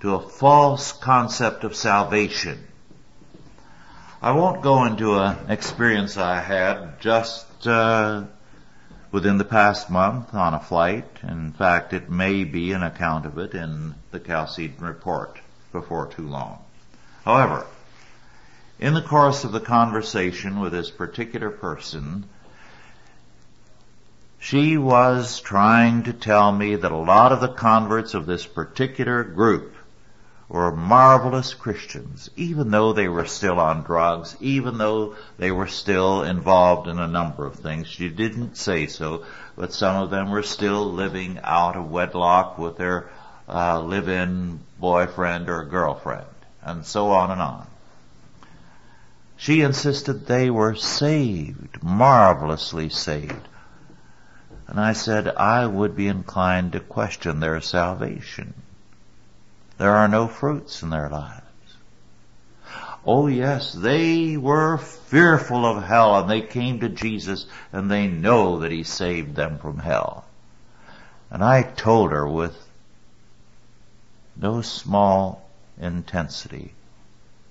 to 0.00 0.14
a 0.14 0.28
false 0.28 0.92
concept 0.92 1.62
of 1.62 1.76
salvation. 1.76 2.66
I 4.20 4.32
won't 4.32 4.62
go 4.62 4.84
into 4.84 5.18
an 5.18 5.50
experience 5.50 6.16
I 6.16 6.40
had 6.40 7.00
just 7.00 7.66
uh, 7.66 8.24
within 9.12 9.36
the 9.36 9.44
past 9.44 9.90
month 9.90 10.34
on 10.34 10.54
a 10.54 10.60
flight. 10.60 11.06
In 11.22 11.52
fact, 11.52 11.92
it 11.92 12.10
may 12.10 12.44
be 12.44 12.72
an 12.72 12.82
account 12.82 13.26
of 13.26 13.38
it 13.38 13.54
in 13.54 13.94
the 14.10 14.18
Chalcedon 14.18 14.84
report 14.84 15.38
before 15.70 16.06
too 16.06 16.26
long. 16.26 16.58
However, 17.24 17.66
in 18.80 18.94
the 18.94 19.02
course 19.02 19.44
of 19.44 19.52
the 19.52 19.60
conversation 19.60 20.58
with 20.58 20.72
this 20.72 20.90
particular 20.90 21.50
person, 21.50 22.24
she 24.40 24.76
was 24.76 25.40
trying 25.40 26.02
to 26.04 26.12
tell 26.12 26.50
me 26.50 26.74
that 26.74 26.90
a 26.90 26.96
lot 26.96 27.30
of 27.30 27.40
the 27.40 27.52
converts 27.52 28.14
of 28.14 28.26
this 28.26 28.44
particular 28.44 29.22
group 29.22 29.71
were 30.52 30.70
marvelous 30.70 31.54
Christians, 31.54 32.28
even 32.36 32.70
though 32.70 32.92
they 32.92 33.08
were 33.08 33.24
still 33.24 33.58
on 33.58 33.84
drugs, 33.84 34.36
even 34.38 34.76
though 34.76 35.16
they 35.38 35.50
were 35.50 35.66
still 35.66 36.24
involved 36.24 36.88
in 36.88 36.98
a 36.98 37.08
number 37.08 37.46
of 37.46 37.54
things. 37.54 37.86
She 37.86 38.10
didn't 38.10 38.58
say 38.58 38.86
so, 38.86 39.24
but 39.56 39.72
some 39.72 40.02
of 40.02 40.10
them 40.10 40.30
were 40.30 40.42
still 40.42 40.92
living 40.92 41.40
out 41.42 41.76
of 41.76 41.90
wedlock 41.90 42.58
with 42.58 42.76
their 42.76 43.08
uh, 43.48 43.80
live-in 43.80 44.60
boyfriend 44.78 45.48
or 45.48 45.64
girlfriend, 45.64 46.26
and 46.60 46.84
so 46.84 47.12
on 47.12 47.30
and 47.30 47.40
on. 47.40 47.66
She 49.38 49.62
insisted 49.62 50.26
they 50.26 50.50
were 50.50 50.74
saved, 50.74 51.82
marvelously 51.82 52.90
saved. 52.90 53.48
And 54.66 54.78
I 54.78 54.92
said 54.92 55.28
I 55.28 55.64
would 55.64 55.96
be 55.96 56.08
inclined 56.08 56.72
to 56.72 56.80
question 56.80 57.40
their 57.40 57.62
salvation. 57.62 58.52
There 59.82 59.96
are 59.96 60.06
no 60.06 60.28
fruits 60.28 60.84
in 60.84 60.90
their 60.90 61.08
lives. 61.08 61.42
Oh 63.04 63.26
yes, 63.26 63.72
they 63.72 64.36
were 64.36 64.78
fearful 64.78 65.66
of 65.66 65.82
hell 65.82 66.20
and 66.20 66.30
they 66.30 66.40
came 66.40 66.78
to 66.78 66.88
Jesus 66.88 67.46
and 67.72 67.90
they 67.90 68.06
know 68.06 68.60
that 68.60 68.70
He 68.70 68.84
saved 68.84 69.34
them 69.34 69.58
from 69.58 69.80
hell. 69.80 70.24
And 71.32 71.42
I 71.42 71.64
told 71.64 72.12
her 72.12 72.28
with 72.28 72.56
no 74.36 74.62
small 74.62 75.50
intensity, 75.80 76.74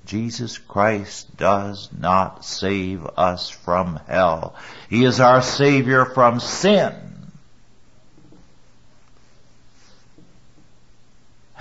Jesus 0.06 0.58
Christ 0.58 1.36
does 1.36 1.90
not 1.92 2.46
save 2.46 3.06
us 3.18 3.50
from 3.50 4.00
hell. 4.08 4.56
He 4.90 5.04
is 5.04 5.20
our 5.20 5.42
Savior 5.42 6.06
from 6.06 6.40
sin. 6.40 7.11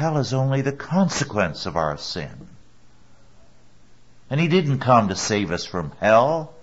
Hell 0.00 0.16
is 0.16 0.32
only 0.32 0.62
the 0.62 0.72
consequence 0.72 1.66
of 1.66 1.76
our 1.76 1.98
sin. 1.98 2.48
And 4.30 4.40
He 4.40 4.48
didn't 4.48 4.78
come 4.78 5.08
to 5.08 5.14
save 5.14 5.50
us 5.50 5.66
from 5.66 5.92
hell, 6.00 6.54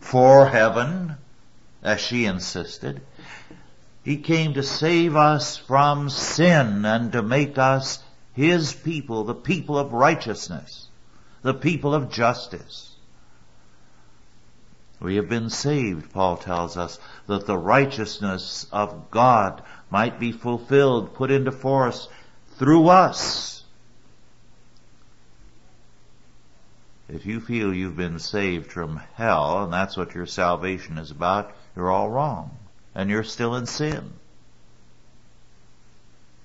for 0.00 0.48
heaven, 0.48 1.14
as 1.80 2.00
she 2.00 2.24
insisted. 2.24 3.00
He 4.02 4.16
came 4.16 4.54
to 4.54 4.62
save 4.64 5.14
us 5.14 5.56
from 5.56 6.10
sin 6.10 6.84
and 6.84 7.12
to 7.12 7.22
make 7.22 7.58
us 7.58 8.02
his 8.32 8.72
people, 8.72 9.22
the 9.22 9.36
people 9.36 9.78
of 9.78 9.92
righteousness, 9.92 10.88
the 11.42 11.54
people 11.54 11.94
of 11.94 12.10
justice. 12.10 12.96
We 14.98 15.14
have 15.14 15.28
been 15.28 15.48
saved, 15.48 16.12
Paul 16.12 16.38
tells 16.38 16.76
us, 16.76 16.98
that 17.28 17.46
the 17.46 17.56
righteousness 17.56 18.66
of 18.72 19.12
God 19.12 19.62
might 19.90 20.18
be 20.18 20.32
fulfilled, 20.32 21.14
put 21.14 21.30
into 21.30 21.52
force 21.52 22.08
through 22.58 22.88
us. 22.88 23.62
If 27.08 27.24
you 27.24 27.40
feel 27.40 27.72
you've 27.72 27.96
been 27.96 28.18
saved 28.18 28.70
from 28.70 29.00
hell, 29.14 29.64
and 29.64 29.72
that's 29.72 29.96
what 29.96 30.14
your 30.14 30.26
salvation 30.26 30.98
is 30.98 31.10
about, 31.10 31.52
you're 31.74 31.90
all 31.90 32.10
wrong. 32.10 32.50
And 32.94 33.08
you're 33.08 33.24
still 33.24 33.54
in 33.54 33.66
sin 33.66 34.12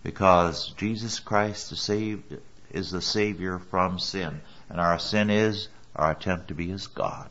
because 0.03 0.73
Jesus 0.77 1.19
Christ 1.19 1.71
is, 1.71 1.81
saved, 1.81 2.37
is 2.71 2.91
the 2.91 3.01
Savior 3.01 3.59
from 3.59 3.97
sin. 3.97 4.41
And 4.69 4.79
our 4.79 4.99
sin 4.99 5.29
is 5.29 5.69
our 5.95 6.11
attempt 6.11 6.49
to 6.49 6.53
be 6.53 6.71
as 6.71 6.87
God. 6.87 7.29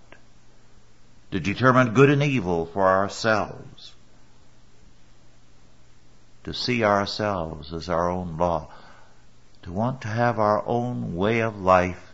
To 1.31 1.41
determine 1.41 1.95
good 1.95 2.11
and 2.11 2.23
evil 2.23 2.67
for 2.67 2.87
ourselves. 2.87 3.95
To 6.45 6.55
see 6.55 6.85
ourselves 6.85 7.73
as 7.73 7.89
our 7.89 8.11
own 8.11 8.37
law. 8.37 8.69
To 9.63 9.73
want 9.73 10.03
to 10.03 10.09
have 10.09 10.39
our 10.39 10.67
own 10.67 11.15
way 11.15 11.41
of 11.41 11.61
life 11.61 12.13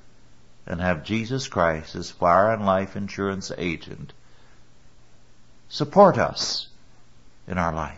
and 0.66 0.81
have 0.81 1.05
Jesus 1.05 1.49
Christ 1.49 1.95
as 1.95 2.11
fire 2.11 2.53
and 2.53 2.66
life 2.66 2.95
insurance 2.95 3.51
agent 3.57 4.12
support 5.68 6.18
us 6.18 6.68
in 7.47 7.57
our 7.57 7.72
life. 7.72 7.97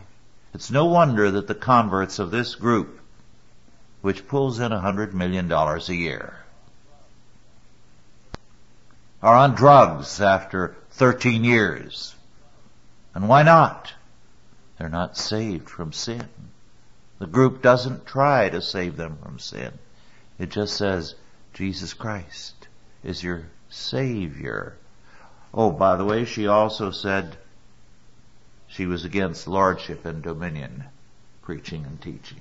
It's 0.54 0.70
no 0.70 0.86
wonder 0.86 1.30
that 1.32 1.46
the 1.46 1.54
converts 1.54 2.18
of 2.18 2.30
this 2.30 2.54
group, 2.54 3.00
which 4.00 4.26
pulls 4.26 4.60
in 4.60 4.72
a 4.72 4.80
hundred 4.80 5.14
million 5.14 5.48
dollars 5.48 5.88
a 5.88 5.94
year, 5.94 6.36
are 9.22 9.36
on 9.36 9.54
drugs 9.54 10.20
after 10.20 10.76
13 10.92 11.44
years. 11.44 12.14
And 13.14 13.28
why 13.28 13.42
not? 13.42 13.92
They're 14.80 14.88
not 14.88 15.18
saved 15.18 15.68
from 15.68 15.92
sin. 15.92 16.26
The 17.18 17.26
group 17.26 17.60
doesn't 17.60 18.06
try 18.06 18.48
to 18.48 18.62
save 18.62 18.96
them 18.96 19.18
from 19.22 19.38
sin. 19.38 19.74
It 20.38 20.48
just 20.48 20.74
says, 20.74 21.14
Jesus 21.52 21.92
Christ 21.92 22.54
is 23.04 23.22
your 23.22 23.44
Savior. 23.68 24.78
Oh, 25.52 25.70
by 25.70 25.96
the 25.96 26.06
way, 26.06 26.24
she 26.24 26.46
also 26.46 26.92
said, 26.92 27.36
she 28.68 28.86
was 28.86 29.04
against 29.04 29.46
lordship 29.46 30.06
and 30.06 30.22
dominion, 30.22 30.84
preaching 31.42 31.84
and 31.84 32.00
teaching. 32.00 32.40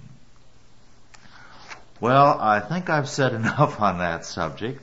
Well, 2.00 2.40
I 2.40 2.62
think 2.62 2.90
I've 2.90 3.10
said 3.10 3.34
enough 3.34 3.82
on 3.82 3.98
that 3.98 4.26
subject. 4.26 4.82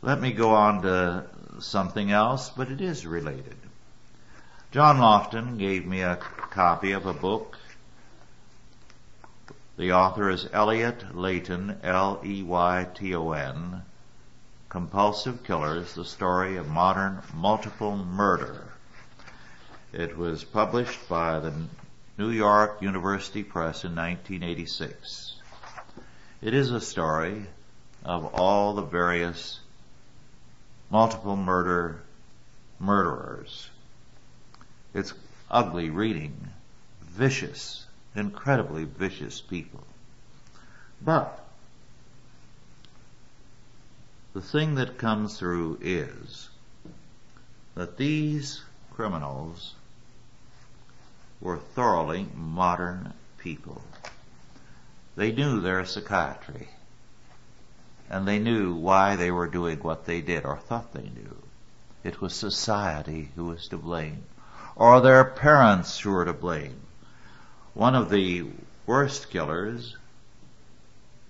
Let 0.00 0.20
me 0.20 0.30
go 0.32 0.50
on 0.50 0.82
to 0.82 1.26
something 1.58 2.12
else, 2.12 2.50
but 2.50 2.70
it 2.70 2.80
is 2.80 3.04
related. 3.04 3.56
John 4.70 4.98
Lofton 4.98 5.58
gave 5.58 5.84
me 5.84 6.00
a 6.00 6.18
copy 6.52 6.92
of 6.92 7.06
a 7.06 7.14
book. 7.14 7.56
The 9.78 9.92
author 9.92 10.28
is 10.28 10.46
Elliot 10.52 11.16
Leyton, 11.16 11.78
L-E-Y-T-O-N, 11.82 13.82
Compulsive 14.68 15.44
Killers, 15.44 15.94
the 15.94 16.04
Story 16.04 16.58
of 16.58 16.68
Modern 16.68 17.22
Multiple 17.34 17.96
Murder. 17.96 18.64
It 19.94 20.18
was 20.18 20.44
published 20.44 21.08
by 21.08 21.38
the 21.38 21.54
New 22.18 22.28
York 22.28 22.82
University 22.82 23.42
Press 23.42 23.84
in 23.84 23.96
1986. 23.96 25.36
It 26.42 26.52
is 26.52 26.70
a 26.70 26.82
story 26.82 27.46
of 28.04 28.34
all 28.34 28.74
the 28.74 28.82
various 28.82 29.58
multiple 30.90 31.36
murder 31.36 32.02
murderers. 32.78 33.70
It's 34.92 35.14
ugly 35.52 35.90
reading, 35.90 36.48
vicious, 37.02 37.86
incredibly 38.16 38.84
vicious 38.84 39.40
people. 39.40 39.84
But 41.00 41.44
the 44.32 44.40
thing 44.40 44.76
that 44.76 44.98
comes 44.98 45.38
through 45.38 45.78
is 45.82 46.48
that 47.74 47.96
these 47.98 48.62
criminals 48.92 49.74
were 51.40 51.58
thoroughly 51.58 52.26
modern 52.34 53.12
people. 53.38 53.82
They 55.16 55.32
knew 55.32 55.60
their 55.60 55.84
psychiatry. 55.84 56.68
and 58.12 58.28
they 58.28 58.38
knew 58.38 58.74
why 58.74 59.16
they 59.16 59.30
were 59.30 59.46
doing 59.48 59.78
what 59.78 60.04
they 60.04 60.20
did, 60.20 60.44
or 60.44 60.58
thought 60.58 60.92
they 60.92 61.08
knew. 61.08 61.36
It 62.04 62.20
was 62.20 62.34
society 62.34 63.30
who 63.34 63.46
was 63.46 63.68
to 63.68 63.78
blame, 63.78 64.24
or 64.76 65.00
their 65.00 65.24
parents 65.24 66.00
who 66.00 66.10
were 66.10 66.24
to 66.24 66.32
blame. 66.32 66.80
One 67.74 67.94
of 67.94 68.10
the 68.10 68.46
worst 68.86 69.30
killers 69.30 69.96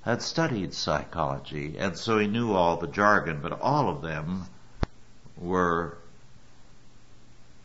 had 0.02 0.20
studied 0.20 0.74
psychology, 0.74 1.76
and 1.78 1.96
so 1.96 2.18
he 2.18 2.26
knew 2.26 2.52
all 2.52 2.76
the 2.76 2.88
jargon, 2.88 3.40
but 3.40 3.60
all 3.60 3.88
of 3.88 4.02
them 4.02 4.46
were 5.36 5.98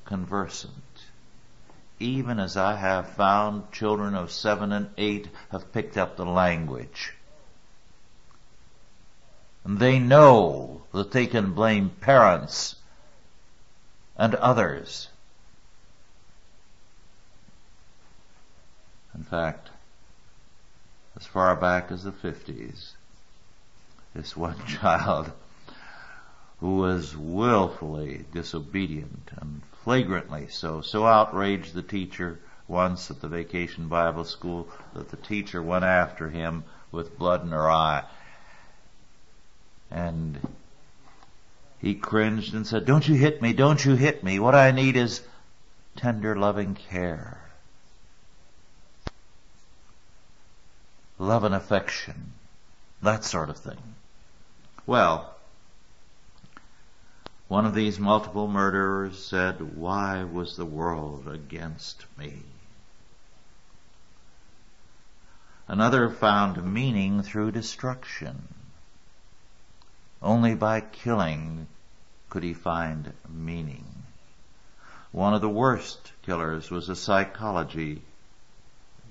conversant. 0.05 0.73
Even 1.99 2.39
as 2.39 2.55
I 2.55 2.75
have 2.75 3.09
found 3.09 3.71
children 3.71 4.13
of 4.13 4.31
seven 4.31 4.71
and 4.71 4.89
eight 4.97 5.29
have 5.49 5.73
picked 5.73 5.97
up 5.97 6.15
the 6.15 6.25
language. 6.25 7.13
And 9.63 9.79
they 9.79 9.97
know 9.97 10.83
that 10.93 11.11
they 11.11 11.25
can 11.25 11.53
blame 11.53 11.89
parents 11.89 12.75
and 14.15 14.35
others. 14.35 15.09
In 19.17 19.23
fact, 19.23 19.71
as 21.15 21.25
far 21.25 21.55
back 21.55 21.91
as 21.91 22.03
the 22.03 22.11
50s, 22.11 22.91
this 24.13 24.37
one 24.37 24.63
child 24.67 25.31
who 26.59 26.77
was 26.77 27.17
willfully 27.17 28.25
disobedient 28.31 29.31
and 29.37 29.63
flagrantly 29.83 30.47
so, 30.49 30.81
so 30.81 31.05
outraged 31.05 31.73
the 31.73 31.81
teacher 31.81 32.39
once 32.67 33.09
at 33.09 33.21
the 33.21 33.27
vacation 33.27 33.87
Bible 33.87 34.23
school 34.23 34.67
that 34.93 35.09
the 35.09 35.17
teacher 35.17 35.63
went 35.63 35.85
after 35.85 36.29
him 36.29 36.63
with 36.91 37.17
blood 37.17 37.41
in 37.41 37.49
her 37.49 37.71
eye. 37.71 38.03
And 39.89 40.39
he 41.79 41.95
cringed 41.95 42.53
and 42.53 42.67
said, 42.67 42.85
don't 42.85 43.07
you 43.07 43.15
hit 43.15 43.41
me, 43.41 43.53
don't 43.53 43.83
you 43.83 43.95
hit 43.95 44.23
me. 44.23 44.39
What 44.39 44.55
I 44.55 44.71
need 44.71 44.95
is 44.95 45.23
tender 45.95 46.35
loving 46.35 46.75
care. 46.75 47.46
Love 51.19 51.43
and 51.43 51.55
affection. 51.55 52.33
That 53.01 53.23
sort 53.23 53.49
of 53.49 53.57
thing. 53.57 53.95
Well, 54.85 55.33
one 57.47 57.65
of 57.65 57.73
these 57.73 57.99
multiple 57.99 58.47
murderers 58.47 59.23
said, 59.23 59.77
why 59.77 60.23
was 60.23 60.57
the 60.57 60.65
world 60.65 61.27
against 61.27 62.05
me? 62.17 62.43
Another 65.67 66.09
found 66.09 66.73
meaning 66.73 67.23
through 67.23 67.51
destruction. 67.51 68.47
Only 70.21 70.55
by 70.55 70.81
killing 70.81 71.67
could 72.29 72.43
he 72.43 72.53
find 72.53 73.13
meaning. 73.29 73.85
One 75.11 75.33
of 75.33 75.41
the 75.41 75.49
worst 75.49 76.11
killers 76.23 76.69
was 76.69 76.89
a 76.89 76.95
psychology 76.95 78.01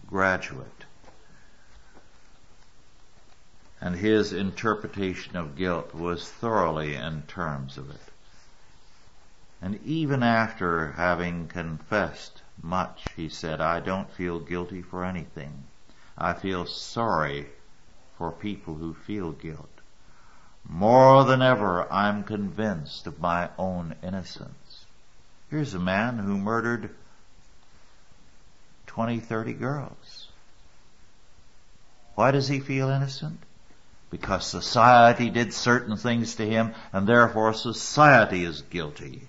graduate. 0.06 0.75
And 3.86 3.94
his 3.94 4.32
interpretation 4.32 5.36
of 5.36 5.54
guilt 5.54 5.94
was 5.94 6.28
thoroughly 6.28 6.96
in 6.96 7.22
terms 7.28 7.78
of 7.78 7.88
it. 7.88 8.10
And 9.62 9.78
even 9.84 10.24
after 10.24 10.90
having 10.90 11.46
confessed 11.46 12.42
much, 12.60 13.12
he 13.14 13.28
said, 13.28 13.60
I 13.60 13.78
don't 13.78 14.10
feel 14.10 14.40
guilty 14.40 14.82
for 14.82 15.04
anything. 15.04 15.62
I 16.18 16.32
feel 16.32 16.66
sorry 16.66 17.46
for 18.18 18.32
people 18.32 18.74
who 18.74 18.92
feel 18.92 19.30
guilt. 19.30 19.78
More 20.68 21.22
than 21.22 21.40
ever, 21.40 21.86
I'm 21.92 22.24
convinced 22.24 23.06
of 23.06 23.20
my 23.20 23.50
own 23.56 23.94
innocence. 24.02 24.84
Here's 25.48 25.74
a 25.74 25.78
man 25.78 26.18
who 26.18 26.36
murdered 26.36 26.90
20, 28.88 29.20
30 29.20 29.52
girls. 29.52 30.26
Why 32.16 32.32
does 32.32 32.48
he 32.48 32.58
feel 32.58 32.88
innocent? 32.88 33.45
Because 34.18 34.46
society 34.46 35.28
did 35.28 35.52
certain 35.52 35.98
things 35.98 36.36
to 36.36 36.48
him 36.48 36.72
and 36.90 37.06
therefore 37.06 37.52
society 37.52 38.44
is 38.44 38.62
guilty. 38.62 39.28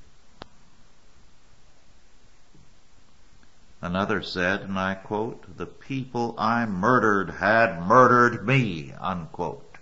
Another 3.81 4.21
said, 4.21 4.61
and 4.61 4.79
I 4.79 4.95
quote, 4.95 5.57
the 5.57 5.65
people 5.65 6.35
I 6.38 6.65
murdered 6.65 7.31
had 7.31 7.85
murdered 7.85 8.47
me, 8.47 8.93
unquote. 8.97 9.75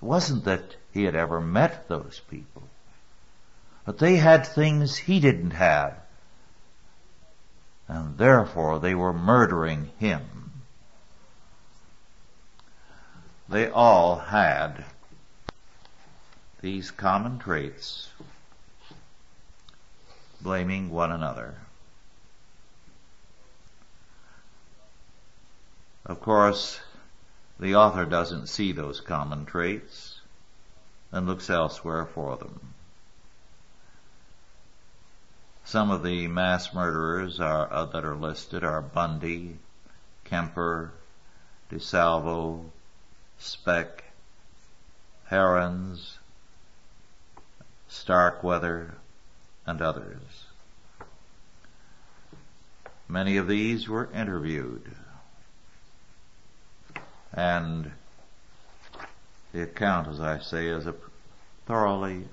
It 0.00 0.06
wasn't 0.06 0.44
that 0.44 0.76
he 0.92 1.04
had 1.04 1.14
ever 1.14 1.38
met 1.38 1.86
those 1.86 2.22
people, 2.30 2.62
but 3.84 3.98
they 3.98 4.16
had 4.16 4.46
things 4.46 4.96
he 4.96 5.20
didn't 5.20 5.50
have, 5.50 6.00
and 7.86 8.16
therefore 8.16 8.78
they 8.78 8.94
were 8.94 9.12
murdering 9.12 9.92
him. 9.98 10.39
They 13.50 13.68
all 13.68 14.16
had 14.16 14.84
these 16.60 16.92
common 16.92 17.40
traits, 17.40 18.08
blaming 20.40 20.88
one 20.88 21.10
another. 21.10 21.56
Of 26.06 26.20
course, 26.20 26.78
the 27.58 27.74
author 27.74 28.04
doesn't 28.04 28.46
see 28.46 28.70
those 28.70 29.00
common 29.00 29.46
traits 29.46 30.20
and 31.10 31.26
looks 31.26 31.50
elsewhere 31.50 32.06
for 32.06 32.36
them. 32.36 32.72
Some 35.64 35.90
of 35.90 36.04
the 36.04 36.28
mass 36.28 36.72
murderers 36.72 37.40
are, 37.40 37.72
uh, 37.72 37.86
that 37.86 38.04
are 38.04 38.14
listed 38.14 38.62
are 38.62 38.80
Bundy, 38.80 39.58
Kemper, 40.22 40.92
DeSalvo, 41.68 42.70
Speck, 43.40 44.04
Heirens, 45.30 46.18
Starkweather, 47.88 48.94
and 49.66 49.82
others. 49.82 50.46
Many 53.08 53.36
of 53.38 53.48
these 53.48 53.88
were 53.88 54.08
interviewed 54.12 54.94
and 57.32 57.92
the 59.52 59.62
account, 59.62 60.08
as 60.08 60.20
I 60.20 60.38
say, 60.38 60.66
is 60.66 60.86
a 60.86 60.94
thoroughly 61.66 62.28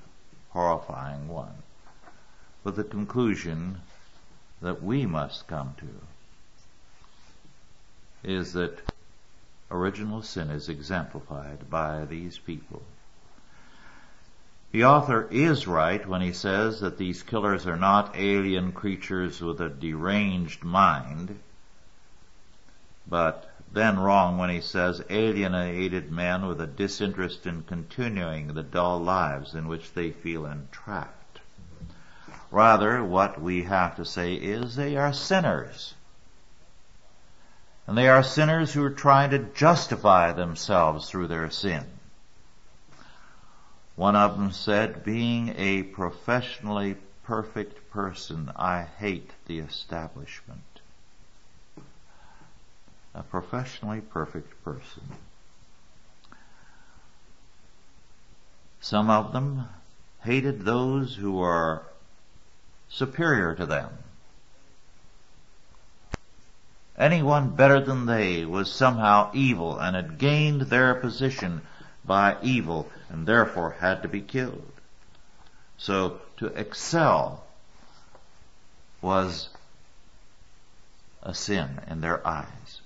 horrifying 0.49 1.27
one. 1.27 1.63
But 2.63 2.75
the 2.75 2.83
conclusion 2.83 3.81
that 4.61 4.83
we 4.83 5.05
must 5.05 5.47
come 5.47 5.75
to 5.77 5.87
is 8.29 8.53
that 8.53 8.79
original 9.69 10.21
sin 10.21 10.49
is 10.49 10.69
exemplified 10.69 11.69
by 11.69 12.05
these 12.05 12.37
people. 12.37 12.81
The 14.71 14.85
author 14.85 15.27
is 15.31 15.65
right 15.65 16.05
when 16.07 16.21
he 16.21 16.33
says 16.33 16.81
that 16.81 16.97
these 16.97 17.23
killers 17.23 17.65
are 17.65 17.77
not 17.77 18.15
alien 18.15 18.73
creatures 18.73 19.41
with 19.41 19.61
a 19.61 19.69
deranged 19.69 20.63
mind, 20.63 21.39
but 23.07 23.49
then 23.71 23.99
wrong 23.99 24.37
when 24.37 24.49
he 24.49 24.61
says 24.61 25.03
alienated 25.09 26.11
men 26.11 26.47
with 26.47 26.61
a 26.61 26.67
disinterest 26.67 27.45
in 27.45 27.63
continuing 27.63 28.53
the 28.53 28.63
dull 28.63 28.99
lives 28.99 29.53
in 29.55 29.67
which 29.67 29.93
they 29.93 30.11
feel 30.11 30.45
entrapped. 30.45 31.39
Rather, 32.51 33.03
what 33.03 33.41
we 33.41 33.63
have 33.63 33.95
to 33.97 34.05
say 34.05 34.35
is 34.35 34.75
they 34.75 34.95
are 34.95 35.11
sinners. 35.11 35.93
And 37.87 37.97
they 37.97 38.09
are 38.09 38.21
sinners 38.21 38.73
who 38.73 38.83
are 38.83 38.91
trying 38.91 39.31
to 39.31 39.39
justify 39.39 40.33
themselves 40.33 41.09
through 41.09 41.27
their 41.27 41.49
sin. 41.49 41.83
One 43.95 44.15
of 44.15 44.37
them 44.37 44.51
said, 44.51 45.03
being 45.03 45.55
a 45.57 45.83
professionally 45.83 46.97
perfect 47.23 47.89
person, 47.89 48.51
I 48.55 48.83
hate 48.99 49.31
the 49.47 49.59
establishment 49.59 50.61
a 53.17 53.23
professionally 53.23 53.99
perfect 53.99 54.63
person. 54.63 55.01
Some 58.79 59.09
of 59.09 59.33
them 59.33 59.67
hated 60.23 60.61
those 60.61 61.15
who 61.15 61.33
were 61.33 61.81
superior 62.89 63.55
to 63.55 63.65
them. 63.65 63.89
Anyone 66.97 67.55
better 67.55 67.79
than 67.79 68.07
they 68.07 68.43
was 68.43 68.71
somehow 68.71 69.29
evil 69.33 69.77
and 69.77 69.95
had 69.95 70.17
gained 70.17 70.61
their 70.63 70.95
position 70.95 71.61
by 72.03 72.37
evil 72.41 72.89
and 73.09 73.27
therefore 73.27 73.77
had 73.79 74.01
to 74.01 74.07
be 74.07 74.21
killed. 74.21 74.71
So 75.77 76.19
to 76.37 76.47
excel 76.47 77.43
was 79.01 79.49
a 81.21 81.35
sin 81.35 81.81
in 81.87 82.01
their 82.01 82.25
eyes. 82.25 82.81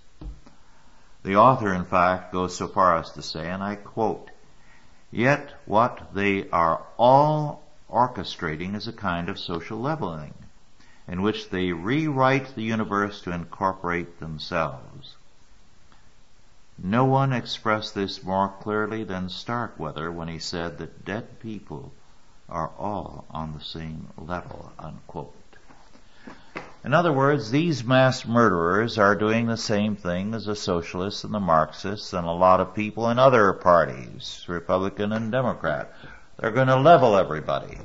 The 1.23 1.37
author, 1.37 1.73
in 1.73 1.85
fact, 1.85 2.33
goes 2.33 2.57
so 2.57 2.67
far 2.67 2.97
as 2.97 3.11
to 3.11 3.21
say, 3.21 3.49
and 3.49 3.63
I 3.63 3.75
quote, 3.75 4.29
Yet 5.11 5.53
what 5.65 6.13
they 6.13 6.49
are 6.49 6.83
all 6.97 7.63
orchestrating 7.89 8.75
is 8.75 8.87
a 8.87 8.93
kind 8.93 9.29
of 9.29 9.39
social 9.39 9.79
leveling, 9.79 10.33
in 11.11 11.21
which 11.21 11.49
they 11.49 11.73
rewrite 11.73 12.55
the 12.55 12.63
universe 12.63 13.21
to 13.21 13.33
incorporate 13.33 14.21
themselves. 14.21 15.17
No 16.81 17.03
one 17.03 17.33
expressed 17.33 17.93
this 17.93 18.23
more 18.23 18.47
clearly 18.61 19.03
than 19.03 19.27
Starkweather 19.27 20.09
when 20.09 20.29
he 20.29 20.39
said 20.39 20.77
that 20.77 21.03
dead 21.03 21.41
people 21.41 21.91
are 22.47 22.71
all 22.79 23.25
on 23.29 23.51
the 23.51 23.63
same 23.63 24.07
level, 24.17 24.71
unquote. 24.79 25.35
In 26.83 26.93
other 26.93 27.11
words, 27.11 27.51
these 27.51 27.83
mass 27.83 28.25
murderers 28.25 28.97
are 28.97 29.13
doing 29.13 29.47
the 29.47 29.57
same 29.57 29.97
thing 29.97 30.33
as 30.33 30.45
the 30.45 30.55
socialists 30.55 31.25
and 31.25 31.33
the 31.33 31.41
Marxists 31.41 32.13
and 32.13 32.25
a 32.25 32.31
lot 32.31 32.61
of 32.61 32.73
people 32.73 33.09
in 33.09 33.19
other 33.19 33.51
parties, 33.51 34.45
Republican 34.47 35.11
and 35.11 35.29
Democrat. 35.29 35.93
They're 36.37 36.51
going 36.51 36.69
to 36.69 36.77
level 36.77 37.17
everybody. 37.17 37.77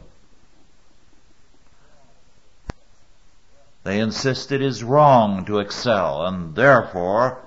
They 3.87 4.01
insist 4.01 4.51
it 4.51 4.63
is 4.63 4.83
wrong 4.83 5.45
to 5.45 5.61
excel 5.61 6.27
and 6.27 6.57
therefore 6.57 7.39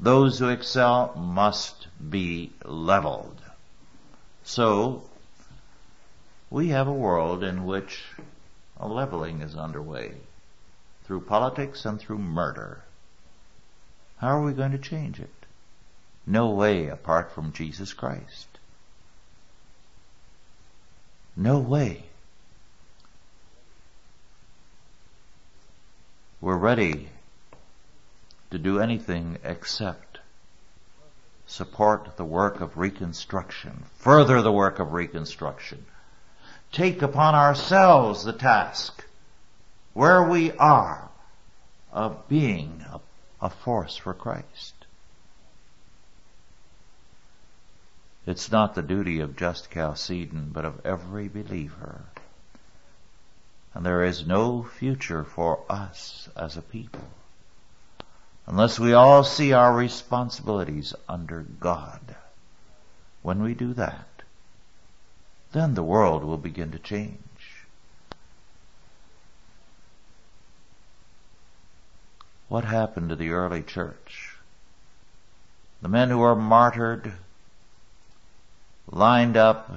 those 0.00 0.38
who 0.38 0.48
excel 0.48 1.14
must 1.14 1.88
be 2.08 2.54
leveled. 2.64 3.42
So, 4.42 5.02
we 6.48 6.68
have 6.68 6.88
a 6.88 6.92
world 6.94 7.44
in 7.44 7.66
which 7.66 8.06
a 8.78 8.88
leveling 8.88 9.42
is 9.42 9.54
underway 9.54 10.14
through 11.04 11.20
politics 11.20 11.84
and 11.84 12.00
through 12.00 12.20
murder. 12.20 12.82
How 14.16 14.28
are 14.28 14.44
we 14.44 14.54
going 14.54 14.72
to 14.72 14.78
change 14.78 15.20
it? 15.20 15.44
No 16.26 16.48
way 16.48 16.88
apart 16.88 17.32
from 17.32 17.52
Jesus 17.52 17.92
Christ. 17.92 18.48
No 21.36 21.58
way. 21.58 22.06
We're 26.40 26.56
ready 26.56 27.08
to 28.50 28.58
do 28.58 28.78
anything 28.78 29.38
except 29.42 30.18
support 31.46 32.16
the 32.16 32.24
work 32.24 32.60
of 32.60 32.76
reconstruction, 32.76 33.84
further 33.98 34.42
the 34.42 34.52
work 34.52 34.78
of 34.78 34.92
reconstruction, 34.92 35.86
take 36.72 37.00
upon 37.00 37.34
ourselves 37.34 38.24
the 38.24 38.32
task 38.32 39.04
where 39.94 40.22
we 40.22 40.52
are 40.52 41.08
of 41.92 42.28
being 42.28 42.84
a, 42.92 43.00
a 43.46 43.48
force 43.48 43.96
for 43.96 44.12
Christ. 44.12 44.74
It's 48.26 48.52
not 48.52 48.74
the 48.74 48.82
duty 48.82 49.20
of 49.20 49.36
just 49.36 49.70
Chalcedon, 49.70 50.50
but 50.52 50.64
of 50.64 50.84
every 50.84 51.28
believer. 51.28 52.02
And 53.76 53.84
there 53.84 54.04
is 54.04 54.26
no 54.26 54.62
future 54.62 55.22
for 55.22 55.60
us 55.68 56.30
as 56.34 56.56
a 56.56 56.62
people 56.62 57.02
unless 58.46 58.78
we 58.78 58.94
all 58.94 59.22
see 59.22 59.52
our 59.52 59.70
responsibilities 59.70 60.94
under 61.06 61.42
God. 61.42 62.16
When 63.20 63.42
we 63.42 63.52
do 63.52 63.74
that, 63.74 64.22
then 65.52 65.74
the 65.74 65.82
world 65.82 66.24
will 66.24 66.38
begin 66.38 66.70
to 66.70 66.78
change. 66.78 67.18
What 72.48 72.64
happened 72.64 73.10
to 73.10 73.16
the 73.16 73.32
early 73.32 73.62
church? 73.62 74.36
The 75.82 75.90
men 75.90 76.08
who 76.08 76.16
were 76.16 76.34
martyred, 76.34 77.12
lined 78.90 79.36
up, 79.36 79.70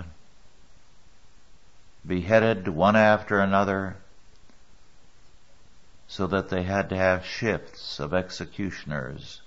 beheaded 2.06 2.68
one 2.68 2.96
after 2.96 3.40
another, 3.40 3.98
so 6.08 6.26
that 6.28 6.50
they 6.50 6.64
had 6.64 6.90
to 6.90 6.96
have 6.96 7.26
shifts 7.26 8.00
of 8.00 8.14
executioners. 8.14 9.42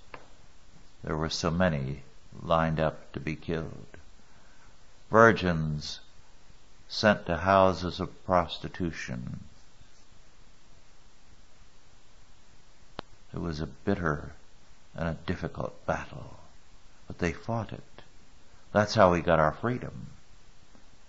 There 1.02 1.16
were 1.16 1.30
so 1.30 1.50
many 1.50 2.02
lined 2.42 2.78
up 2.78 3.12
to 3.12 3.20
be 3.20 3.34
killed. 3.34 3.86
Virgins 5.10 6.00
sent 6.88 7.26
to 7.26 7.36
houses 7.38 8.00
of 8.00 8.24
prostitution. 8.24 9.40
It 13.34 13.40
was 13.40 13.60
a 13.60 13.66
bitter 13.66 14.32
and 14.94 15.08
a 15.08 15.16
difficult 15.26 15.86
battle, 15.86 16.36
but 17.06 17.18
they 17.18 17.32
fought 17.32 17.72
it. 17.72 18.02
That's 18.72 18.94
how 18.94 19.10
we 19.12 19.20
got 19.20 19.40
our 19.40 19.52
freedom. 19.52 20.08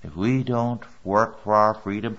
If 0.04 0.18
we 0.18 0.44
don't 0.44 0.84
work 1.06 1.42
for 1.44 1.56
our 1.56 1.74
freedom, 1.74 2.18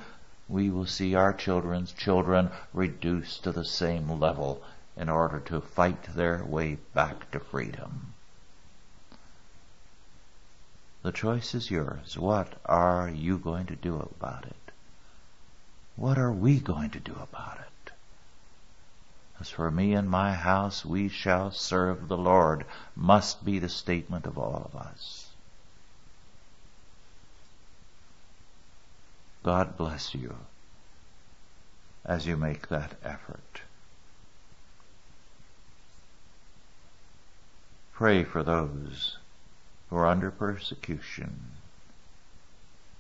we 0.49 0.71
will 0.71 0.87
see 0.87 1.15
our 1.15 1.35
children's 1.35 1.93
children 1.93 2.51
reduced 2.73 3.45
to 3.45 3.53
the 3.53 3.65
same 3.65 4.19
level 4.19 4.63
in 4.97 5.11
order 5.11 5.41
to 5.41 5.61
fight 5.61 6.03
their 6.15 6.43
way 6.45 6.79
back 6.95 7.31
to 7.33 7.41
freedom. 7.41 8.15
The 11.03 11.13
choice 11.13 11.55
is 11.55 11.71
yours. 11.71 12.17
What 12.17 12.55
are 12.65 13.11
you 13.11 13.37
going 13.37 13.67
to 13.67 13.77
do 13.77 13.97
about 13.97 14.47
it? 14.47 14.73
What 15.97 16.17
are 16.19 16.33
we 16.33 16.61
going 16.61 16.91
to 16.91 17.01
do 17.01 17.15
about 17.15 17.59
it? 17.59 17.93
As 19.39 19.51
for 19.51 19.71
me 19.71 19.93
and 19.93 20.09
my 20.09 20.33
house, 20.33 20.87
we 20.87 21.11
shall 21.11 21.51
serve 21.51 22.09
the 22.09 22.17
Lord, 22.17 22.65
must 22.97 23.45
be 23.45 23.59
the 23.59 23.69
statement 23.69 24.25
of 24.25 24.39
all 24.39 24.71
of 24.73 24.81
us. 24.81 25.24
God 29.45 29.77
bless 29.77 30.15
you 30.15 30.35
as 32.05 32.27
you 32.27 32.35
make 32.37 32.69
that 32.69 32.95
effort. 33.05 33.61
Pray 37.93 38.25
for 38.25 38.43
those 38.43 39.19
who 39.89 39.97
are 39.97 40.07
under 40.07 40.31
persecution 40.31 41.41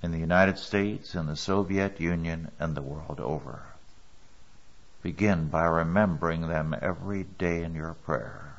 in 0.03 0.13
the 0.13 0.19
United 0.19 0.59
States 0.59 1.15
in 1.15 1.27
the 1.27 1.35
Soviet 1.35 1.99
Union 1.99 2.51
and 2.61 2.75
the 2.77 2.83
world 2.83 3.21
over. 3.21 3.63
Begin 5.03 5.49
by 5.49 5.65
remembering 5.65 6.43
them 6.43 6.77
every 6.81 7.25
day 7.25 7.63
in 7.63 7.75
your 7.75 7.95
prayer. 7.95 8.57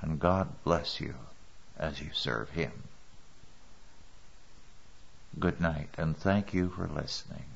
And 0.00 0.20
God 0.20 0.48
bless 0.62 1.00
you 1.00 1.14
as 1.76 2.00
you 2.00 2.10
serve 2.12 2.50
Him. 2.50 2.83
Good 5.38 5.60
night 5.60 5.88
and 5.98 6.16
thank 6.16 6.54
you 6.54 6.70
for 6.70 6.86
listening. 6.86 7.53